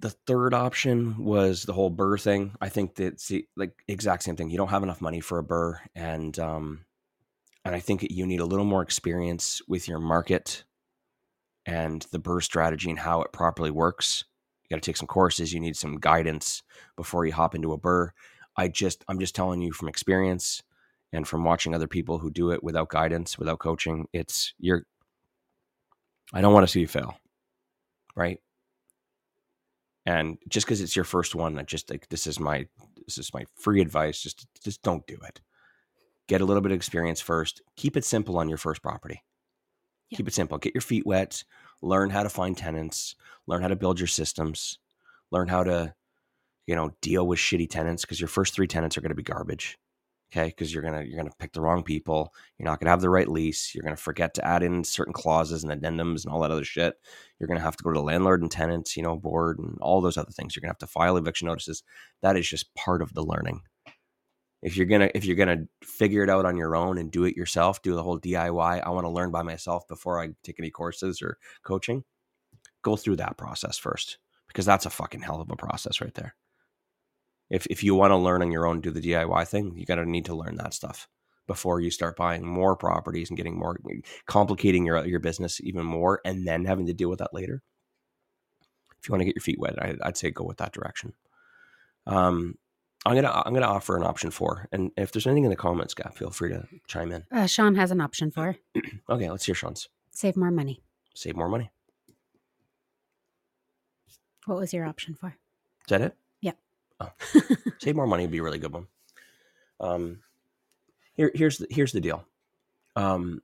The 0.00 0.10
third 0.10 0.54
option 0.54 1.16
was 1.18 1.64
the 1.64 1.72
whole 1.72 1.90
BRRRR 1.90 2.22
thing. 2.22 2.52
I 2.60 2.68
think 2.68 2.94
that's 2.94 3.28
the 3.28 3.46
like 3.56 3.72
exact 3.88 4.22
same 4.22 4.36
thing. 4.36 4.50
You 4.50 4.56
don't 4.56 4.68
have 4.68 4.84
enough 4.84 5.00
money 5.00 5.20
for 5.20 5.38
a 5.38 5.44
BRRRR, 5.44 5.78
and 5.96 6.38
um, 6.38 6.84
and 7.64 7.74
I 7.74 7.80
think 7.80 8.06
you 8.10 8.26
need 8.26 8.40
a 8.40 8.46
little 8.46 8.64
more 8.64 8.82
experience 8.82 9.60
with 9.66 9.88
your 9.88 9.98
market 9.98 10.64
and 11.66 12.06
the 12.12 12.20
BRRRR 12.20 12.42
strategy 12.42 12.90
and 12.90 12.98
how 12.98 13.22
it 13.22 13.32
properly 13.32 13.70
works. 13.70 14.24
You 14.64 14.74
got 14.74 14.82
to 14.82 14.88
take 14.88 14.96
some 14.96 15.08
courses. 15.08 15.52
You 15.52 15.60
need 15.60 15.76
some 15.76 15.98
guidance 15.98 16.62
before 16.96 17.26
you 17.26 17.32
hop 17.32 17.54
into 17.54 17.72
a 17.72 17.78
BRRRR. 17.78 18.10
I 18.56 18.68
just 18.68 19.04
I'm 19.08 19.18
just 19.18 19.34
telling 19.34 19.60
you 19.60 19.72
from 19.72 19.88
experience 19.88 20.62
and 21.12 21.26
from 21.26 21.44
watching 21.44 21.74
other 21.74 21.86
people 21.86 22.18
who 22.18 22.30
do 22.30 22.50
it 22.50 22.62
without 22.62 22.88
guidance, 22.88 23.38
without 23.38 23.58
coaching. 23.58 24.06
It's 24.12 24.54
you're. 24.58 24.84
I 26.32 26.40
don't 26.40 26.52
want 26.52 26.66
to 26.66 26.70
see 26.70 26.80
you 26.80 26.86
fail, 26.86 27.16
right? 28.14 28.38
And 30.08 30.38
just 30.48 30.66
because 30.66 30.80
it's 30.80 30.96
your 30.96 31.04
first 31.04 31.34
one 31.34 31.58
i 31.58 31.62
just 31.62 31.90
like 31.90 32.08
this 32.08 32.26
is 32.26 32.40
my 32.40 32.66
this 33.04 33.18
is 33.18 33.32
my 33.34 33.44
free 33.54 33.80
advice 33.80 34.20
just 34.20 34.46
just 34.64 34.82
don't 34.82 35.06
do 35.06 35.18
it. 35.26 35.40
Get 36.28 36.40
a 36.42 36.44
little 36.44 36.60
bit 36.60 36.72
of 36.72 36.76
experience 36.76 37.20
first 37.20 37.62
keep 37.76 37.96
it 37.96 38.04
simple 38.04 38.38
on 38.38 38.48
your 38.48 38.58
first 38.58 38.82
property. 38.82 39.22
Yeah. 40.10 40.16
keep 40.16 40.28
it 40.28 40.34
simple 40.34 40.58
get 40.58 40.74
your 40.74 40.82
feet 40.82 41.06
wet 41.06 41.44
learn 41.82 42.10
how 42.10 42.22
to 42.22 42.28
find 42.30 42.56
tenants 42.56 43.16
learn 43.46 43.62
how 43.62 43.68
to 43.68 43.76
build 43.76 44.00
your 44.00 44.06
systems 44.06 44.78
learn 45.30 45.48
how 45.48 45.62
to 45.64 45.94
you 46.66 46.74
know 46.74 46.90
deal 47.02 47.26
with 47.26 47.38
shitty 47.38 47.68
tenants 47.68 48.02
because 48.02 48.20
your 48.20 48.28
first 48.28 48.54
three 48.54 48.66
tenants 48.66 48.96
are 48.96 49.02
going 49.02 49.10
to 49.10 49.14
be 49.14 49.22
garbage 49.22 49.78
okay 50.30 50.48
because 50.48 50.72
you're 50.72 50.82
gonna 50.82 51.02
you're 51.02 51.16
gonna 51.16 51.30
pick 51.38 51.52
the 51.52 51.60
wrong 51.60 51.82
people 51.82 52.32
you're 52.58 52.68
not 52.68 52.80
gonna 52.80 52.90
have 52.90 53.00
the 53.00 53.10
right 53.10 53.28
lease 53.28 53.74
you're 53.74 53.84
gonna 53.84 53.96
forget 53.96 54.34
to 54.34 54.44
add 54.46 54.62
in 54.62 54.84
certain 54.84 55.12
clauses 55.12 55.64
and 55.64 55.72
addendums 55.72 56.24
and 56.24 56.32
all 56.32 56.40
that 56.40 56.50
other 56.50 56.64
shit 56.64 56.94
you're 57.38 57.48
gonna 57.48 57.60
have 57.60 57.76
to 57.76 57.84
go 57.84 57.90
to 57.90 57.98
the 57.98 58.04
landlord 58.04 58.42
and 58.42 58.50
tenants 58.50 58.96
you 58.96 59.02
know 59.02 59.16
board 59.16 59.58
and 59.58 59.78
all 59.80 60.00
those 60.00 60.16
other 60.16 60.30
things 60.30 60.54
you're 60.54 60.60
gonna 60.60 60.70
have 60.70 60.78
to 60.78 60.86
file 60.86 61.16
eviction 61.16 61.46
notices. 61.46 61.82
That 62.22 62.36
is 62.36 62.48
just 62.48 62.74
part 62.74 63.02
of 63.02 63.14
the 63.14 63.22
learning. 63.22 63.60
If 64.62 64.76
you're 64.76 64.86
gonna 64.86 65.10
if 65.14 65.24
you're 65.24 65.36
gonna 65.36 65.66
figure 65.82 66.24
it 66.24 66.30
out 66.30 66.44
on 66.44 66.56
your 66.56 66.74
own 66.74 66.98
and 66.98 67.12
do 67.12 67.24
it 67.24 67.36
yourself 67.36 67.80
do 67.82 67.94
the 67.94 68.02
whole 68.02 68.18
diy 68.18 68.82
i 68.82 68.90
want 68.90 69.04
to 69.04 69.10
learn 69.10 69.30
by 69.30 69.42
myself 69.42 69.86
before 69.86 70.20
i 70.20 70.28
take 70.42 70.58
any 70.58 70.70
courses 70.70 71.22
or 71.22 71.38
coaching 71.62 72.02
go 72.82 72.96
through 72.96 73.14
that 73.16 73.36
process 73.36 73.78
first 73.78 74.18
because 74.48 74.66
that's 74.66 74.84
a 74.84 74.90
fucking 74.90 75.20
hell 75.20 75.40
of 75.40 75.48
a 75.50 75.56
process 75.56 76.00
right 76.00 76.14
there 76.14 76.34
if 77.50 77.66
if 77.66 77.82
you 77.82 77.94
want 77.94 78.10
to 78.10 78.16
learn 78.16 78.42
on 78.42 78.52
your 78.52 78.66
own, 78.66 78.80
do 78.80 78.90
the 78.90 79.00
DIY 79.00 79.48
thing, 79.48 79.76
you 79.76 79.86
got 79.86 79.96
to 79.96 80.06
need 80.06 80.26
to 80.26 80.34
learn 80.34 80.56
that 80.56 80.74
stuff 80.74 81.08
before 81.46 81.80
you 81.80 81.90
start 81.90 82.16
buying 82.16 82.46
more 82.46 82.76
properties 82.76 83.30
and 83.30 83.36
getting 83.36 83.58
more 83.58 83.76
complicating 84.26 84.84
your 84.84 85.04
your 85.06 85.20
business 85.20 85.60
even 85.62 85.84
more, 85.84 86.20
and 86.24 86.46
then 86.46 86.64
having 86.64 86.86
to 86.86 86.94
deal 86.94 87.08
with 87.08 87.18
that 87.20 87.34
later. 87.34 87.62
If 89.00 89.08
you 89.08 89.12
want 89.12 89.20
to 89.20 89.26
get 89.26 89.36
your 89.36 89.42
feet 89.42 89.60
wet, 89.60 89.80
I, 89.80 89.96
would 90.04 90.16
say 90.16 90.30
go 90.30 90.44
with 90.44 90.58
that 90.58 90.72
direction. 90.72 91.14
Um, 92.06 92.56
I'm 93.06 93.14
gonna 93.14 93.30
I'm 93.30 93.54
gonna 93.54 93.66
offer 93.66 93.96
an 93.96 94.02
option 94.02 94.30
four, 94.30 94.68
and 94.72 94.90
if 94.96 95.12
there's 95.12 95.26
anything 95.26 95.44
in 95.44 95.50
the 95.50 95.56
comments, 95.56 95.94
Gab, 95.94 96.14
feel 96.14 96.30
free 96.30 96.50
to 96.50 96.66
chime 96.86 97.12
in. 97.12 97.24
Uh, 97.32 97.46
Sean 97.46 97.74
has 97.76 97.90
an 97.90 98.00
option 98.00 98.30
four. 98.30 98.56
okay, 99.10 99.30
let's 99.30 99.46
hear 99.46 99.54
Sean's. 99.54 99.88
Save 100.10 100.36
more 100.36 100.50
money. 100.50 100.82
Save 101.14 101.36
more 101.36 101.48
money. 101.48 101.70
What 104.46 104.58
was 104.58 104.72
your 104.72 104.86
option 104.86 105.14
for? 105.14 105.28
Is 105.28 105.88
that 105.88 106.00
it? 106.00 106.16
Oh. 107.00 107.10
Save 107.80 107.96
more 107.96 108.06
money 108.06 108.24
would 108.24 108.32
be 108.32 108.38
a 108.38 108.42
really 108.42 108.58
good 108.58 108.72
one. 108.72 108.86
Um, 109.80 110.20
here, 111.14 111.30
here's 111.34 111.58
the, 111.58 111.66
here's 111.70 111.92
the 111.92 112.00
deal. 112.00 112.24
Um, 112.96 113.42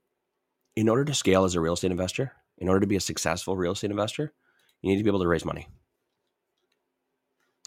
in 0.75 0.89
order 0.89 1.05
to 1.05 1.13
scale 1.13 1.45
as 1.45 1.55
a 1.55 1.61
real 1.61 1.73
estate 1.73 1.91
investor, 1.91 2.33
in 2.57 2.67
order 2.67 2.81
to 2.81 2.87
be 2.87 2.95
a 2.95 3.01
successful 3.01 3.55
real 3.55 3.71
estate 3.71 3.91
investor, 3.91 4.33
you 4.81 4.89
need 4.89 4.97
to 4.97 5.03
be 5.03 5.09
able 5.09 5.21
to 5.21 5.27
raise 5.27 5.45
money. 5.45 5.67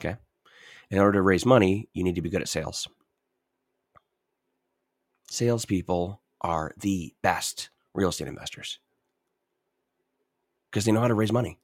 Okay. 0.01 0.17
In 0.91 0.99
order 0.99 1.19
to 1.19 1.23
raise 1.23 1.47
money, 1.47 1.89
you 1.93 2.05
need 2.05 2.15
to 2.15 2.23
be 2.23 2.31
good 2.31 2.43
at 2.43 2.49
sales. 2.49 2.87
Salespeople 5.31 6.21
are 6.41 6.73
the 6.79 7.15
best 7.23 7.71
real 7.95 8.09
estate 8.11 8.29
investors 8.29 8.79
because 10.71 10.85
they 10.85 10.93
know 10.93 11.01
how 11.01 11.09
to 11.09 11.15
raise 11.15 11.33
money. 11.33 11.59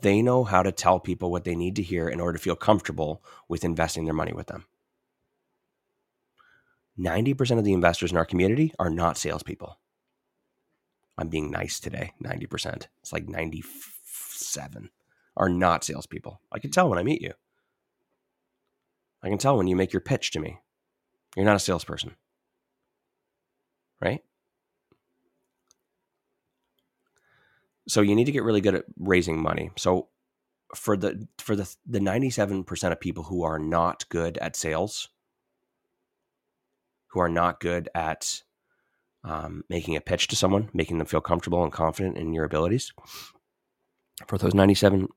They 0.00 0.22
know 0.22 0.44
how 0.44 0.62
to 0.62 0.72
tell 0.72 1.00
people 1.00 1.30
what 1.30 1.44
they 1.44 1.56
need 1.56 1.76
to 1.76 1.82
hear 1.82 2.08
in 2.08 2.20
order 2.20 2.38
to 2.38 2.42
feel 2.42 2.56
comfortable 2.56 3.22
with 3.48 3.64
investing 3.64 4.04
their 4.04 4.14
money 4.14 4.32
with 4.32 4.46
them. 4.46 4.66
90% 6.98 7.58
of 7.58 7.64
the 7.64 7.72
investors 7.72 8.10
in 8.10 8.16
our 8.16 8.24
community 8.24 8.72
are 8.78 8.90
not 8.90 9.16
salespeople. 9.16 9.78
I'm 11.16 11.28
being 11.28 11.50
nice 11.50 11.80
today. 11.80 12.12
90%. 12.22 12.86
It's 13.02 13.12
like 13.12 13.28
97 13.28 14.90
are 15.36 15.48
not 15.48 15.84
salespeople. 15.84 16.40
I 16.50 16.58
can 16.58 16.70
tell 16.70 16.88
when 16.88 16.98
I 16.98 17.02
meet 17.02 17.22
you. 17.22 17.32
I 19.22 19.28
can 19.28 19.38
tell 19.38 19.56
when 19.56 19.66
you 19.66 19.76
make 19.76 19.92
your 19.92 20.00
pitch 20.00 20.32
to 20.32 20.40
me. 20.40 20.58
You're 21.36 21.46
not 21.46 21.56
a 21.56 21.60
salesperson. 21.60 22.16
Right? 24.00 24.22
So 27.88 28.00
you 28.00 28.14
need 28.14 28.26
to 28.26 28.32
get 28.32 28.44
really 28.44 28.60
good 28.60 28.74
at 28.74 28.84
raising 28.98 29.40
money. 29.40 29.70
So 29.76 30.08
for 30.74 30.96
the 30.96 31.26
for 31.38 31.56
the 31.56 31.74
the 31.86 32.00
97% 32.00 32.92
of 32.92 33.00
people 33.00 33.24
who 33.24 33.42
are 33.42 33.58
not 33.58 34.08
good 34.08 34.38
at 34.38 34.56
sales, 34.56 35.08
who 37.08 37.20
are 37.20 37.28
not 37.28 37.60
good 37.60 37.88
at 37.94 38.42
um, 39.24 39.64
making 39.68 39.96
a 39.96 40.00
pitch 40.00 40.28
to 40.28 40.36
someone, 40.36 40.68
making 40.72 40.98
them 40.98 41.06
feel 41.06 41.20
comfortable 41.20 41.62
and 41.62 41.72
confident 41.72 42.16
in 42.16 42.32
your 42.32 42.44
abilities. 42.44 42.92
For 44.26 44.38
those 44.38 44.52
97% 44.52 45.08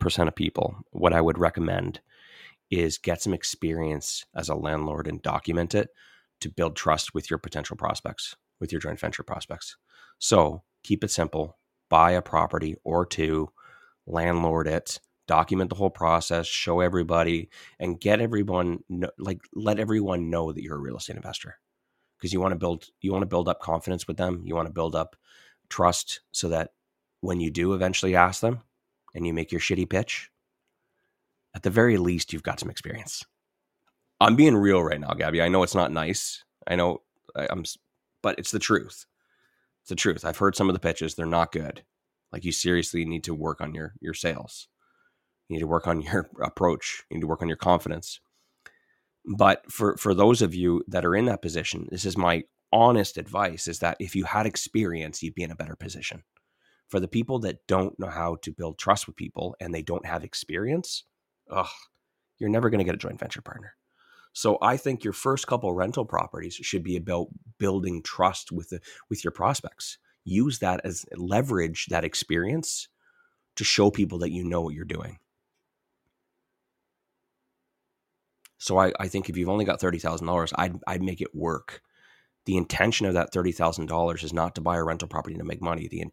of 0.00 0.34
people, 0.34 0.76
what 0.90 1.12
I 1.12 1.20
would 1.20 1.38
recommend 1.38 2.00
is 2.70 2.98
get 2.98 3.22
some 3.22 3.34
experience 3.34 4.24
as 4.34 4.48
a 4.48 4.54
landlord 4.54 5.06
and 5.06 5.20
document 5.22 5.74
it 5.74 5.90
to 6.40 6.48
build 6.48 6.76
trust 6.76 7.14
with 7.14 7.28
your 7.28 7.38
potential 7.38 7.76
prospects, 7.76 8.36
with 8.60 8.72
your 8.72 8.80
joint 8.80 8.98
venture 8.98 9.22
prospects. 9.22 9.76
So 10.18 10.62
keep 10.82 11.04
it 11.04 11.10
simple, 11.10 11.58
buy 11.90 12.12
a 12.12 12.22
property 12.22 12.76
or 12.84 13.06
two, 13.06 13.50
landlord 14.06 14.68
it, 14.68 15.00
document 15.28 15.70
the 15.70 15.76
whole 15.76 15.90
process, 15.90 16.46
show 16.46 16.80
everybody, 16.80 17.50
and 17.80 18.00
get 18.00 18.20
everyone 18.20 18.80
like 19.18 19.40
let 19.54 19.80
everyone 19.80 20.30
know 20.30 20.52
that 20.52 20.62
you're 20.62 20.76
a 20.76 20.80
real 20.80 20.98
estate 20.98 21.16
investor 21.16 21.58
because 22.18 22.32
you 22.32 22.40
want 22.40 22.52
to 22.52 22.58
build 22.58 22.86
you 23.02 23.12
want 23.12 23.22
to 23.22 23.26
build 23.28 23.48
up 23.48 23.60
confidence 23.60 24.08
with 24.08 24.16
them. 24.18 24.42
You 24.46 24.56
want 24.56 24.68
to 24.68 24.74
build 24.74 24.96
up 24.96 25.16
trust 25.70 26.20
so 26.32 26.48
that 26.50 26.72
when 27.22 27.40
you 27.40 27.50
do 27.50 27.74
eventually 27.74 28.16
ask 28.16 28.40
them 28.40 28.62
and 29.14 29.26
you 29.26 29.34
make 29.34 29.52
your 29.52 29.60
shitty 29.60 29.88
pitch, 29.90 30.30
at 31.54 31.62
the 31.62 31.70
very 31.70 31.98
least 31.98 32.32
you've 32.32 32.42
got 32.42 32.60
some 32.60 32.70
experience. 32.70 33.24
I'm 34.20 34.36
being 34.36 34.56
real 34.56 34.82
right 34.82 35.00
now, 35.00 35.14
Gabby. 35.14 35.42
I 35.42 35.48
know 35.48 35.62
it's 35.62 35.74
not 35.74 35.92
nice. 35.92 36.44
I 36.66 36.76
know 36.76 37.02
I'm, 37.36 37.64
but 38.22 38.38
it's 38.38 38.50
the 38.52 38.58
truth. 38.58 39.06
The 39.90 39.96
truth. 39.96 40.24
I've 40.24 40.38
heard 40.38 40.54
some 40.54 40.68
of 40.68 40.72
the 40.72 40.78
pitches; 40.78 41.16
they're 41.16 41.26
not 41.26 41.50
good. 41.50 41.82
Like 42.32 42.44
you 42.44 42.52
seriously 42.52 43.04
need 43.04 43.24
to 43.24 43.34
work 43.34 43.60
on 43.60 43.74
your 43.74 43.94
your 44.00 44.14
sales. 44.14 44.68
You 45.48 45.54
need 45.56 45.60
to 45.60 45.66
work 45.66 45.88
on 45.88 46.00
your 46.02 46.30
approach. 46.40 47.02
You 47.10 47.16
need 47.16 47.22
to 47.22 47.26
work 47.26 47.42
on 47.42 47.48
your 47.48 47.56
confidence. 47.56 48.20
But 49.36 49.70
for 49.70 49.96
for 49.96 50.14
those 50.14 50.42
of 50.42 50.54
you 50.54 50.84
that 50.86 51.04
are 51.04 51.16
in 51.16 51.24
that 51.24 51.42
position, 51.42 51.88
this 51.90 52.04
is 52.04 52.16
my 52.16 52.44
honest 52.72 53.18
advice: 53.18 53.66
is 53.66 53.80
that 53.80 53.96
if 53.98 54.14
you 54.14 54.24
had 54.24 54.46
experience, 54.46 55.24
you'd 55.24 55.34
be 55.34 55.42
in 55.42 55.50
a 55.50 55.56
better 55.56 55.74
position. 55.74 56.22
For 56.88 57.00
the 57.00 57.08
people 57.08 57.40
that 57.40 57.66
don't 57.66 57.98
know 57.98 58.10
how 58.10 58.36
to 58.42 58.52
build 58.52 58.78
trust 58.78 59.08
with 59.08 59.16
people 59.16 59.56
and 59.58 59.74
they 59.74 59.82
don't 59.82 60.06
have 60.06 60.22
experience, 60.22 61.02
ugh, 61.50 61.66
you're 62.38 62.48
never 62.48 62.70
going 62.70 62.78
to 62.78 62.84
get 62.84 62.94
a 62.94 62.98
joint 62.98 63.18
venture 63.18 63.42
partner. 63.42 63.74
So 64.32 64.58
I 64.62 64.76
think 64.76 65.04
your 65.04 65.12
first 65.12 65.46
couple 65.46 65.72
rental 65.74 66.04
properties 66.04 66.54
should 66.54 66.84
be 66.84 66.96
about 66.96 67.28
building 67.58 68.02
trust 68.02 68.52
with 68.52 68.70
the, 68.70 68.80
with 69.08 69.24
your 69.24 69.32
prospects. 69.32 69.98
Use 70.24 70.58
that 70.60 70.80
as 70.84 71.04
leverage 71.16 71.86
that 71.86 72.04
experience 72.04 72.88
to 73.56 73.64
show 73.64 73.90
people 73.90 74.18
that 74.18 74.30
you 74.30 74.44
know 74.44 74.60
what 74.60 74.74
you're 74.74 74.84
doing. 74.84 75.18
So 78.58 78.78
I, 78.78 78.92
I 79.00 79.08
think 79.08 79.28
if 79.28 79.36
you've 79.36 79.48
only 79.48 79.64
got 79.64 79.80
thirty 79.80 79.98
thousand 79.98 80.26
dollars, 80.26 80.52
I'd 80.56 80.76
I'd 80.86 81.02
make 81.02 81.20
it 81.20 81.34
work. 81.34 81.80
The 82.44 82.58
intention 82.58 83.06
of 83.06 83.14
that 83.14 83.32
thirty 83.32 83.52
thousand 83.52 83.86
dollars 83.86 84.22
is 84.22 84.34
not 84.34 84.54
to 84.54 84.60
buy 84.60 84.76
a 84.76 84.84
rental 84.84 85.08
property 85.08 85.36
to 85.36 85.44
make 85.44 85.62
money. 85.62 85.88
The 85.88 86.04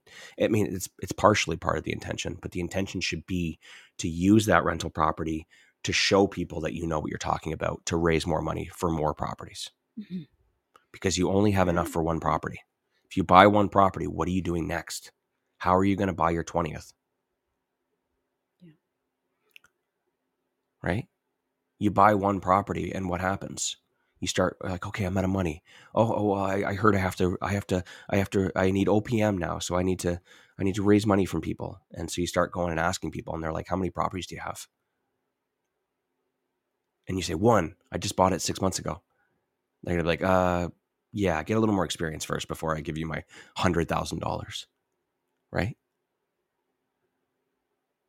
I 0.42 0.48
mean 0.48 0.68
it's 0.74 0.90
it's 1.00 1.12
partially 1.12 1.58
part 1.58 1.78
of 1.78 1.84
the 1.84 1.92
intention, 1.92 2.38
but 2.42 2.52
the 2.52 2.62
intention 2.62 3.02
should 3.02 3.26
be 3.28 3.60
to 3.98 4.08
use 4.08 4.46
that 4.46 4.64
rental 4.64 4.90
property 4.90 5.46
to 5.84 5.94
show 5.94 6.28
people 6.28 6.62
that 6.62 6.74
you 6.74 6.86
know 6.88 7.00
what 7.00 7.10
you're 7.10 7.18
talking 7.18 7.54
about 7.54 7.86
to 7.86 7.98
raise 7.98 8.28
more 8.28 8.42
money 8.42 8.70
for 8.74 8.90
more 8.90 9.14
properties. 9.14 9.70
Mm-hmm. 10.00 10.24
Because 10.92 11.18
you 11.18 11.30
only 11.30 11.52
have 11.52 11.68
enough 11.68 11.90
for 11.90 12.02
one 12.04 12.20
property. 12.20 12.60
If 13.10 13.18
you 13.18 13.24
buy 13.24 13.48
one 13.48 13.70
property, 13.70 14.08
what 14.08 14.28
are 14.28 14.32
you 14.32 14.42
doing 14.42 14.68
next? 14.68 15.12
How 15.58 15.76
are 15.76 15.86
you 15.86 15.96
going 15.96 16.08
to 16.08 16.14
buy 16.14 16.32
your 16.32 16.44
20th? 16.44 16.94
Yeah. 18.62 18.72
Right? 20.82 21.08
You 21.80 21.92
buy 21.92 22.16
one 22.16 22.40
property 22.40 22.92
and 22.94 23.10
what 23.10 23.22
happens? 23.22 23.78
You 24.20 24.28
start 24.28 24.58
like, 24.64 24.86
okay, 24.88 25.06
I'm 25.06 25.18
out 25.18 25.24
of 25.24 25.30
money. 25.30 25.64
Oh, 25.94 26.12
oh, 26.12 26.34
I, 26.34 26.70
I 26.70 26.74
heard 26.74 26.96
I 26.96 27.00
have 27.00 27.16
to, 27.18 27.38
I 27.42 27.54
have 27.54 27.68
to, 27.68 27.84
I 28.10 28.18
have 28.18 28.30
to, 28.32 28.52
I 28.56 28.72
need 28.72 28.88
OPM 28.88 29.38
now, 29.38 29.60
so 29.60 29.76
I 29.76 29.84
need 29.84 30.00
to, 30.00 30.20
I 30.60 30.64
need 30.64 30.76
to 30.76 30.84
raise 30.84 31.06
money 31.06 31.26
from 31.26 31.42
people. 31.42 31.80
And 31.92 32.10
so 32.10 32.22
you 32.22 32.28
start 32.28 32.52
going 32.52 32.72
and 32.72 32.80
asking 32.80 33.12
people, 33.12 33.36
and 33.36 33.44
they're 33.44 33.54
like, 33.54 33.68
how 33.68 33.76
many 33.76 33.92
properties 33.92 34.26
do 34.26 34.36
you 34.36 34.42
have? 34.42 34.68
And 37.08 37.18
you 37.18 37.24
say 37.24 37.36
one. 37.36 37.76
I 37.92 37.98
just 37.98 38.16
bought 38.16 38.34
it 38.34 38.42
six 38.42 38.62
months 38.62 38.80
ago. 38.80 39.02
They're 39.84 39.96
gonna 39.96 40.04
be 40.04 40.08
like, 40.08 40.24
uh, 40.24 40.70
yeah, 41.14 41.42
get 41.44 41.58
a 41.58 41.60
little 41.60 41.76
more 41.76 41.86
experience 41.86 42.26
first 42.26 42.48
before 42.48 42.76
I 42.76 42.82
give 42.82 42.98
you 42.98 43.06
my 43.06 43.24
hundred 43.56 43.88
thousand 43.88 44.20
dollars, 44.20 44.68
right? 45.52 45.78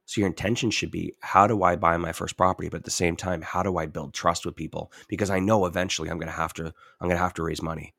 So 0.06 0.22
your 0.22 0.28
intention 0.28 0.70
should 0.70 0.90
be 0.90 1.14
how 1.20 1.46
do 1.46 1.62
I 1.62 1.76
buy 1.76 1.96
my 1.98 2.12
first 2.12 2.36
property, 2.38 2.68
but 2.70 2.78
at 2.78 2.84
the 2.84 2.90
same 2.90 3.14
time, 3.14 3.42
how 3.42 3.62
do 3.62 3.76
I 3.76 3.86
build 3.86 4.14
trust 4.14 4.46
with 4.46 4.56
people? 4.56 4.90
Because 5.06 5.30
I 5.30 5.38
know 5.38 5.66
eventually 5.66 6.10
I'm 6.10 6.18
to 6.20 6.30
have 6.30 6.54
to 6.54 6.72
I'm 7.00 7.10
to 7.10 7.16
have 7.16 7.34
to 7.34 7.42
raise 7.42 7.62
money. 7.62 7.94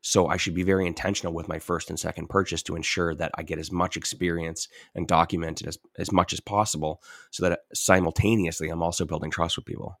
So 0.00 0.28
I 0.28 0.36
should 0.36 0.54
be 0.54 0.62
very 0.62 0.86
intentional 0.86 1.32
with 1.32 1.48
my 1.48 1.58
first 1.58 1.90
and 1.90 1.98
second 1.98 2.28
purchase 2.28 2.62
to 2.64 2.76
ensure 2.76 3.14
that 3.16 3.32
I 3.34 3.42
get 3.42 3.58
as 3.58 3.72
much 3.72 3.96
experience 3.96 4.68
and 4.94 5.08
document 5.08 5.62
as, 5.66 5.78
as 5.98 6.12
much 6.12 6.32
as 6.32 6.40
possible 6.40 7.02
so 7.30 7.48
that 7.48 7.60
simultaneously 7.74 8.68
I'm 8.68 8.82
also 8.82 9.04
building 9.04 9.30
trust 9.30 9.56
with 9.56 9.66
people. 9.66 9.98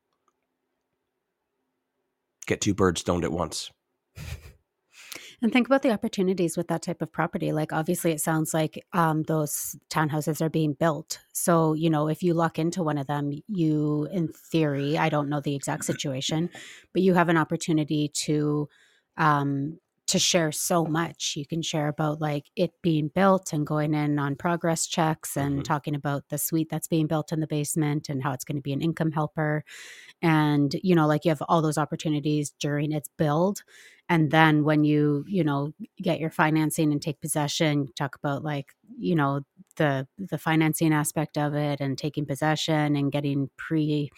Get 2.46 2.60
two 2.60 2.74
birds 2.74 3.00
stoned 3.00 3.24
at 3.24 3.32
once. 3.32 3.70
And 5.40 5.52
think 5.52 5.68
about 5.68 5.82
the 5.82 5.92
opportunities 5.92 6.56
with 6.56 6.66
that 6.66 6.82
type 6.82 7.00
of 7.00 7.12
property. 7.12 7.52
Like, 7.52 7.72
obviously, 7.72 8.10
it 8.10 8.20
sounds 8.20 8.52
like 8.52 8.84
um, 8.92 9.22
those 9.22 9.76
townhouses 9.88 10.40
are 10.40 10.50
being 10.50 10.72
built. 10.72 11.20
So, 11.32 11.74
you 11.74 11.90
know, 11.90 12.08
if 12.08 12.24
you 12.24 12.34
luck 12.34 12.58
into 12.58 12.82
one 12.82 12.98
of 12.98 13.06
them, 13.06 13.30
you, 13.46 14.08
in 14.10 14.28
theory, 14.28 14.98
I 14.98 15.08
don't 15.08 15.28
know 15.28 15.40
the 15.40 15.54
exact 15.54 15.84
situation, 15.84 16.50
but 16.92 17.02
you 17.02 17.14
have 17.14 17.28
an 17.28 17.36
opportunity 17.36 18.10
to 18.24 18.68
um, 19.16 19.78
to 20.08 20.18
share 20.18 20.50
so 20.50 20.84
much. 20.84 21.34
You 21.36 21.46
can 21.46 21.62
share 21.62 21.88
about 21.88 22.20
like 22.20 22.46
it 22.56 22.72
being 22.82 23.08
built 23.14 23.52
and 23.52 23.66
going 23.66 23.94
in 23.94 24.18
on 24.18 24.36
progress 24.36 24.86
checks 24.86 25.36
and 25.36 25.56
mm-hmm. 25.56 25.62
talking 25.62 25.94
about 25.94 26.24
the 26.30 26.38
suite 26.38 26.68
that's 26.70 26.88
being 26.88 27.06
built 27.06 27.30
in 27.30 27.40
the 27.40 27.46
basement 27.46 28.08
and 28.08 28.22
how 28.22 28.32
it's 28.32 28.44
going 28.44 28.56
to 28.56 28.62
be 28.62 28.72
an 28.72 28.80
income 28.80 29.12
helper. 29.12 29.64
And, 30.22 30.74
you 30.82 30.94
know, 30.94 31.06
like 31.06 31.24
you 31.24 31.30
have 31.30 31.42
all 31.48 31.60
those 31.60 31.78
opportunities 31.78 32.50
during 32.58 32.92
its 32.92 33.08
build. 33.18 33.62
And 34.08 34.30
then 34.30 34.64
when 34.64 34.84
you, 34.84 35.24
you 35.28 35.44
know, 35.44 35.74
get 36.00 36.20
your 36.20 36.30
financing 36.30 36.90
and 36.90 37.02
take 37.02 37.20
possession, 37.20 37.88
talk 37.94 38.16
about 38.16 38.42
like, 38.42 38.74
you 38.98 39.14
know, 39.14 39.42
the 39.76 40.08
the 40.18 40.38
financing 40.38 40.94
aspect 40.94 41.36
of 41.36 41.54
it 41.54 41.80
and 41.80 41.98
taking 41.98 42.24
possession 42.24 42.96
and 42.96 43.12
getting 43.12 43.50
pre 43.58 44.10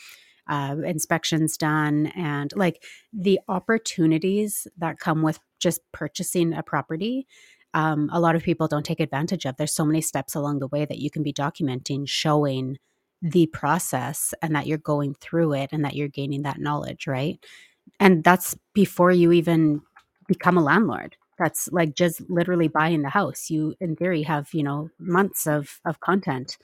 uh, 0.51 0.77
inspections 0.87 1.57
done 1.59 2.09
and 2.17 2.53
like 2.57 2.85
the 3.15 3.41
opportunities 3.49 4.69
that 4.79 5.01
come 5.01 5.23
with 5.23 5.41
just 5.61 5.81
purchasing 5.93 6.55
a 6.55 6.65
property 6.65 7.27
um, 7.75 8.11
a 8.13 8.21
lot 8.21 8.37
of 8.37 8.43
people 8.43 8.69
don't 8.69 8.85
take 8.87 9.01
advantage 9.01 9.45
of. 9.47 9.57
There's 9.57 9.75
so 9.75 9.85
many 9.85 10.01
steps 10.01 10.35
along 10.35 10.59
the 10.59 10.67
way 10.69 10.85
that 10.85 10.99
you 10.99 11.11
can 11.11 11.23
be 11.23 11.33
documenting 11.33 12.09
showing 12.09 12.79
the 13.23 13.47
process 13.49 14.35
and 14.43 14.55
that 14.57 14.67
you're 14.67 14.79
going 14.79 15.15
through 15.15 15.53
it 15.55 15.71
and 15.73 15.85
that 15.85 15.95
you're 15.95 16.09
gaining 16.09 16.43
that 16.43 16.59
knowledge 16.59 17.07
right? 17.07 17.39
And 18.01 18.25
that's 18.25 18.57
before 18.75 19.13
you 19.13 19.33
even 19.33 19.83
become 20.29 20.59
a 20.59 20.63
landlord. 20.63 21.17
That's 21.39 21.69
like 21.73 21.95
just 21.95 22.23
literally 22.31 22.69
buying 22.69 23.03
the 23.03 23.11
house. 23.11 23.51
You 23.51 23.75
in 23.81 23.97
theory 23.97 24.23
have 24.25 24.49
you 24.55 24.63
know 24.63 24.91
months 24.99 25.47
of 25.47 25.81
of 25.85 26.01
content 26.01 26.59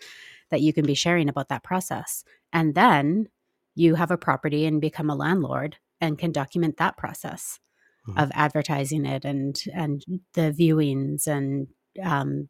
that 0.51 0.61
you 0.61 0.73
can 0.73 0.87
be 0.87 0.95
sharing 0.95 1.29
about 1.29 1.49
that 1.49 1.65
process. 1.65 2.25
And 2.53 2.75
then 2.75 3.29
you 3.77 3.95
have 3.95 4.11
a 4.11 4.17
property 4.17 4.67
and 4.67 4.81
become 4.81 5.09
a 5.09 5.15
landlord 5.15 5.77
and 6.01 6.19
can 6.19 6.33
document 6.33 6.79
that 6.79 6.97
process 6.97 7.61
mm-hmm. 8.09 8.19
of 8.19 8.33
advertising 8.35 9.05
it 9.05 9.25
and 9.25 9.63
and 9.73 10.05
the 10.33 10.53
viewings 10.53 11.29
and 11.29 11.69
um, 12.03 12.49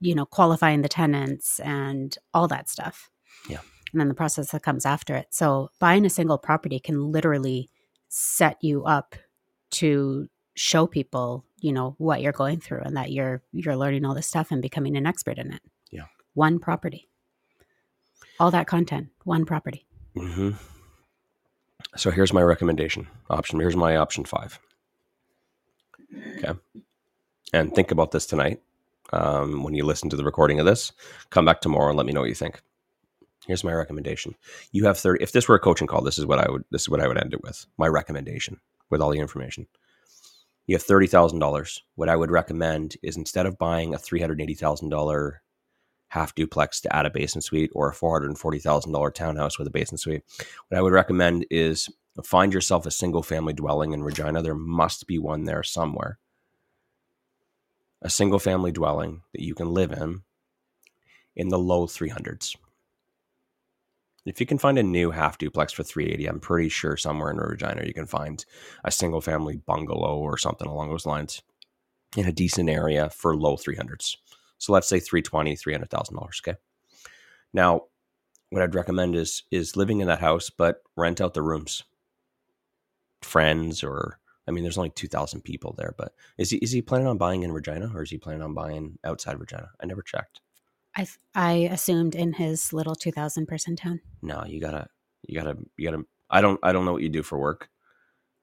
you 0.00 0.14
know 0.14 0.26
qualifying 0.26 0.82
the 0.82 0.88
tenants 0.88 1.58
and 1.60 2.16
all 2.32 2.46
that 2.46 2.68
stuff. 2.68 3.10
Yeah. 3.48 3.60
And 3.92 4.00
then 4.00 4.08
the 4.08 4.14
process 4.14 4.50
that 4.50 4.62
comes 4.62 4.84
after 4.84 5.16
it. 5.16 5.28
So 5.30 5.70
buying 5.80 6.04
a 6.04 6.10
single 6.10 6.38
property 6.38 6.78
can 6.78 7.10
literally 7.10 7.70
set 8.08 8.58
you 8.60 8.84
up 8.84 9.16
to 9.70 10.28
show 10.54 10.86
people 10.86 11.44
you 11.60 11.72
know 11.72 11.94
what 11.98 12.20
you're 12.20 12.32
going 12.32 12.60
through 12.60 12.80
and 12.80 12.96
that 12.96 13.12
you're 13.12 13.42
you're 13.52 13.76
learning 13.76 14.04
all 14.04 14.14
this 14.14 14.26
stuff 14.26 14.50
and 14.50 14.60
becoming 14.60 14.96
an 14.96 15.06
expert 15.06 15.38
in 15.38 15.52
it. 15.52 15.62
Yeah. 15.90 16.04
One 16.34 16.58
property. 16.58 17.08
All 18.38 18.50
that 18.50 18.66
content 18.66 19.08
one 19.24 19.46
property 19.46 19.86
Mm-hmm. 20.16 20.50
So 21.96 22.10
here's 22.10 22.32
my 22.32 22.42
recommendation 22.42 23.08
option. 23.30 23.60
Here's 23.60 23.76
my 23.76 23.96
option 23.96 24.24
five. 24.24 24.58
Okay. 26.38 26.58
And 27.52 27.74
think 27.74 27.90
about 27.90 28.10
this 28.10 28.26
tonight. 28.26 28.60
Um, 29.12 29.62
when 29.62 29.74
you 29.74 29.84
listen 29.84 30.10
to 30.10 30.16
the 30.16 30.24
recording 30.24 30.58
of 30.58 30.66
this, 30.66 30.92
come 31.30 31.44
back 31.44 31.60
tomorrow 31.60 31.88
and 31.88 31.96
let 31.96 32.06
me 32.06 32.12
know 32.12 32.20
what 32.20 32.28
you 32.28 32.34
think. 32.34 32.60
Here's 33.46 33.62
my 33.62 33.72
recommendation. 33.72 34.34
You 34.72 34.86
have 34.86 34.98
30 34.98 35.22
if 35.22 35.32
this 35.32 35.46
were 35.46 35.54
a 35.54 35.60
coaching 35.60 35.86
call, 35.86 36.02
this 36.02 36.18
is 36.18 36.26
what 36.26 36.40
I 36.40 36.50
would 36.50 36.64
this 36.70 36.82
is 36.82 36.88
what 36.88 37.00
I 37.00 37.06
would 37.06 37.18
end 37.18 37.32
it 37.32 37.42
with. 37.42 37.66
My 37.78 37.86
recommendation 37.86 38.60
with 38.90 39.00
all 39.00 39.10
the 39.10 39.20
information. 39.20 39.66
You 40.66 40.74
have 40.74 40.84
$30,000. 40.84 41.80
What 41.94 42.08
I 42.08 42.16
would 42.16 42.30
recommend 42.30 42.96
is 43.02 43.16
instead 43.16 43.46
of 43.46 43.56
buying 43.56 43.94
a 43.94 43.98
$380,000 43.98 45.32
half 46.08 46.34
duplex 46.34 46.80
to 46.80 46.94
add 46.94 47.06
a 47.06 47.10
basement 47.10 47.44
suite 47.44 47.70
or 47.74 47.90
a 47.90 47.94
$440,000 47.94 49.14
townhouse 49.14 49.58
with 49.58 49.68
a 49.68 49.72
basement 49.72 50.00
suite. 50.00 50.22
What 50.68 50.78
I 50.78 50.82
would 50.82 50.92
recommend 50.92 51.46
is 51.50 51.88
find 52.24 52.52
yourself 52.52 52.86
a 52.86 52.90
single 52.90 53.22
family 53.22 53.52
dwelling 53.52 53.92
in 53.92 54.02
Regina. 54.02 54.42
There 54.42 54.54
must 54.54 55.06
be 55.06 55.18
one 55.18 55.44
there 55.44 55.62
somewhere. 55.62 56.18
A 58.02 58.10
single 58.10 58.38
family 58.38 58.72
dwelling 58.72 59.22
that 59.32 59.42
you 59.42 59.54
can 59.54 59.72
live 59.72 59.92
in 59.92 60.22
in 61.34 61.48
the 61.48 61.58
low 61.58 61.86
300s. 61.86 62.56
If 64.24 64.40
you 64.40 64.46
can 64.46 64.58
find 64.58 64.76
a 64.76 64.82
new 64.82 65.12
half 65.12 65.38
duplex 65.38 65.72
for 65.72 65.84
380, 65.84 66.26
I'm 66.26 66.40
pretty 66.40 66.68
sure 66.68 66.96
somewhere 66.96 67.30
in 67.30 67.36
Regina 67.36 67.84
you 67.84 67.94
can 67.94 68.06
find 68.06 68.44
a 68.84 68.90
single 68.90 69.20
family 69.20 69.56
bungalow 69.56 70.18
or 70.18 70.36
something 70.36 70.66
along 70.66 70.88
those 70.88 71.06
lines 71.06 71.42
in 72.16 72.26
a 72.26 72.32
decent 72.32 72.68
area 72.68 73.08
for 73.10 73.36
low 73.36 73.56
300s. 73.56 74.16
So 74.58 74.72
let's 74.72 74.88
say 74.88 75.00
320, 75.00 75.56
$300,000. 75.56 76.40
Okay. 76.40 76.58
Now, 77.52 77.82
what 78.50 78.62
I'd 78.62 78.74
recommend 78.74 79.16
is 79.16 79.42
is 79.50 79.76
living 79.76 80.00
in 80.00 80.08
that 80.08 80.20
house, 80.20 80.50
but 80.50 80.82
rent 80.96 81.20
out 81.20 81.34
the 81.34 81.42
rooms. 81.42 81.82
Friends 83.22 83.82
or 83.82 84.18
I 84.46 84.52
mean, 84.52 84.62
there's 84.62 84.78
only 84.78 84.90
two 84.90 85.08
thousand 85.08 85.42
people 85.42 85.74
there, 85.76 85.94
but 85.98 86.12
is 86.38 86.50
he 86.50 86.58
is 86.58 86.70
he 86.70 86.82
planning 86.82 87.08
on 87.08 87.18
buying 87.18 87.42
in 87.42 87.52
Regina 87.52 87.90
or 87.94 88.02
is 88.02 88.10
he 88.10 88.18
planning 88.18 88.42
on 88.42 88.54
buying 88.54 88.98
outside 89.04 89.40
Regina? 89.40 89.70
I 89.80 89.86
never 89.86 90.02
checked. 90.02 90.40
I 90.96 91.06
I 91.34 91.52
assumed 91.70 92.14
in 92.14 92.34
his 92.34 92.72
little 92.72 92.94
two 92.94 93.10
thousand 93.10 93.46
person 93.46 93.74
town. 93.74 94.00
No, 94.22 94.44
you 94.46 94.60
gotta 94.60 94.86
you 95.26 95.34
gotta 95.34 95.56
you 95.76 95.90
gotta. 95.90 96.04
I 96.30 96.40
don't 96.40 96.60
I 96.62 96.72
don't 96.72 96.84
know 96.84 96.92
what 96.92 97.02
you 97.02 97.08
do 97.08 97.22
for 97.22 97.38
work. 97.38 97.68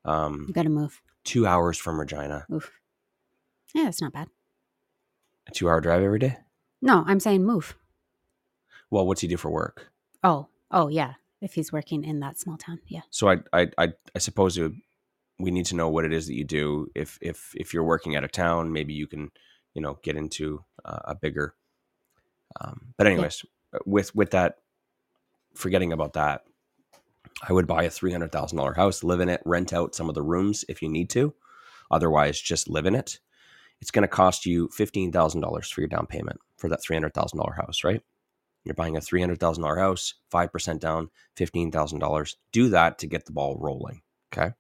Um, 0.06 0.46
you 0.48 0.54
gotta 0.54 0.70
move. 0.70 1.02
Two 1.24 1.48
hours 1.48 1.78
from 1.78 2.00
Regina. 2.00 2.46
Oof. 2.52 2.72
Yeah, 3.74 3.86
that's 3.86 4.02
not 4.02 4.12
bad. 4.12 4.28
A 5.48 5.52
two 5.52 5.70
hour 5.70 5.82
drive 5.82 6.02
every 6.02 6.20
day? 6.20 6.38
No, 6.82 7.04
I'm 7.08 7.20
saying 7.20 7.46
move. 7.46 7.76
Well, 8.90 9.08
what's 9.08 9.22
he 9.22 9.28
do 9.28 9.38
for 9.38 9.50
work? 9.50 9.92
Oh, 10.24 10.48
oh 10.72 10.88
yeah. 10.88 11.14
If 11.42 11.56
he's 11.56 11.74
working 11.74 12.04
in 12.04 12.20
that 12.22 12.40
small 12.40 12.58
town, 12.58 12.80
yeah. 12.88 13.02
So 13.10 13.30
I, 13.30 13.38
I, 13.52 13.68
I, 13.78 13.94
I 14.16 14.20
suppose 14.20 14.58
it, 14.58 14.72
we 15.40 15.52
need 15.52 15.66
to 15.68 15.76
know 15.76 15.90
what 15.90 16.06
it 16.06 16.14
is 16.14 16.28
that 16.28 16.36
you 16.36 16.46
do. 16.46 16.90
If, 16.96 17.20
if, 17.22 17.52
if 17.56 17.74
you're 17.74 17.84
working 17.84 18.16
out 18.16 18.24
of 18.24 18.32
town, 18.32 18.72
maybe 18.72 18.94
you 18.94 19.08
can, 19.08 19.32
you 19.74 19.82
know, 19.82 20.00
get 20.04 20.16
into 20.16 20.64
uh, 20.86 21.00
a 21.06 21.16
bigger. 21.16 21.56
Um, 22.62 22.94
but 22.98 23.08
anyways, 23.08 23.44
yeah. 23.74 23.80
with 23.86 24.16
with 24.16 24.32
that, 24.32 24.60
forgetting 25.56 25.92
about 25.92 26.14
that, 26.14 26.44
I 27.48 27.54
would 27.54 27.68
buy 27.68 27.84
a 27.84 27.90
three 27.90 28.12
hundred 28.12 28.32
thousand 28.32 28.58
dollar 28.58 28.74
house, 28.74 29.04
live 29.04 29.20
in 29.20 29.30
it, 29.30 29.42
rent 29.46 29.74
out 29.74 29.96
some 29.96 30.10
of 30.10 30.16
the 30.16 30.22
rooms 30.22 30.64
if 30.70 30.82
you 30.82 30.90
need 30.90 31.10
to. 31.12 31.34
Otherwise, 31.90 32.40
just 32.40 32.70
live 32.70 32.86
in 32.86 32.96
it 32.96 33.20
it's 33.82 33.92
going 33.92 34.04
to 34.04 34.08
cost 34.08 34.46
you 34.46 34.70
$15,000 34.70 35.74
for 35.74 35.82
your 35.82 35.88
down 35.88 36.08
payment 36.08 36.40
for 36.58 36.70
that 36.70 36.82
$300,000 36.82 37.56
house, 37.56 37.84
right? 37.84 38.02
You're 38.64 38.76
buying 38.76 38.96
a 38.96 39.02
$300,000 39.02 39.78
house, 39.78 40.14
5% 40.34 40.80
down, 40.80 41.10
$15,000. 41.38 42.36
Do 42.52 42.70
that 42.70 42.98
to 43.00 43.08
get 43.08 43.26
the 43.26 43.34
ball 43.34 43.58
rolling, 43.60 44.02
okay? 44.34 44.54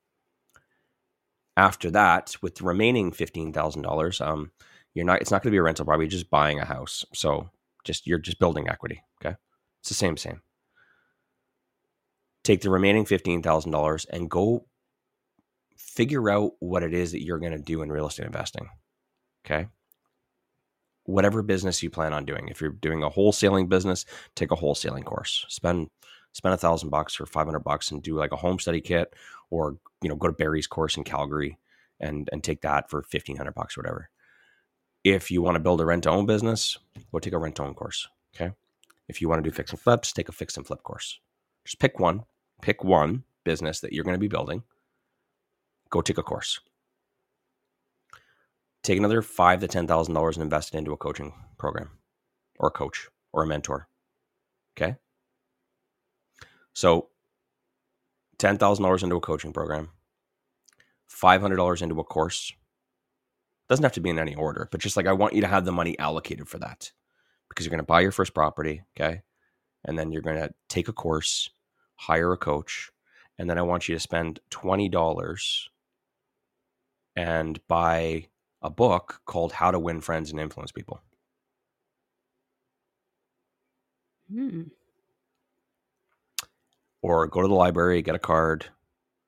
After 1.56 1.90
that, 1.92 2.36
with 2.42 2.56
the 2.56 2.66
remaining 2.66 3.12
$15,000, 3.12 4.26
um, 4.26 4.52
you're 4.94 5.06
not 5.06 5.22
it's 5.22 5.32
not 5.32 5.42
going 5.42 5.52
to 5.52 5.56
be 5.56 5.58
a 5.58 5.64
rental 5.64 5.86
property, 5.86 6.08
just 6.08 6.30
buying 6.30 6.60
a 6.60 6.66
house. 6.66 7.06
So, 7.14 7.50
just 7.84 8.06
you're 8.06 8.20
just 8.20 8.40
building 8.40 8.68
equity, 8.68 9.02
okay? 9.22 9.36
It's 9.82 9.90
the 9.90 9.96
same 9.96 10.18
same. 10.18 10.42
Take 12.44 12.62
the 12.62 12.70
remaining 12.70 13.06
$15,000 13.06 14.06
and 14.10 14.30
go 14.30 14.66
figure 15.78 16.30
out 16.30 16.54
what 16.60 16.84
it 16.84 16.94
is 16.94 17.12
that 17.12 17.24
you're 17.24 17.40
going 17.40 17.54
to 17.54 17.60
do 17.60 17.82
in 17.82 17.92
real 17.92 18.08
estate 18.08 18.26
investing. 18.26 18.70
Okay. 19.46 19.68
Whatever 21.06 21.42
business 21.42 21.84
you 21.84 21.90
plan 21.90 22.14
on 22.14 22.26
doing, 22.26 22.48
if 22.48 22.62
you're 22.62 22.72
doing 22.72 23.04
a 23.04 23.10
wholesaling 23.10 23.68
business, 23.68 24.06
take 24.36 24.52
a 24.52 24.56
wholesaling 24.56 25.04
course. 25.04 25.46
Spend 25.50 25.90
spend 26.34 26.54
a 26.54 26.58
thousand 26.58 26.90
bucks 26.90 27.20
or 27.20 27.26
500 27.26 27.60
bucks 27.60 27.92
and 27.92 28.02
do 28.02 28.16
like 28.16 28.32
a 28.32 28.38
home 28.38 28.60
study 28.60 28.82
kit 28.82 29.14
or, 29.50 29.78
you 30.02 30.10
know, 30.10 30.16
go 30.16 30.28
to 30.28 30.34
Barry's 30.34 30.68
course 30.68 30.98
in 30.98 31.04
Calgary 31.04 31.60
and, 32.00 32.28
and 32.32 32.44
take 32.44 32.62
that 32.62 32.90
for 32.90 32.98
1500 33.00 33.54
bucks 33.54 33.78
or 33.78 33.82
whatever. 33.82 34.10
If 35.04 35.30
you 35.30 35.42
want 35.42 35.56
to 35.56 35.60
build 35.60 35.80
a 35.82 35.86
rent 35.86 36.04
to 36.04 36.10
own 36.10 36.26
business, 36.26 36.78
go 37.12 37.20
take 37.20 37.34
a 37.34 37.38
rent 37.38 37.56
to 37.58 37.64
own 37.64 37.76
course. 37.76 38.08
Okay. 38.36 38.52
If 39.08 39.22
you 39.22 39.30
want 39.30 39.44
to 39.44 39.50
do 39.50 39.54
fix 39.54 39.72
and 39.72 39.80
flips, 39.80 40.12
take 40.12 40.30
a 40.30 40.32
fix 40.32 40.58
and 40.58 40.66
flip 40.66 40.82
course. 40.84 41.20
Just 41.66 41.80
pick 41.80 42.00
one, 42.00 42.24
pick 42.62 42.84
one 42.84 43.24
business 43.44 43.80
that 43.82 43.94
you're 43.94 44.04
going 44.04 44.16
to 44.16 44.20
be 44.20 44.28
building. 44.28 44.64
Go 45.90 46.02
take 46.02 46.18
a 46.18 46.24
course. 46.24 46.60
Take 48.84 48.98
another 48.98 49.22
five 49.22 49.62
to 49.62 49.68
ten 49.68 49.88
thousand 49.88 50.14
dollars 50.14 50.36
and 50.36 50.44
invest 50.44 50.74
it 50.74 50.78
into 50.78 50.92
a 50.92 50.98
coaching 50.98 51.34
program, 51.58 51.90
or 52.60 52.68
a 52.68 52.72
coach, 52.72 53.08
or 53.32 53.44
a 53.44 53.48
mentor. 53.48 53.88
Okay. 54.78 54.96
So, 56.74 57.10
ten 58.38 58.58
thousand 58.58 58.84
dollars 58.84 59.04
into 59.04 59.16
a 59.16 59.22
coaching 59.22 59.54
program, 59.54 59.90
five 61.08 61.42
hundred 61.42 61.58
dollars 61.58 61.82
into 61.82 62.00
a 62.00 62.04
course. 62.04 62.52
Doesn't 63.70 63.84
have 63.84 63.94
to 63.94 64.02
be 64.02 64.10
in 64.10 64.20
any 64.20 64.36
order, 64.36 64.68
but 64.72 64.82
just 64.82 64.98
like 64.98 65.08
I 65.08 65.14
want 65.14 65.34
you 65.34 65.42
to 65.42 65.48
have 65.48 65.64
the 65.64 65.72
money 65.72 65.98
allocated 65.98 66.50
for 66.50 66.60
that 66.60 66.92
because 67.48 67.66
you're 67.66 67.72
going 67.72 67.78
to 67.80 67.84
buy 67.84 68.02
your 68.02 68.12
first 68.12 68.34
property, 68.34 68.82
okay? 69.00 69.22
And 69.86 69.98
then 69.98 70.12
you're 70.12 70.22
going 70.22 70.38
to 70.38 70.54
take 70.70 70.88
a 70.88 70.94
course, 70.94 71.50
hire 71.96 72.34
a 72.34 72.38
coach, 72.38 72.92
and 73.38 73.50
then 73.50 73.58
I 73.58 73.62
want 73.62 73.88
you 73.88 73.96
to 73.96 74.00
spend 74.00 74.40
$20 74.52 75.68
and 77.16 77.68
buy 77.68 78.28
a 78.64 78.70
book 78.70 79.22
called 79.26 79.52
How 79.52 79.72
to 79.72 79.80
Win 79.80 80.02
Friends 80.02 80.32
and 80.32 80.40
Influence 80.40 80.72
People. 80.72 81.02
Hmm. 84.32 84.64
Or 87.02 87.28
go 87.28 87.42
to 87.42 87.48
the 87.48 87.54
library, 87.54 88.02
get 88.02 88.16
a 88.16 88.20
card, 88.20 88.68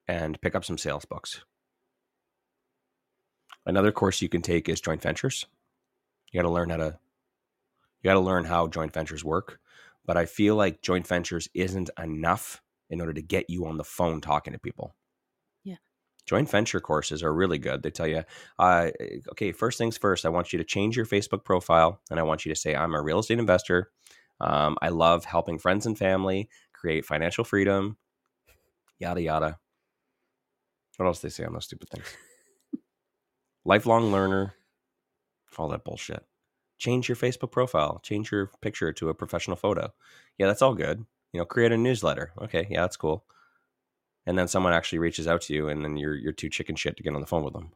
and 0.07 0.39
pick 0.39 0.55
up 0.55 0.63
some 0.63 0.77
sales 0.77 1.05
books. 1.05 1.43
Another 3.65 3.91
course 3.91 4.21
you 4.21 4.29
can 4.29 4.41
take 4.41 4.69
is 4.69 4.79
joint 4.79 5.01
ventures. 5.01 5.45
You 6.31 6.39
got 6.39 6.47
to 6.47 6.53
learn 6.53 6.69
how 6.69 6.77
to 6.77 6.97
you 8.01 8.09
got 8.09 8.13
to 8.13 8.19
learn 8.19 8.45
how 8.45 8.67
joint 8.67 8.93
ventures 8.93 9.23
work, 9.23 9.59
but 10.05 10.15
I 10.15 10.25
feel 10.25 10.55
like 10.55 10.83
joint 10.83 11.07
ventures 11.07 11.49
isn't 11.55 11.89
enough 12.01 12.61
in 12.89 13.01
order 13.01 13.13
to 13.13 13.21
get 13.21 13.49
you 13.49 13.65
on 13.65 13.77
the 13.77 13.83
phone 13.83 14.21
talking 14.21 14.53
to 14.53 14.59
people. 14.59 14.95
Joint 16.25 16.49
venture 16.49 16.79
courses 16.79 17.21
are 17.23 17.33
really 17.33 17.57
good. 17.59 17.83
They 17.83 17.91
tell 17.91 18.07
you, 18.07 18.23
uh, 18.57 18.89
okay, 19.31 19.51
first 19.51 19.77
things 19.77 19.97
first, 19.97 20.25
I 20.25 20.29
want 20.29 20.53
you 20.53 20.57
to 20.57 20.65
change 20.65 20.97
your 20.97 21.05
Facebook 21.05 21.43
profile 21.43 21.99
and 22.09 22.19
I 22.19 22.23
want 22.23 22.45
you 22.45 22.53
to 22.53 22.59
say, 22.59 22.75
I'm 22.75 22.95
a 22.95 23.01
real 23.01 23.19
estate 23.19 23.39
investor. 23.39 23.91
Um, 24.41 24.77
I 24.81 24.89
love 24.89 25.25
helping 25.25 25.59
friends 25.59 25.85
and 25.85 25.97
family 25.97 26.49
create 26.73 27.05
financial 27.05 27.43
freedom, 27.43 27.97
yada, 28.99 29.21
yada. 29.21 29.59
What 30.97 31.05
else 31.05 31.19
do 31.21 31.27
they 31.27 31.31
say 31.31 31.45
on 31.45 31.53
those 31.53 31.65
stupid 31.65 31.89
things? 31.89 32.15
Lifelong 33.65 34.11
learner, 34.11 34.55
all 35.57 35.69
that 35.69 35.83
bullshit 35.83 36.23
change 36.77 37.07
your 37.07 37.15
Facebook 37.15 37.51
profile, 37.51 37.99
change 38.03 38.31
your 38.31 38.51
picture 38.61 38.91
to 38.93 39.09
a 39.09 39.13
professional 39.13 39.57
photo. 39.57 39.93
Yeah, 40.37 40.47
that's 40.47 40.61
all 40.61 40.75
good. 40.75 41.05
You 41.31 41.39
know, 41.39 41.45
create 41.45 41.71
a 41.71 41.77
newsletter. 41.77 42.31
Okay, 42.41 42.67
yeah, 42.69 42.81
that's 42.81 42.97
cool. 42.97 43.25
And 44.27 44.37
then 44.37 44.47
someone 44.47 44.73
actually 44.73 44.99
reaches 44.99 45.27
out 45.27 45.41
to 45.41 45.53
you, 45.53 45.69
and 45.69 45.83
then 45.83 45.97
you're 45.97 46.15
you're 46.15 46.33
too 46.33 46.49
chicken 46.49 46.75
shit 46.75 46.97
to 46.97 47.03
get 47.03 47.13
on 47.13 47.21
the 47.21 47.27
phone 47.27 47.43
with 47.43 47.53
them. 47.53 47.71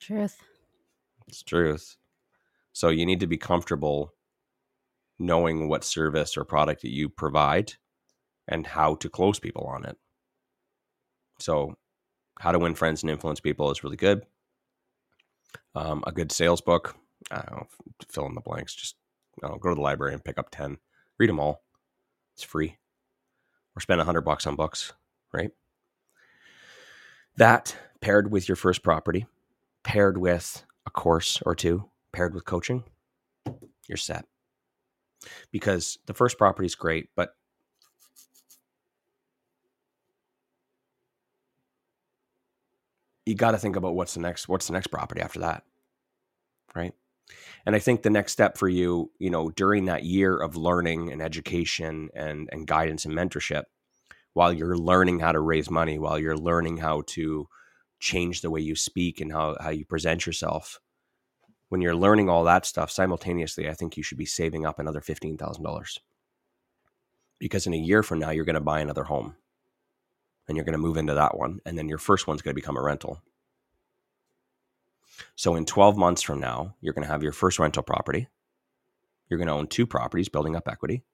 Truth. 0.00 0.38
It's 1.26 1.42
truth. 1.42 1.96
So 2.72 2.88
you 2.88 3.06
need 3.06 3.20
to 3.20 3.26
be 3.26 3.36
comfortable 3.36 4.12
knowing 5.18 5.68
what 5.68 5.84
service 5.84 6.36
or 6.36 6.44
product 6.44 6.82
that 6.82 6.90
you 6.90 7.08
provide 7.08 7.72
and 8.48 8.66
how 8.66 8.96
to 8.96 9.08
close 9.08 9.38
people 9.38 9.64
on 9.64 9.84
it. 9.84 9.96
So, 11.38 11.76
how 12.40 12.52
to 12.52 12.58
win 12.58 12.74
friends 12.74 13.02
and 13.02 13.10
influence 13.10 13.40
people 13.40 13.70
is 13.70 13.82
really 13.82 13.96
good. 13.96 14.26
Um, 15.74 16.04
a 16.06 16.12
good 16.12 16.30
sales 16.30 16.60
book 16.60 16.96
I 17.30 17.36
don't 17.36 17.56
know, 17.56 17.66
fill 18.08 18.26
in 18.26 18.34
the 18.34 18.40
blanks. 18.40 18.74
Just 18.74 18.96
know, 19.42 19.56
go 19.56 19.70
to 19.70 19.74
the 19.74 19.80
library 19.80 20.14
and 20.14 20.24
pick 20.24 20.38
up 20.38 20.50
10, 20.50 20.78
read 21.18 21.28
them 21.28 21.40
all. 21.40 21.62
It's 22.34 22.44
free. 22.44 22.76
Or 23.76 23.80
spend 23.80 24.00
a 24.00 24.04
hundred 24.04 24.22
bucks 24.22 24.46
on 24.46 24.56
books, 24.56 24.92
right? 25.32 25.50
That 27.36 27.76
paired 28.00 28.30
with 28.30 28.48
your 28.48 28.56
first 28.56 28.82
property, 28.82 29.26
paired 29.82 30.16
with 30.16 30.64
a 30.86 30.90
course 30.90 31.42
or 31.44 31.54
two, 31.54 31.90
paired 32.12 32.34
with 32.34 32.44
coaching, 32.44 32.84
you're 33.88 33.96
set. 33.96 34.26
Because 35.50 35.98
the 36.06 36.14
first 36.14 36.38
property 36.38 36.66
is 36.66 36.74
great, 36.74 37.08
but 37.16 37.34
you 43.26 43.34
got 43.34 43.52
to 43.52 43.58
think 43.58 43.76
about 43.76 43.94
what's 43.94 44.14
the 44.14 44.20
next 44.20 44.48
what's 44.48 44.66
the 44.66 44.72
next 44.72 44.88
property 44.88 45.20
after 45.20 45.40
that 45.40 45.64
right 46.74 46.92
and 47.66 47.74
i 47.74 47.78
think 47.78 48.02
the 48.02 48.10
next 48.10 48.32
step 48.32 48.56
for 48.56 48.68
you 48.68 49.10
you 49.18 49.30
know 49.30 49.50
during 49.50 49.86
that 49.86 50.04
year 50.04 50.36
of 50.36 50.56
learning 50.56 51.10
and 51.12 51.22
education 51.22 52.08
and 52.14 52.48
and 52.52 52.66
guidance 52.66 53.04
and 53.04 53.14
mentorship 53.14 53.64
while 54.32 54.52
you're 54.52 54.76
learning 54.76 55.20
how 55.20 55.32
to 55.32 55.40
raise 55.40 55.70
money 55.70 55.98
while 55.98 56.18
you're 56.18 56.36
learning 56.36 56.76
how 56.78 57.02
to 57.06 57.48
change 58.00 58.42
the 58.42 58.50
way 58.50 58.60
you 58.60 58.74
speak 58.74 59.20
and 59.20 59.32
how, 59.32 59.56
how 59.60 59.70
you 59.70 59.84
present 59.84 60.26
yourself 60.26 60.80
when 61.68 61.80
you're 61.80 61.94
learning 61.94 62.28
all 62.28 62.44
that 62.44 62.66
stuff 62.66 62.90
simultaneously 62.90 63.68
i 63.68 63.74
think 63.74 63.96
you 63.96 64.02
should 64.02 64.18
be 64.18 64.26
saving 64.26 64.66
up 64.66 64.78
another 64.78 65.00
$15000 65.00 65.98
because 67.38 67.66
in 67.66 67.74
a 67.74 67.78
year 67.78 68.02
from 68.02 68.18
now 68.18 68.30
you're 68.30 68.44
going 68.44 68.54
to 68.54 68.60
buy 68.60 68.80
another 68.80 69.04
home 69.04 69.36
and 70.46 70.56
you're 70.56 70.64
going 70.64 70.72
to 70.72 70.78
move 70.78 70.96
into 70.96 71.14
that 71.14 71.36
one 71.38 71.60
and 71.64 71.78
then 71.78 71.88
your 71.88 71.98
first 71.98 72.26
one's 72.26 72.42
going 72.42 72.54
to 72.54 72.60
become 72.60 72.76
a 72.76 72.82
rental 72.82 73.22
so 75.36 75.54
in 75.54 75.64
12 75.64 75.96
months 75.96 76.22
from 76.22 76.40
now, 76.40 76.74
you're 76.80 76.94
going 76.94 77.06
to 77.06 77.12
have 77.12 77.22
your 77.22 77.32
first 77.32 77.58
rental 77.58 77.82
property. 77.82 78.28
You're 79.28 79.38
going 79.38 79.48
to 79.48 79.54
own 79.54 79.66
two 79.66 79.86
properties, 79.86 80.28
building 80.28 80.56
up 80.56 80.68
equity. 80.68 81.04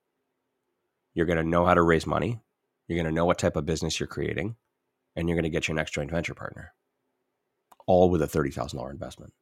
You're 1.15 1.27
going 1.27 1.39
to 1.39 1.49
know 1.49 1.65
how 1.65 1.75
to 1.75 1.83
raise 1.83 2.07
money. 2.07 2.41
You're 2.87 2.97
going 2.97 3.13
to 3.13 3.15
know 3.15 3.25
what 3.25 3.39
type 3.39 3.57
of 3.57 3.67
business 3.67 4.01
you're 4.01 4.07
creating, 4.07 4.57
and 5.15 5.29
you're 5.29 5.37
going 5.37 5.45
to 5.45 5.51
get 5.51 5.69
your 5.69 5.77
next 5.77 5.93
joint 5.93 6.11
venture 6.11 6.35
partner, 6.35 6.73
all 7.87 8.11
with 8.11 8.23
a 8.23 8.27
$30,000 8.27 8.91
investment, 8.91 9.33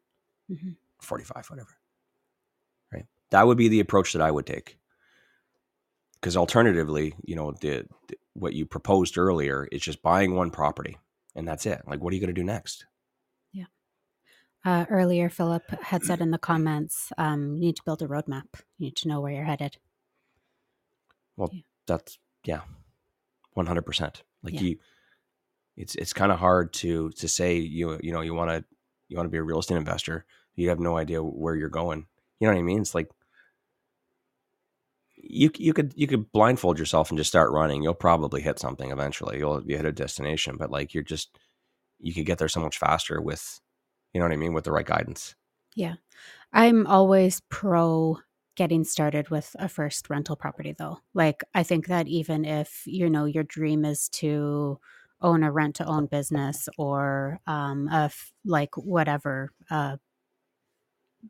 mm-hmm. 0.50 0.70
45, 1.00 1.46
whatever. 1.46 1.76
Right. 2.92 3.06
That 3.30 3.46
would 3.46 3.58
be 3.58 3.68
the 3.68 3.80
approach 3.80 4.12
that 4.12 4.22
I 4.22 4.30
would 4.30 4.46
take. 4.46 4.78
Because 6.20 6.36
alternatively, 6.36 7.14
you 7.24 7.36
know, 7.36 7.52
the, 7.52 7.86
the 8.08 8.16
what 8.34 8.54
you 8.54 8.66
proposed 8.66 9.18
earlier 9.18 9.68
is 9.70 9.80
just 9.80 10.02
buying 10.02 10.34
one 10.34 10.50
property 10.50 10.96
and 11.38 11.46
that's 11.46 11.66
it. 11.66 11.82
Like, 11.86 12.00
what 12.00 12.12
are 12.12 12.16
you 12.16 12.20
going 12.20 12.34
to 12.34 12.40
do 12.40 12.44
next? 12.44 12.84
Uh, 14.64 14.84
earlier, 14.90 15.30
Philip 15.30 15.62
had 15.82 16.04
said 16.04 16.20
in 16.20 16.30
the 16.30 16.38
comments, 16.38 17.12
um, 17.16 17.54
you 17.54 17.60
need 17.60 17.76
to 17.76 17.82
build 17.84 18.02
a 18.02 18.08
roadmap. 18.08 18.46
You 18.76 18.86
need 18.86 18.96
to 18.96 19.08
know 19.08 19.20
where 19.20 19.32
you're 19.32 19.44
headed. 19.44 19.76
Well, 21.36 21.50
yeah. 21.52 21.60
that's 21.86 22.18
yeah, 22.44 22.60
one 23.54 23.66
hundred 23.66 23.86
percent. 23.86 24.22
Like 24.42 24.54
yeah. 24.54 24.60
you, 24.60 24.78
it's 25.76 25.94
it's 25.94 26.12
kind 26.12 26.32
of 26.32 26.38
hard 26.38 26.72
to 26.74 27.10
to 27.10 27.28
say 27.28 27.56
you 27.56 27.98
you 28.02 28.12
know 28.12 28.20
you 28.20 28.34
want 28.34 28.50
to 28.50 28.64
you 29.08 29.16
want 29.16 29.26
to 29.26 29.30
be 29.30 29.38
a 29.38 29.42
real 29.42 29.60
estate 29.60 29.76
investor. 29.76 30.24
You 30.56 30.70
have 30.70 30.80
no 30.80 30.96
idea 30.96 31.22
where 31.22 31.54
you're 31.54 31.68
going. 31.68 32.06
You 32.40 32.48
know 32.48 32.54
what 32.54 32.58
I 32.58 32.62
mean? 32.62 32.80
It's 32.80 32.94
like 32.94 33.10
you 35.14 35.50
you 35.56 35.72
could 35.72 35.92
you 35.96 36.06
could 36.06 36.32
blindfold 36.32 36.78
yourself 36.78 37.10
and 37.10 37.18
just 37.18 37.30
start 37.30 37.52
running. 37.52 37.82
You'll 37.82 37.94
probably 37.94 38.42
hit 38.42 38.58
something 38.58 38.90
eventually. 38.90 39.38
You'll 39.38 39.62
you 39.64 39.76
hit 39.76 39.86
a 39.86 39.92
destination, 39.92 40.56
but 40.58 40.70
like 40.70 40.94
you're 40.94 41.04
just 41.04 41.36
you 42.00 42.12
could 42.12 42.26
get 42.26 42.38
there 42.38 42.48
so 42.48 42.60
much 42.60 42.78
faster 42.78 43.20
with 43.20 43.60
you 44.12 44.20
know 44.20 44.26
what 44.26 44.32
I 44.32 44.36
mean? 44.36 44.54
With 44.54 44.64
the 44.64 44.72
right 44.72 44.86
guidance. 44.86 45.34
Yeah. 45.74 45.94
I'm 46.52 46.86
always 46.86 47.40
pro 47.50 48.18
getting 48.56 48.84
started 48.84 49.30
with 49.30 49.54
a 49.58 49.68
first 49.68 50.10
rental 50.10 50.36
property 50.36 50.74
though. 50.76 50.98
Like 51.14 51.44
I 51.54 51.62
think 51.62 51.86
that 51.86 52.08
even 52.08 52.44
if, 52.44 52.82
you 52.86 53.08
know, 53.08 53.24
your 53.24 53.44
dream 53.44 53.84
is 53.84 54.08
to 54.10 54.80
own 55.20 55.42
a 55.44 55.52
rent 55.52 55.76
to 55.76 55.86
own 55.86 56.06
business 56.06 56.68
or 56.78 57.40
um 57.46 57.88
a 57.92 58.04
f- 58.04 58.32
like 58.44 58.76
whatever 58.76 59.52
uh 59.70 59.96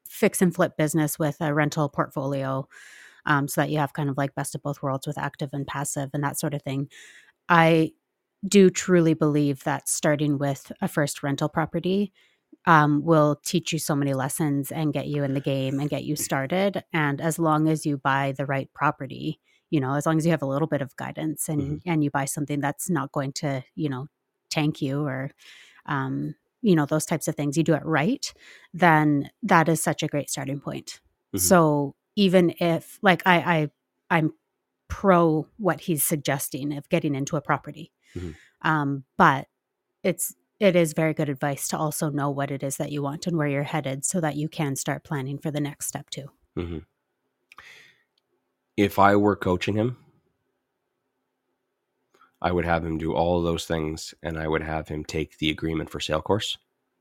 fix 0.07 0.43
and 0.43 0.55
flip 0.55 0.76
business 0.76 1.18
with 1.18 1.37
a 1.41 1.53
rental 1.55 1.89
portfolio 1.89 2.66
um 3.26 3.49
so 3.49 3.61
that 3.61 3.70
you 3.70 3.79
have 3.79 3.93
kind 3.93 4.11
of 4.11 4.16
like 4.18 4.35
best 4.35 4.55
of 4.55 4.62
both 4.62 4.83
worlds 4.83 5.07
with 5.07 5.18
active 5.18 5.51
and 5.53 5.66
passive 5.66 6.11
and 6.14 6.22
that 6.24 6.39
sort 6.39 6.55
of 6.55 6.62
thing. 6.62 6.89
I 7.49 7.93
do 8.47 8.70
truly 8.70 9.14
believe 9.14 9.64
that 9.64 9.89
starting 9.89 10.39
with 10.39 10.72
a 10.81 10.89
first 10.89 11.22
rental 11.22 11.49
property 11.49 12.12
um, 12.68 13.02
will 13.02 13.40
teach 13.46 13.72
you 13.72 13.78
so 13.78 13.96
many 13.96 14.12
lessons 14.12 14.70
and 14.70 14.92
get 14.92 15.06
you 15.06 15.24
in 15.24 15.32
the 15.32 15.40
game 15.40 15.80
and 15.80 15.88
get 15.88 16.04
you 16.04 16.14
started. 16.14 16.84
And 16.92 17.18
as 17.18 17.38
long 17.38 17.66
as 17.66 17.86
you 17.86 17.96
buy 17.96 18.34
the 18.36 18.44
right 18.44 18.68
property, 18.74 19.40
you 19.70 19.80
know, 19.80 19.94
as 19.94 20.04
long 20.04 20.18
as 20.18 20.26
you 20.26 20.32
have 20.32 20.42
a 20.42 20.46
little 20.46 20.68
bit 20.68 20.82
of 20.82 20.94
guidance 20.96 21.48
and 21.48 21.62
mm-hmm. 21.62 21.90
and 21.90 22.04
you 22.04 22.10
buy 22.10 22.26
something 22.26 22.60
that's 22.60 22.90
not 22.90 23.10
going 23.10 23.32
to, 23.32 23.64
you 23.74 23.88
know, 23.88 24.06
tank 24.50 24.82
you 24.82 25.06
or 25.06 25.30
um, 25.86 26.34
you 26.60 26.74
know, 26.74 26.84
those 26.84 27.06
types 27.06 27.26
of 27.26 27.34
things, 27.34 27.56
you 27.56 27.62
do 27.62 27.72
it 27.72 27.84
right, 27.86 28.34
then 28.74 29.30
that 29.42 29.68
is 29.68 29.82
such 29.82 30.02
a 30.02 30.08
great 30.08 30.28
starting 30.28 30.60
point. 30.60 31.00
Mm-hmm. 31.34 31.38
So 31.38 31.94
even 32.16 32.54
if 32.60 32.98
like 33.00 33.22
I, 33.24 33.36
I 33.38 33.70
I'm 34.10 34.34
pro 34.88 35.46
what 35.56 35.80
he's 35.80 36.04
suggesting 36.04 36.76
of 36.76 36.86
getting 36.90 37.14
into 37.14 37.36
a 37.36 37.40
property. 37.40 37.92
Mhm. 38.14 38.34
Um, 38.60 39.04
but 39.16 39.46
it's 40.02 40.34
it 40.61 40.74
is 40.74 40.92
very 40.92 41.14
good 41.14 41.28
advice 41.28 41.68
to 41.68 41.78
also 41.78 42.11
know 42.11 42.30
what 42.30 42.50
it 42.50 42.62
is 42.62 42.76
that 42.78 42.90
you 42.90 43.02
want 43.02 43.26
and 43.26 43.36
where 43.36 43.46
you're 43.46 43.62
headed 43.62 44.04
so 44.04 44.20
that 44.20 44.36
you 44.36 44.48
can 44.48 44.76
start 44.76 45.04
planning 45.04 45.38
for 45.38 45.50
the 45.50 45.61
next 45.61 45.86
step 45.86 46.11
too. 46.11 46.30
hmm 46.56 46.78
If 48.76 48.98
I 48.98 49.16
were 49.16 49.36
coaching 49.36 49.76
him, 49.76 49.96
I 52.40 52.52
would 52.52 52.64
have 52.64 52.84
him 52.84 52.98
do 52.98 53.14
all 53.14 53.38
of 53.38 53.44
those 53.44 53.66
things 53.66 54.14
and 54.22 54.38
I 54.38 54.46
would 54.46 54.62
have 54.62 54.88
him 54.88 55.04
take 55.04 55.38
the 55.38 55.50
agreement 55.50 55.90
for 55.90 56.00
sale 56.00 56.22
course. 56.22 56.56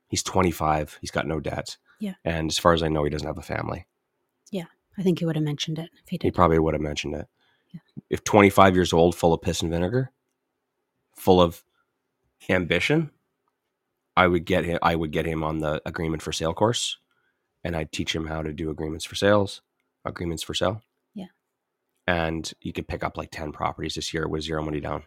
He's 0.07 0.23
25, 0.23 0.97
he's 1.01 1.11
got 1.11 1.27
no 1.27 1.39
debt. 1.39 1.77
Yeah. 1.99 2.13
And 2.23 2.49
as 2.49 2.57
far 2.57 2.73
as 2.73 2.83
I 2.83 2.87
know, 2.87 3.03
he 3.03 3.09
doesn't 3.09 3.27
have 3.27 3.37
a 3.37 3.43
family. 3.43 3.85
Yeah. 4.51 4.65
I 4.97 5.03
think 5.03 5.19
he 5.19 5.25
would 5.25 5.35
have 5.35 5.43
mentioned 5.43 5.79
it 5.79 5.89
if 6.01 6.09
he 6.09 6.17
did. 6.17 6.27
He 6.27 6.31
probably 6.31 6.59
would 6.59 6.73
have 6.73 6.81
mentioned 6.81 7.15
it. 7.15 7.27
Yeah. 7.73 7.79
If 8.09 8.23
25 8.23 8.75
years 8.75 8.93
old, 8.93 9.15
full 9.15 9.33
of 9.33 9.41
piss 9.41 9.61
and 9.61 9.71
vinegar, 9.71 10.11
full 11.15 11.41
of 11.41 11.63
ambition, 12.49 13.11
I 14.17 14.27
would 14.27 14.45
get 14.45 14.65
him 14.65 14.79
I 14.81 14.95
would 14.95 15.11
get 15.11 15.27
him 15.27 15.43
on 15.43 15.59
the 15.59 15.79
agreement 15.85 16.23
for 16.23 16.33
sale 16.33 16.53
course 16.53 16.97
and 17.63 17.75
I'd 17.75 17.91
teach 17.91 18.15
him 18.15 18.25
how 18.25 18.41
to 18.41 18.51
do 18.51 18.71
agreements 18.71 19.05
for 19.05 19.15
sales, 19.15 19.61
agreements 20.03 20.41
for 20.41 20.55
sale. 20.55 20.81
Yeah. 21.13 21.27
And 22.07 22.51
you 22.61 22.73
could 22.73 22.87
pick 22.87 23.03
up 23.03 23.15
like 23.15 23.29
10 23.29 23.51
properties 23.51 23.95
this 23.95 24.13
year 24.13 24.27
with 24.27 24.43
zero 24.43 24.63
money 24.63 24.79
down. 24.79 25.03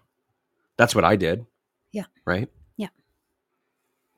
That's 0.76 0.94
what 0.94 1.04
I 1.04 1.16
did. 1.16 1.44
Yeah. 1.90 2.04
Right? 2.24 2.48
Yeah. 2.76 2.88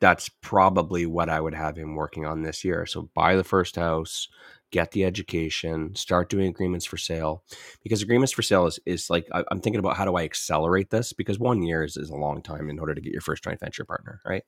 That's 0.01 0.29
probably 0.29 1.07
what 1.07 1.31
I 1.31 1.41
would 1.41 1.55
have 1.55 1.77
him 1.77 1.95
working 1.95 2.27
on 2.27 2.43
this 2.43 2.63
year. 2.63 2.85
So 2.85 3.09
buy 3.15 3.37
the 3.37 3.45
first 3.45 3.77
house, 3.77 4.29
get 4.73 4.91
the 4.91 5.05
education, 5.05 5.95
start 5.95 6.29
doing 6.29 6.49
agreements 6.49 6.85
for 6.85 6.99
sale. 6.99 7.45
Because 7.83 8.03
agreements 8.03 8.33
for 8.33 8.43
sale 8.43 8.67
is, 8.67 8.79
is 8.85 9.09
like, 9.09 9.27
I, 9.33 9.43
I'm 9.51 9.61
thinking 9.61 9.81
about 9.81 9.97
how 9.97 10.05
do 10.05 10.17
I 10.17 10.25
accelerate 10.25 10.91
this? 10.91 11.15
Because 11.15 11.39
one 11.39 11.63
year 11.63 11.83
is, 11.83 11.97
is 11.97 12.11
a 12.11 12.17
long 12.17 12.43
time 12.43 12.69
in 12.69 12.79
order 12.79 12.95
to 12.95 13.01
get 13.01 13.13
your 13.13 13.23
first 13.23 13.45
joint 13.45 13.61
venture 13.61 13.85
partner, 13.85 14.21
right? 14.27 14.43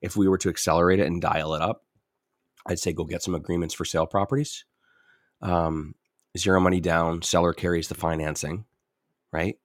If 0.00 0.16
we 0.16 0.28
were 0.28 0.38
to 0.38 0.48
accelerate 0.48 1.00
it 1.00 1.06
and 1.06 1.20
dial 1.20 1.54
it 1.54 1.62
up, 1.62 1.84
I'd 2.66 2.78
say 2.78 2.92
go 2.92 3.04
get 3.04 3.22
some 3.22 3.34
agreements 3.34 3.74
for 3.74 3.84
sale 3.84 4.06
properties. 4.06 4.64
Um, 5.40 5.94
zero 6.36 6.60
money 6.60 6.80
down, 6.80 7.22
seller 7.22 7.52
carries 7.52 7.88
the 7.88 7.94
financing, 7.94 8.64
right? 9.32 9.58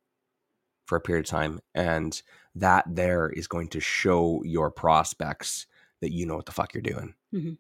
For 0.86 0.96
a 0.98 1.02
period 1.02 1.26
of 1.26 1.30
time. 1.30 1.60
And 1.76 2.22
that 2.56 2.86
there 2.88 3.30
is 3.30 3.48
going 3.48 3.70
to 3.70 3.80
show 3.80 4.42
your 4.44 4.70
prospects 4.72 5.66
that 6.02 6.12
you 6.14 6.26
know 6.26 6.36
what 6.36 6.46
the 6.46 6.52
fuck 6.52 6.74
you're 6.74 6.82
doing. 6.82 7.16
Mhm. 7.34 7.58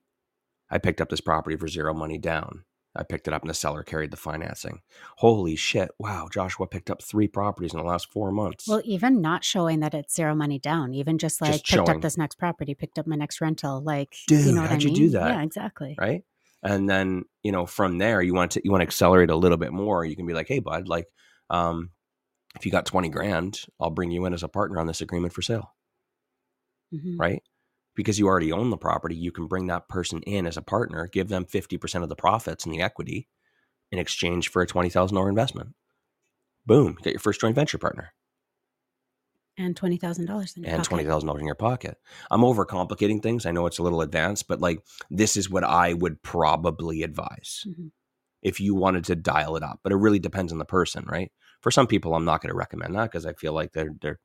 I 0.70 0.78
picked 0.78 1.02
up 1.02 1.10
this 1.10 1.22
property 1.22 1.56
for 1.56 1.68
zero 1.68 1.94
money 1.94 2.18
down. 2.18 2.64
I 2.96 3.04
picked 3.04 3.28
it 3.28 3.34
up 3.34 3.42
and 3.42 3.50
the 3.50 3.54
seller 3.56 3.82
carried 3.84 4.12
the 4.12 4.18
financing. 4.18 4.82
Holy 5.18 5.56
shit. 5.56 5.90
Wow. 5.98 6.28
Joshua 6.32 6.68
picked 6.68 6.92
up 6.92 7.02
three 7.02 7.28
properties 7.28 7.74
in 7.74 7.80
the 7.80 7.86
last 7.86 8.12
four 8.12 8.32
months. 8.32 8.68
Well, 8.68 8.82
even 8.86 9.20
not 9.22 9.44
showing 9.44 9.80
that 9.80 9.94
it's 9.96 10.14
zero 10.16 10.36
money 10.36 10.60
down, 10.60 10.94
even 10.94 11.18
just 11.18 11.42
like 11.42 11.52
Just 11.54 11.66
picked 11.66 11.88
showing. 11.88 11.90
up 11.98 12.02
this 12.02 12.18
next 12.18 12.38
property, 12.38 12.76
picked 12.76 13.00
up 13.00 13.08
my 13.08 13.16
next 13.16 13.42
rental, 13.42 13.82
like 13.82 14.16
Dude, 14.28 14.46
you 14.46 14.54
know 14.54 14.62
what 14.62 14.70
how'd 14.70 14.80
I 14.82 14.86
you 14.86 14.90
mean? 14.94 14.96
do 14.96 15.10
that? 15.10 15.28
Yeah, 15.30 15.42
exactly. 15.44 15.96
right 16.00 16.24
and 16.66 16.90
then 16.90 17.24
you 17.42 17.52
know 17.52 17.66
from 17.66 17.98
there 17.98 18.22
you 18.22 18.34
want 18.34 18.52
to 18.52 18.62
you 18.64 18.72
want 18.72 18.80
to 18.80 18.88
accelerate 18.88 19.30
a 19.30 19.36
little 19.36 19.58
bit 19.58 19.74
more 19.74 20.06
you 20.06 20.16
can 20.16 20.26
be 20.26 20.34
like 20.34 20.48
hey 20.48 20.60
bud 20.60 20.88
like 20.88 21.08
um 21.50 21.90
if 22.56 22.66
you 22.66 22.72
got 22.72 22.86
20 22.86 23.10
grand 23.10 23.60
i'll 23.82 23.90
bring 23.90 24.12
you 24.12 24.24
in 24.26 24.34
as 24.34 24.44
a 24.44 24.48
partner 24.48 24.80
on 24.80 24.88
this 24.88 25.02
agreement 25.02 25.34
for 25.34 25.42
sale 25.42 25.76
Mhm. 26.94 27.20
right 27.20 27.44
because 27.96 28.20
you 28.20 28.28
already 28.28 28.52
own 28.52 28.70
the 28.70 28.78
property 28.78 29.16
you 29.16 29.32
can 29.32 29.48
bring 29.48 29.68
that 29.68 29.88
person 29.90 30.22
in 30.24 30.46
as 30.48 30.58
a 30.58 30.62
partner 30.62 31.08
give 31.08 31.30
them 31.30 31.46
50% 31.46 32.04
of 32.04 32.10
the 32.10 32.16
profits 32.16 32.66
and 32.66 32.74
the 32.74 32.82
equity 32.82 33.28
in 33.92 34.00
exchange 34.00 34.50
for 34.50 34.62
a 34.62 34.68
$20000 34.68 35.30
investment 35.30 35.76
boom 36.66 36.96
you 37.00 37.04
got 37.06 37.14
your 37.14 37.20
first 37.20 37.42
joint 37.42 37.56
venture 37.56 37.78
partner 37.80 38.14
And 39.56 39.78
twenty 39.78 39.98
thousand 39.98 40.26
dollars 40.26 40.56
in 40.58 40.64
your 40.64 40.72
and 40.72 40.78
pocket. 40.78 40.90
twenty 40.90 41.04
thousand 41.04 41.28
dollars 41.28 41.42
in 41.42 41.46
your 41.46 41.56
pocket. 41.56 41.98
I'm 42.32 42.42
overcomplicating 42.42 43.22
things. 43.22 43.46
I 43.46 43.52
know 43.52 43.68
it's 43.68 43.78
a 43.78 43.84
little 43.84 44.02
advanced, 44.02 44.48
but 44.48 44.60
like 44.60 44.80
this 45.12 45.38
is 45.38 45.50
what 45.50 45.64
I 45.64 45.94
would 45.94 46.22
probably 46.24 47.04
advise 47.04 47.64
Mhm. 47.68 47.92
if 48.42 48.60
you 48.60 48.74
wanted 48.74 49.06
to 49.06 49.16
dial 49.16 49.56
it 49.56 49.62
up. 49.64 49.80
But 49.84 49.92
it 49.92 49.98
really 49.98 50.18
depends 50.20 50.52
on 50.52 50.58
the 50.58 50.66
person, 50.66 51.06
right? 51.08 51.32
For 51.62 51.70
some 51.70 51.86
people, 51.86 52.16
I'm 52.16 52.26
not 52.26 52.42
going 52.42 52.50
to 52.50 52.56
recommend 52.58 52.96
that 52.96 53.12
because 53.12 53.28
I 53.28 53.34
feel 53.34 53.54
like 53.54 53.74
they're 53.74 53.94
they're, 54.02 54.20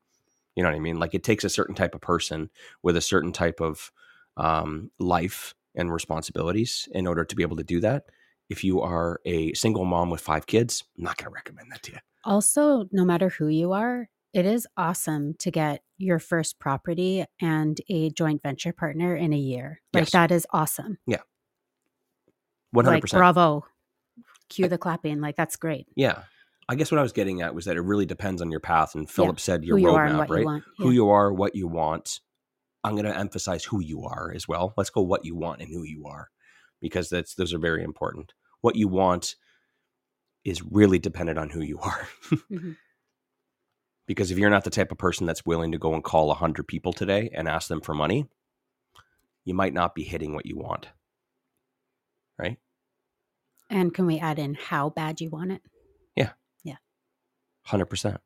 you 0.55 0.63
know 0.63 0.69
what 0.69 0.75
I 0.75 0.79
mean. 0.79 0.99
Like 0.99 1.13
it 1.13 1.23
takes 1.23 1.43
a 1.43 1.49
certain 1.49 1.75
type 1.75 1.95
of 1.95 2.01
person 2.01 2.49
with 2.83 2.97
a 2.97 3.01
certain 3.01 3.31
type 3.31 3.59
of 3.61 3.91
um, 4.37 4.91
life 4.99 5.53
and 5.75 5.91
responsibilities 5.93 6.87
in 6.91 7.07
order 7.07 7.23
to 7.25 7.35
be 7.35 7.43
able 7.43 7.57
to 7.57 7.63
do 7.63 7.79
that. 7.81 8.05
If 8.49 8.63
you 8.63 8.81
are 8.81 9.19
a 9.25 9.53
single 9.53 9.85
mom 9.85 10.09
with 10.09 10.21
five 10.21 10.47
kids, 10.47 10.83
I'm 10.97 11.03
not 11.03 11.17
going 11.17 11.25
to 11.31 11.33
recommend 11.35 11.71
that 11.71 11.83
to 11.83 11.91
you. 11.93 11.97
Also, 12.25 12.85
no 12.91 13.05
matter 13.05 13.29
who 13.29 13.47
you 13.47 13.71
are, 13.73 14.09
it 14.33 14.45
is 14.45 14.67
awesome 14.77 15.33
to 15.39 15.51
get 15.51 15.81
your 15.97 16.19
first 16.19 16.59
property 16.59 17.25
and 17.41 17.79
a 17.89 18.09
joint 18.11 18.41
venture 18.41 18.73
partner 18.73 19.15
in 19.15 19.33
a 19.33 19.37
year. 19.37 19.81
Like 19.93 20.01
Yes. 20.03 20.11
that 20.11 20.31
is 20.31 20.47
awesome. 20.51 20.97
Yeah. 21.05 21.21
One 22.71 22.85
hundred 22.85 22.95
Like 22.97 23.01
percent. 23.03 23.19
bravo. 23.19 23.65
Cue 24.49 24.67
the 24.67 24.77
clapping. 24.77 25.21
Like 25.21 25.35
that's 25.35 25.55
great. 25.55 25.87
Yeah. 25.95 26.23
I 26.69 26.75
guess 26.75 26.91
what 26.91 26.99
I 26.99 27.01
was 27.01 27.13
getting 27.13 27.41
at 27.41 27.55
was 27.55 27.65
that 27.65 27.77
it 27.77 27.81
really 27.81 28.05
depends 28.05 28.43
on 28.43 28.51
your 28.51 28.59
path. 28.59 28.93
And 28.93 29.09
Philip 29.09 29.39
said 29.39 29.63
your 29.63 29.79
who 29.79 29.85
you 29.85 29.89
roadmap, 29.89 30.17
what 30.19 30.29
right? 30.29 30.39
you 30.41 30.45
want. 30.45 30.63
Who 30.77 30.91
you 30.91 31.09
are, 31.09 31.33
what 31.33 31.55
you 31.55 31.67
want. 31.67 32.19
I'm 32.83 32.93
going 32.93 33.05
to 33.05 33.17
emphasize 33.17 33.65
who 33.65 33.81
you 33.81 34.03
are 34.03 34.31
as 34.35 34.47
well. 34.47 34.75
Let's 34.77 34.91
go 34.91 35.01
what 35.01 35.25
you 35.25 35.35
want 35.35 35.61
and 35.61 35.69
who 35.69 35.81
you 35.81 36.05
are, 36.05 36.29
because 36.79 37.09
that's 37.09 37.33
those 37.33 37.55
are 37.55 37.59
very 37.59 37.83
important. 37.83 38.33
What 38.61 38.75
you 38.75 38.87
want 38.87 39.35
is 40.45 40.61
really 40.61 40.99
dependent 40.99 41.39
on 41.39 41.49
who 41.49 41.61
you 41.61 41.79
are. 41.83 42.07
Mhm. 42.51 42.77
Because 44.05 44.29
if 44.29 44.37
you're 44.37 44.51
not 44.51 44.63
the 44.63 44.69
type 44.69 44.91
of 44.91 44.99
person 44.99 45.25
that's 45.25 45.47
willing 45.47 45.71
to 45.71 45.79
go 45.79 45.95
and 45.95 46.03
call 46.03 46.27
100 46.27 46.67
people 46.67 46.93
today 46.93 47.31
and 47.33 47.47
ask 47.47 47.67
them 47.67 47.81
for 47.81 47.95
money, 47.95 48.27
you 49.43 49.55
might 49.55 49.73
not 49.73 49.95
be 49.95 50.03
hitting 50.03 50.35
what 50.35 50.45
you 50.45 50.55
want. 50.55 50.89
Right? 52.37 52.59
And 53.71 53.91
can 53.91 54.05
we 54.05 54.19
add 54.19 54.37
in 54.37 54.53
how 54.53 54.91
bad 54.91 55.19
you 55.19 55.31
want 55.31 55.51
it? 55.51 55.61
100%. 57.69 58.17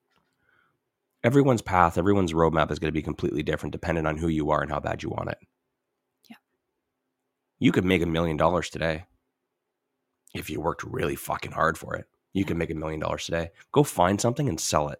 Everyone's 1.24 1.62
path, 1.62 1.98
everyone's 1.98 2.34
roadmap 2.34 2.70
is 2.72 2.80
going 2.80 2.90
to 2.90 2.98
be 2.98 3.02
completely 3.02 3.44
different 3.44 3.72
depending 3.72 4.06
on 4.06 4.18
who 4.18 4.28
you 4.28 4.50
are 4.52 4.62
and 4.62 4.72
how 4.72 4.80
bad 4.80 5.04
you 5.04 5.10
want 5.10 5.30
it. 5.30 5.38
Yeah. 6.30 6.36
You 7.60 7.72
could 7.72 7.86
make 7.86 8.02
a 8.02 8.06
million 8.06 8.36
dollars 8.36 8.70
today 8.70 9.06
if 10.34 10.50
you 10.50 10.60
worked 10.60 10.84
really 10.84 11.16
fucking 11.16 11.54
hard 11.54 11.78
for 11.78 11.96
it. 11.96 12.08
You 12.34 12.44
can 12.44 12.58
make 12.58 12.72
a 12.72 12.76
million 12.76 13.00
dollars 13.00 13.26
today. 13.26 13.52
Go 13.72 13.84
find 13.84 14.20
something 14.20 14.50
and 14.50 14.60
sell 14.60 14.90
it. 14.90 15.00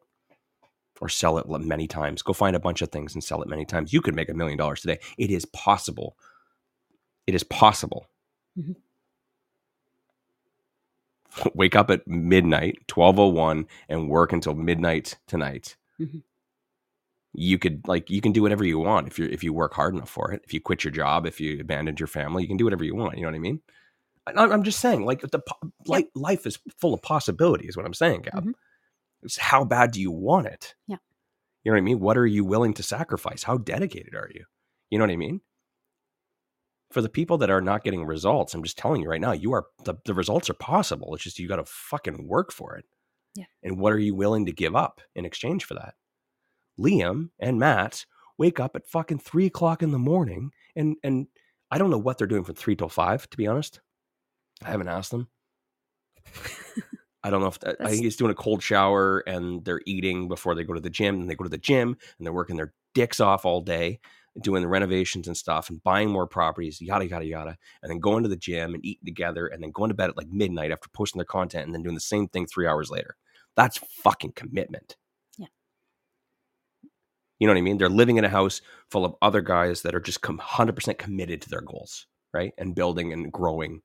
Or 1.02 1.10
sell 1.10 1.38
it 1.40 1.50
many 1.50 1.88
times. 1.88 2.22
Go 2.22 2.32
find 2.32 2.56
a 2.56 2.60
bunch 2.60 2.82
of 2.82 2.90
things 2.90 3.14
and 3.14 3.24
sell 3.24 3.42
it 3.42 3.50
many 3.50 3.66
times. 3.66 3.92
You 3.92 4.00
could 4.00 4.16
make 4.16 4.30
a 4.30 4.34
million 4.34 4.58
dollars 4.58 4.80
today. 4.80 5.00
It 5.18 5.32
is 5.32 5.44
possible. 5.44 6.16
It 7.28 7.36
is 7.36 7.44
possible. 7.44 8.08
Mhm. 8.58 8.76
Wake 11.56 11.76
up 11.76 11.90
at 11.90 12.08
midnight, 12.08 12.80
1201, 12.94 13.68
and 13.90 14.10
work 14.10 14.34
until 14.34 14.54
midnight 14.54 15.18
tonight. 15.28 15.76
Mhm. 16.00 16.24
You 17.36 17.58
could 17.58 17.88
like 17.88 18.10
you 18.12 18.22
can 18.22 18.32
do 18.32 18.44
whatever 18.44 18.64
you 18.64 18.78
want 18.78 19.08
if 19.08 19.18
you 19.18 19.26
if 19.26 19.44
you 19.44 19.54
work 19.54 19.74
hard 19.74 19.96
enough 19.96 20.10
for 20.10 20.32
it. 20.32 20.42
If 20.44 20.54
you 20.54 20.62
quit 20.62 20.84
your 20.84 20.92
job, 20.92 21.26
if 21.26 21.40
you 21.42 21.60
abandoned 21.60 22.00
your 22.00 22.08
family, 22.08 22.44
you 22.44 22.48
can 22.48 22.58
do 22.58 22.64
whatever 22.66 22.84
you 22.84 22.94
want. 22.96 23.16
You 23.18 23.24
know 23.24 23.30
what 23.30 23.36
I 23.36 23.40
mean? 23.40 23.62
I- 24.28 24.34
I'm 24.36 24.64
just 24.64 24.80
saying, 24.80 25.04
like 25.06 25.22
the 25.22 25.42
like 25.88 26.10
life 26.14 26.46
is 26.46 26.60
full 26.78 26.94
of 26.94 27.02
possibilities. 27.02 27.70
Is 27.70 27.78
what 27.78 27.86
I'm 27.88 27.94
saying, 27.96 28.22
Gab. 28.24 28.46
Mhm. 28.46 28.54
It's 29.24 29.38
how 29.38 29.64
bad 29.66 29.92
do 29.92 30.00
you 30.02 30.12
want 30.12 30.46
it? 30.48 30.76
Yeah. 30.88 30.98
You 31.64 31.72
know 31.72 31.76
what 31.76 31.80
I 31.80 31.82
mean? 31.82 32.00
What 32.00 32.18
are 32.18 32.28
you 32.28 32.46
willing 32.46 32.74
to 32.76 32.84
sacrifice? 32.84 33.42
How 33.44 33.58
dedicated 33.58 34.14
are 34.16 34.30
you? 34.34 34.46
You 34.92 35.00
know 35.00 35.04
what 35.06 35.12
I 35.12 35.18
mean? 35.18 35.42
For 36.94 37.02
the 37.02 37.10
people 37.10 37.38
that 37.40 37.50
are 37.50 37.62
not 37.62 37.84
getting 37.84 38.06
results, 38.06 38.54
I'm 38.54 38.64
just 38.64 38.78
telling 38.78 39.02
you 39.02 39.10
right 39.10 39.20
now, 39.22 39.32
you 39.32 39.52
are 39.54 39.66
the, 39.84 39.96
the 40.06 40.14
results 40.14 40.50
are 40.50 40.56
possible. 40.56 41.14
It's 41.16 41.24
just 41.24 41.40
you 41.40 41.48
got 41.48 41.56
to 41.56 41.66
fucking 41.66 42.28
work 42.28 42.52
for 42.52 42.76
it. 42.78 42.86
Yeah. 43.36 43.46
And 43.64 43.80
what 43.80 43.94
are 43.94 44.00
you 44.00 44.14
willing 44.14 44.46
to 44.46 44.52
give 44.52 44.76
up 44.76 45.02
in 45.16 45.26
exchange 45.26 45.66
for 45.66 45.74
that? 45.74 45.96
Liam 46.80 47.30
and 47.40 47.60
Matt 47.60 48.06
wake 48.38 48.60
up 48.60 48.76
at 48.76 48.88
fucking 48.88 49.20
three 49.20 49.48
o'clock 49.48 49.82
in 49.82 49.92
the 49.92 50.00
morning 50.00 50.52
and 50.76 50.96
and 51.04 51.28
I 51.72 51.80
don't 51.80 51.90
know 51.90 51.98
what 51.98 52.20
they're 52.20 52.28
doing 52.28 52.44
from 52.44 52.54
three 52.54 52.76
till 52.76 52.90
five, 52.90 53.28
to 53.32 53.38
be 53.38 53.48
honest. 53.48 53.82
I 54.64 54.70
haven't 54.70 54.90
asked 54.90 55.10
them. 55.10 55.28
I 57.24 57.30
don't 57.30 57.42
know 57.42 57.48
if 57.48 57.58
uh, 57.66 57.74
I 57.80 57.90
think 57.90 58.04
he's 58.04 58.18
doing 58.18 58.32
a 58.32 58.36
cold 58.36 58.62
shower 58.62 59.20
and 59.20 59.64
they're 59.64 59.82
eating 59.86 60.28
before 60.28 60.56
they 60.56 60.64
go 60.64 60.74
to 60.74 60.82
the 60.82 60.90
gym. 60.90 61.22
And 61.22 61.30
they 61.30 61.36
go 61.36 61.44
to 61.44 61.50
the 61.50 61.58
gym 61.58 61.98
and 62.18 62.26
they're 62.26 62.34
working 62.34 62.58
their 62.58 62.74
dicks 62.94 63.20
off 63.20 63.46
all 63.46 63.62
day, 63.62 64.00
doing 64.42 64.62
the 64.62 64.68
renovations 64.68 65.28
and 65.28 65.38
stuff 65.38 65.70
and 65.70 65.82
buying 65.84 66.10
more 66.10 66.28
properties, 66.28 66.82
yada 66.82 67.08
yada 67.08 67.26
yada, 67.26 67.58
and 67.82 67.90
then 67.90 68.00
going 68.00 68.24
to 68.24 68.30
the 68.30 68.36
gym 68.36 68.74
and 68.74 68.86
eating 68.86 69.06
together 69.06 69.48
and 69.48 69.64
then 69.64 69.72
going 69.72 69.90
to 69.90 69.96
bed 69.96 70.10
at 70.10 70.18
like 70.18 70.28
midnight 70.28 70.72
after 70.72 70.90
posting 70.90 71.20
their 71.20 71.26
content 71.26 71.66
and 71.66 71.74
then 71.74 71.84
doing 71.84 71.96
the 71.96 72.02
same 72.02 72.28
thing 72.28 72.46
three 72.46 72.68
hours 72.68 72.92
later. 72.92 73.16
That's 73.56 73.78
fucking 73.78 74.34
commitment. 74.34 74.98
Yeah. 75.38 75.48
You 77.40 77.48
know 77.48 77.54
what 77.54 77.60
I 77.60 77.62
mean? 77.62 77.78
They're 77.78 77.90
living 77.90 78.18
in 78.18 78.26
a 78.26 78.30
house 78.30 78.62
full 78.92 79.06
of 79.06 79.16
other 79.22 79.42
guys 79.42 79.84
that 79.84 79.96
are 79.96 80.02
just 80.02 80.22
100% 80.22 80.98
committed 80.98 81.42
to 81.44 81.50
their 81.50 81.62
goals, 81.62 82.08
right? 82.34 82.54
And 82.58 82.76
building 82.76 83.14
and 83.14 83.32
growing 83.32 83.82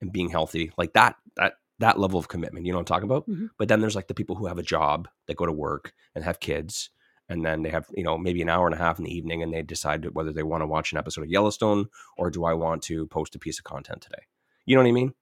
and 0.00 0.12
being 0.12 0.28
healthy. 0.28 0.72
Like 0.76 0.92
that, 0.94 1.16
that 1.36 1.54
that 1.80 1.98
level 1.98 2.18
of 2.18 2.28
commitment. 2.28 2.66
You 2.66 2.72
know 2.72 2.78
what 2.78 2.82
I'm 2.90 2.94
talking 2.94 3.08
about? 3.10 3.28
Mhm. 3.28 3.50
But 3.58 3.68
then 3.68 3.80
there's 3.80 3.96
like 3.96 4.08
the 4.08 4.14
people 4.14 4.36
who 4.36 4.46
have 4.46 4.58
a 4.58 4.62
job 4.62 5.08
that 5.26 5.36
go 5.36 5.46
to 5.46 5.52
work 5.52 5.92
and 6.14 6.24
have 6.24 6.40
kids, 6.40 6.90
and 7.28 7.44
then 7.44 7.62
they 7.62 7.70
have 7.70 7.86
you 7.94 8.04
know 8.04 8.16
maybe 8.18 8.42
an 8.42 8.48
hour 8.48 8.66
and 8.66 8.74
a 8.74 8.78
half 8.78 8.98
in 8.98 9.04
the 9.04 9.14
evening, 9.14 9.42
and 9.42 9.52
they 9.52 9.62
decide 9.62 10.04
whether 10.14 10.32
they 10.32 10.42
want 10.42 10.62
to 10.62 10.66
watch 10.66 10.92
an 10.92 10.98
episode 10.98 11.22
of 11.22 11.30
Yellowstone 11.30 11.86
or 12.16 12.30
do 12.30 12.44
I 12.44 12.54
want 12.54 12.82
to 12.84 13.06
post 13.06 13.34
a 13.34 13.38
piece 13.38 13.58
of 13.58 13.64
content 13.64 14.02
today. 14.02 14.22
You 14.66 14.76
know 14.76 14.82
what 14.82 14.88
I 14.88 14.92
mean? 14.92 15.14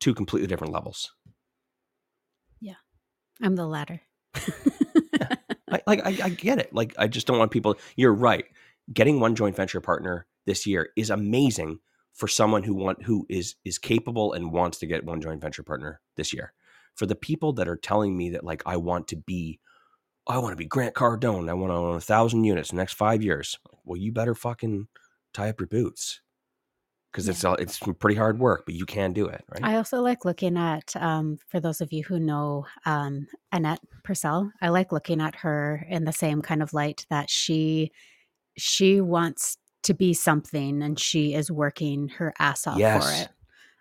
Two 0.00 0.14
completely 0.14 0.46
different 0.46 0.72
levels. 0.72 1.12
Yeah. 2.60 2.74
I'm 3.42 3.56
the 3.56 3.66
latter. 3.66 4.00
I, 5.70 5.80
like 5.86 6.04
I, 6.04 6.16
I 6.24 6.28
get 6.30 6.58
it. 6.58 6.74
Like 6.74 6.94
I 6.98 7.08
just 7.08 7.26
don't 7.26 7.38
want 7.38 7.50
people. 7.50 7.76
You're 7.96 8.14
right. 8.14 8.44
Getting 8.92 9.20
one 9.20 9.34
joint 9.34 9.56
venture 9.56 9.80
partner 9.80 10.26
this 10.46 10.66
year 10.66 10.90
is 10.96 11.10
amazing 11.10 11.78
for 12.20 12.28
someone 12.28 12.62
who 12.62 12.74
want 12.74 13.02
who 13.02 13.24
is 13.30 13.56
is 13.64 13.78
capable 13.78 14.34
and 14.34 14.52
wants 14.52 14.78
to 14.78 14.86
get 14.86 15.06
one 15.06 15.22
joint 15.22 15.40
venture 15.40 15.62
partner 15.62 16.02
this 16.16 16.34
year. 16.34 16.52
For 16.94 17.06
the 17.06 17.16
people 17.16 17.54
that 17.54 17.66
are 17.66 17.78
telling 17.78 18.14
me 18.14 18.28
that 18.30 18.44
like 18.44 18.62
I 18.66 18.76
want 18.76 19.08
to 19.08 19.16
be, 19.16 19.58
I 20.26 20.36
want 20.36 20.52
to 20.52 20.56
be 20.56 20.66
Grant 20.66 20.94
Cardone. 20.94 21.48
I 21.48 21.54
want 21.54 21.70
to 21.70 21.76
own 21.76 21.96
a 21.96 22.00
thousand 22.00 22.44
units 22.44 22.70
the 22.70 22.76
next 22.76 22.92
five 22.92 23.22
years. 23.22 23.58
Well, 23.84 23.96
you 23.96 24.12
better 24.12 24.34
fucking 24.34 24.88
tie 25.32 25.48
up 25.48 25.60
your 25.60 25.66
boots 25.66 26.20
because 27.10 27.26
it's 27.26 27.42
all 27.42 27.54
it's 27.54 27.78
pretty 27.78 28.16
hard 28.16 28.38
work, 28.38 28.64
but 28.66 28.74
you 28.74 28.84
can 28.84 29.14
do 29.14 29.26
it, 29.26 29.42
right? 29.48 29.64
I 29.64 29.76
also 29.76 30.02
like 30.02 30.26
looking 30.26 30.58
at, 30.58 30.94
um, 30.96 31.38
for 31.48 31.58
those 31.58 31.80
of 31.80 31.90
you 31.90 32.04
who 32.04 32.20
know 32.20 32.66
um, 32.84 33.28
Annette 33.50 33.80
Purcell, 34.04 34.52
I 34.60 34.68
like 34.68 34.92
looking 34.92 35.22
at 35.22 35.36
her 35.36 35.86
in 35.88 36.04
the 36.04 36.12
same 36.12 36.42
kind 36.42 36.62
of 36.62 36.74
light 36.74 37.06
that 37.08 37.30
she 37.30 37.92
she 38.58 39.00
wants 39.00 39.56
to 39.82 39.94
be 39.94 40.12
something 40.14 40.82
and 40.82 40.98
she 40.98 41.34
is 41.34 41.50
working 41.50 42.08
her 42.08 42.32
ass 42.38 42.66
off 42.66 42.78
for 42.78 43.10
it. 43.22 43.28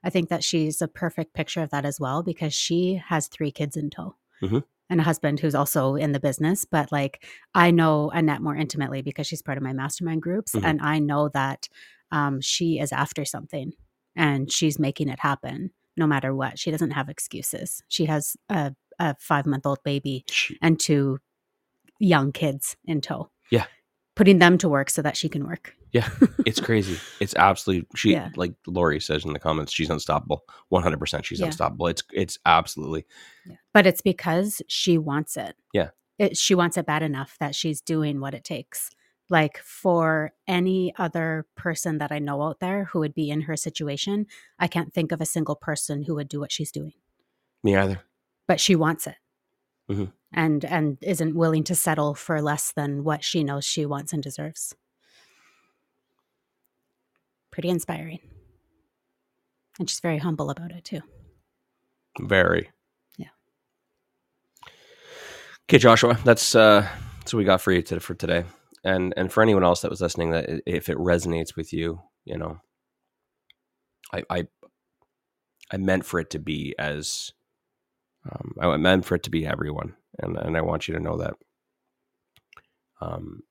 I 0.03 0.09
think 0.09 0.29
that 0.29 0.43
she's 0.43 0.81
a 0.81 0.87
perfect 0.87 1.33
picture 1.33 1.61
of 1.61 1.71
that 1.71 1.85
as 1.85 1.99
well 1.99 2.23
because 2.23 2.53
she 2.53 3.01
has 3.07 3.27
three 3.27 3.51
kids 3.51 3.75
in 3.75 3.89
tow. 3.89 4.15
Mhm. 4.41 4.63
And 4.89 4.99
a 5.01 5.03
husband 5.03 5.39
who's 5.39 5.53
also 5.55 5.95
in 5.95 6.13
the 6.13 6.19
business. 6.19 6.63
But 6.65 6.91
like, 6.91 7.23
I 7.53 7.69
know 7.71 8.09
Annette 8.11 8.41
more 8.41 8.55
intimately 8.55 9.01
because 9.01 9.27
she's 9.27 9.41
part 9.41 9.57
of 9.57 9.63
my 9.63 9.73
mastermind 9.73 10.21
groups. 10.21 10.53
Mhm. 10.53 10.63
And 10.63 10.81
I 10.81 10.99
know 10.99 11.27
that 11.29 11.67
um, 12.11 12.39
she 12.41 12.79
is 12.79 12.91
after 12.91 13.25
something 13.25 13.73
and 14.15 14.51
she's 14.51 14.79
making 14.79 15.09
it 15.09 15.19
happen 15.19 15.71
no 15.97 16.07
matter 16.07 16.33
what. 16.33 16.57
She 16.57 16.71
doesn't 16.71 16.91
have 16.91 17.09
excuses. 17.09 17.83
She 17.89 18.05
has 18.05 18.35
a, 18.49 18.73
a 18.99 19.15
five 19.19 19.45
month 19.45 19.65
old 19.65 19.83
baby 19.83 20.23
She- 20.29 20.57
and 20.61 20.79
two 20.79 21.19
young 21.99 22.31
kids 22.31 22.77
in 22.85 23.01
tow. 23.01 23.29
Yeah. 23.51 23.65
Putting 24.15 24.39
them 24.39 24.57
to 24.59 24.69
work 24.69 24.89
so 24.89 25.01
that 25.01 25.17
she 25.17 25.27
can 25.29 25.45
work. 25.45 25.75
Yeah, 25.91 26.07
it's 26.45 26.59
crazy. 26.59 26.99
It's 27.19 27.35
absolutely 27.35 27.87
she 27.95 28.11
Yeah. 28.11 28.29
like 28.35 28.53
Lori 28.67 28.99
says 28.99 29.25
in 29.25 29.33
the 29.33 29.39
comments. 29.39 29.71
She's 29.73 29.89
unstoppable. 29.89 30.43
One 30.69 30.83
hundred 30.83 30.99
percent. 30.99 31.25
She's 31.25 31.39
Yeah. 31.39 31.47
unstoppable. 31.47 31.87
It's 31.87 32.03
it's 32.11 32.37
absolutely 32.45 33.05
But 33.73 33.87
it's 33.87 34.01
because 34.01 34.61
she 34.67 34.97
wants 34.97 35.35
it. 35.37 35.55
Yeah. 35.73 35.89
It, 36.17 36.37
she 36.37 36.53
wants 36.53 36.77
it 36.77 36.85
bad 36.85 37.01
enough 37.01 37.37
that 37.39 37.55
she's 37.55 37.81
doing 37.81 38.19
what 38.19 38.33
it 38.33 38.43
takes. 38.43 38.89
Like 39.31 39.57
for 39.59 40.31
any 40.47 40.93
other 40.97 41.45
person 41.55 41.99
that 41.99 42.11
I 42.11 42.19
know 42.19 42.41
out 42.43 42.59
there 42.59 42.85
who 42.85 42.99
would 42.99 43.13
be 43.13 43.29
in 43.29 43.41
her 43.41 43.55
situation, 43.55 44.25
I 44.57 44.67
can't 44.67 44.93
think 44.93 45.11
of 45.11 45.21
a 45.21 45.25
single 45.25 45.55
person 45.55 46.03
who 46.03 46.15
would 46.15 46.27
do 46.27 46.39
what 46.39 46.51
she's 46.51 46.71
doing. 46.71 46.93
me 47.63 47.75
either. 47.75 47.99
But 48.47 48.59
she 48.59 48.75
wants 48.75 49.05
it. 49.07 49.15
Mhm. 49.89 50.11
And 50.33 50.63
and 50.65 50.97
isn't 51.01 51.35
willing 51.35 51.63
to 51.65 51.75
settle 51.75 52.13
for 52.15 52.41
less 52.41 52.71
than 52.73 53.03
what 53.03 53.23
she 53.23 53.43
knows 53.43 53.65
she 53.65 53.85
wants 53.85 54.13
and 54.13 54.21
deserves. 54.23 54.75
Pretty 57.59 57.71
inspiring. 57.71 58.19
And 59.79 59.89
she's 59.89 59.99
very 59.99 60.17
humble 60.17 60.49
about 60.49 60.71
it 60.71 60.85
too. 60.85 61.01
Very. 62.21 62.69
Yeah. 63.17 63.27
Okay, 65.67 65.77
Joshua. 65.77 66.17
That's 66.23 66.55
uh 66.55 66.87
that's 67.17 67.33
what 67.33 67.39
we 67.39 67.43
got 67.43 67.59
for 67.59 67.73
you 67.73 67.81
to, 67.81 67.99
for 67.99 68.13
today. 68.13 68.45
And 68.85 69.13
and 69.17 69.29
for 69.29 69.43
anyone 69.43 69.65
else 69.65 69.81
that 69.81 69.91
was 69.91 69.99
listening, 69.99 70.31
that 70.31 70.61
if 70.65 70.87
it 70.87 70.97
resonates 70.97 71.57
with 71.57 71.73
you, 71.73 71.99
you 72.23 72.37
know, 72.37 72.61
I 74.13 74.23
I 74.29 74.47
I 75.69 75.75
meant 75.75 76.05
for 76.05 76.21
it 76.21 76.29
to 76.29 76.39
be 76.39 76.75
as 76.79 77.33
um, 78.31 78.53
I 78.57 78.77
meant 78.77 79.03
for 79.03 79.15
it 79.15 79.23
to 79.23 79.29
be 79.29 79.45
everyone, 79.45 79.97
and 80.17 80.37
and 80.37 80.55
I 80.55 80.61
want 80.61 80.87
you 80.87 80.93
to 80.93 81.01
know 81.01 81.17
that 81.17 81.33
um, 83.01 83.41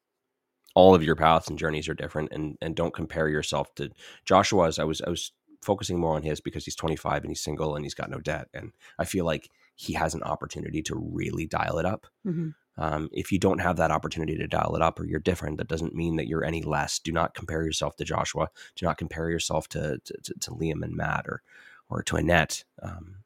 all 0.79 0.95
of 0.95 1.03
your 1.03 1.17
paths 1.17 1.49
and 1.49 1.59
journeys 1.59 1.89
are 1.89 1.95
different, 1.95 2.29
and 2.33 2.57
and 2.63 2.77
don't 2.77 2.95
compare 2.95 3.29
yourself 3.29 3.75
to 3.75 3.91
Joshua's. 4.25 4.79
I 4.79 4.85
was 4.85 5.01
I 5.01 5.11
was 5.11 5.33
focusing 5.61 5.99
more 5.99 6.15
on 6.15 6.23
his 6.23 6.41
because 6.41 6.65
he's 6.65 6.77
25 6.77 7.23
and 7.23 7.33
he's 7.33 7.41
single 7.41 7.75
and 7.75 7.85
he's 7.85 7.95
got 7.95 8.11
no 8.11 8.21
debt, 8.21 8.47
and 8.55 8.71
I 8.97 9.05
feel 9.05 9.25
like 9.25 9.51
he 9.75 9.93
has 9.95 10.15
an 10.15 10.23
opportunity 10.23 10.81
to 10.83 10.95
really 10.95 11.47
dial 11.49 11.79
it 11.79 11.85
up. 11.85 12.07
Mhm. 12.25 12.55
Um, 12.77 13.09
if 13.13 13.33
you 13.33 13.41
don't 13.41 13.61
have 13.61 13.77
that 13.79 13.91
opportunity 13.91 14.37
to 14.39 14.47
dial 14.47 14.77
it 14.77 14.83
up 14.83 15.01
or 15.01 15.05
you're 15.05 15.19
different, 15.19 15.57
that 15.59 15.67
doesn't 15.67 15.97
mean 15.97 16.15
that 16.15 16.29
you're 16.29 16.45
any 16.45 16.63
less. 16.63 17.01
Do 17.01 17.11
not 17.11 17.35
compare 17.35 17.65
yourself 17.65 17.97
to 17.97 18.05
Joshua. 18.05 18.49
Do 18.77 18.87
not 18.87 18.99
compare 18.99 19.29
yourself 19.31 19.69
to 19.71 19.99
to, 20.05 20.15
to, 20.23 20.35
to 20.43 20.51
Liam 20.53 20.85
and 20.85 20.95
Matt 20.95 21.27
or 21.27 21.43
or 21.91 22.05
to 22.05 22.17
Annette. 22.17 22.63
Um, 22.81 23.17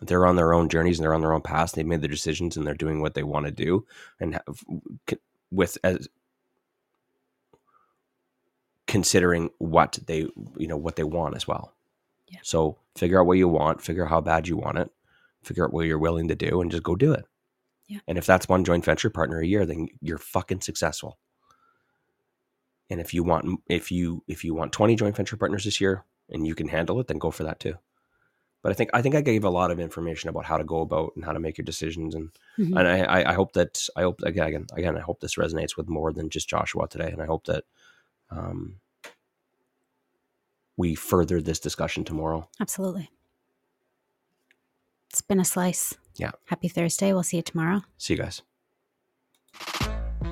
they're 0.00 0.24
on 0.26 0.36
their 0.36 0.54
own 0.54 0.70
journeys 0.70 0.98
and 0.98 1.04
they're 1.04 1.14
on 1.14 1.20
their 1.20 1.34
own 1.34 1.42
paths. 1.42 1.72
They've 1.72 1.84
made 1.84 2.00
their 2.00 2.08
decisions 2.08 2.56
and 2.56 2.66
they're 2.66 2.74
doing 2.74 3.02
what 3.02 3.12
they 3.12 3.22
want 3.22 3.44
to 3.44 3.52
do, 3.52 3.84
and 4.18 4.34
have, 4.34 4.64
with 5.50 5.76
as 5.84 6.08
considering 8.90 9.50
what 9.58 9.98
they 10.06 10.26
you 10.58 10.66
know 10.66 10.76
what 10.76 10.96
they 10.96 11.04
want 11.04 11.36
as 11.36 11.46
well. 11.46 11.72
Yeah. 12.28 12.40
So 12.42 12.76
figure 12.96 13.20
out 13.20 13.26
what 13.26 13.38
you 13.38 13.48
want, 13.48 13.80
figure 13.80 14.04
out 14.04 14.10
how 14.10 14.20
bad 14.20 14.48
you 14.48 14.56
want 14.56 14.78
it, 14.78 14.90
figure 15.42 15.64
out 15.64 15.72
what 15.72 15.86
you're 15.86 15.98
willing 15.98 16.28
to 16.28 16.34
do, 16.34 16.60
and 16.60 16.70
just 16.70 16.82
go 16.82 16.96
do 16.96 17.12
it. 17.12 17.24
Yeah. 17.86 18.00
And 18.08 18.18
if 18.18 18.26
that's 18.26 18.48
one 18.48 18.64
joint 18.64 18.84
venture 18.84 19.10
partner 19.10 19.38
a 19.40 19.46
year, 19.46 19.64
then 19.64 19.88
you're 20.00 20.18
fucking 20.18 20.60
successful. 20.60 21.18
And 22.90 23.00
if 23.00 23.14
you 23.14 23.22
want 23.22 23.60
if 23.68 23.92
you 23.92 24.24
if 24.26 24.44
you 24.44 24.54
want 24.54 24.72
20 24.72 24.96
joint 24.96 25.16
venture 25.16 25.36
partners 25.36 25.64
this 25.64 25.80
year 25.80 26.04
and 26.28 26.46
you 26.46 26.54
can 26.56 26.68
handle 26.68 26.98
it, 27.00 27.06
then 27.06 27.18
go 27.18 27.30
for 27.30 27.44
that 27.44 27.60
too. 27.60 27.74
But 28.62 28.72
I 28.72 28.74
think 28.74 28.90
I 28.92 29.02
think 29.02 29.14
I 29.14 29.20
gave 29.20 29.44
a 29.44 29.50
lot 29.50 29.70
of 29.70 29.78
information 29.80 30.28
about 30.28 30.44
how 30.44 30.56
to 30.58 30.64
go 30.64 30.80
about 30.80 31.12
and 31.14 31.24
how 31.24 31.32
to 31.32 31.40
make 31.40 31.56
your 31.58 31.64
decisions 31.64 32.14
and 32.14 32.30
Mhm. 32.58 32.76
and 32.78 32.88
I, 32.88 32.98
I, 33.02 33.30
I 33.30 33.34
hope 33.34 33.52
that 33.52 33.86
I 33.96 34.02
hope 34.02 34.20
again 34.22 34.66
again 34.74 34.96
I 34.96 35.00
hope 35.00 35.20
this 35.20 35.36
resonates 35.36 35.76
with 35.76 35.88
more 35.88 36.12
than 36.12 36.28
just 36.30 36.48
Joshua 36.48 36.88
today, 36.88 37.10
and 37.10 37.22
I 37.22 37.26
hope 37.26 37.44
that 37.46 37.64
um, 38.30 38.76
we 40.76 40.94
further 40.94 41.40
this 41.40 41.58
discussion 41.58 42.04
tomorrow. 42.04 42.48
Absolutely. 42.60 43.10
It's 45.10 45.20
been 45.20 45.40
a 45.40 45.44
slice. 45.44 45.94
Yeah. 46.16 46.30
Happy 46.46 46.68
Thursday. 46.68 47.12
We'll 47.12 47.22
see 47.22 47.38
you 47.38 47.42
tomorrow. 47.42 47.82
See 47.98 48.14
you 48.14 48.20
guys. 48.20 48.42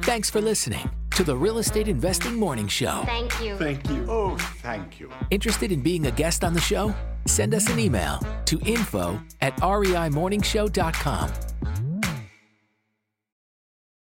Thanks 0.02 0.30
for 0.30 0.40
listening 0.40 0.88
to 1.16 1.24
the 1.24 1.36
Real 1.36 1.58
Estate 1.58 1.88
Investing 1.88 2.34
Morning 2.36 2.68
Show. 2.68 3.02
Thank 3.04 3.42
you. 3.42 3.56
Thank 3.56 3.90
you. 3.90 4.06
Oh, 4.08 4.36
thank 4.62 5.00
you. 5.00 5.10
Interested 5.30 5.72
in 5.72 5.82
being 5.82 6.06
a 6.06 6.10
guest 6.10 6.44
on 6.44 6.54
the 6.54 6.60
show? 6.60 6.94
Send 7.26 7.54
us 7.54 7.68
an 7.68 7.78
email 7.78 8.20
to 8.46 8.60
info 8.60 9.20
at 9.40 9.56
reimorningshow.com. 9.56 11.32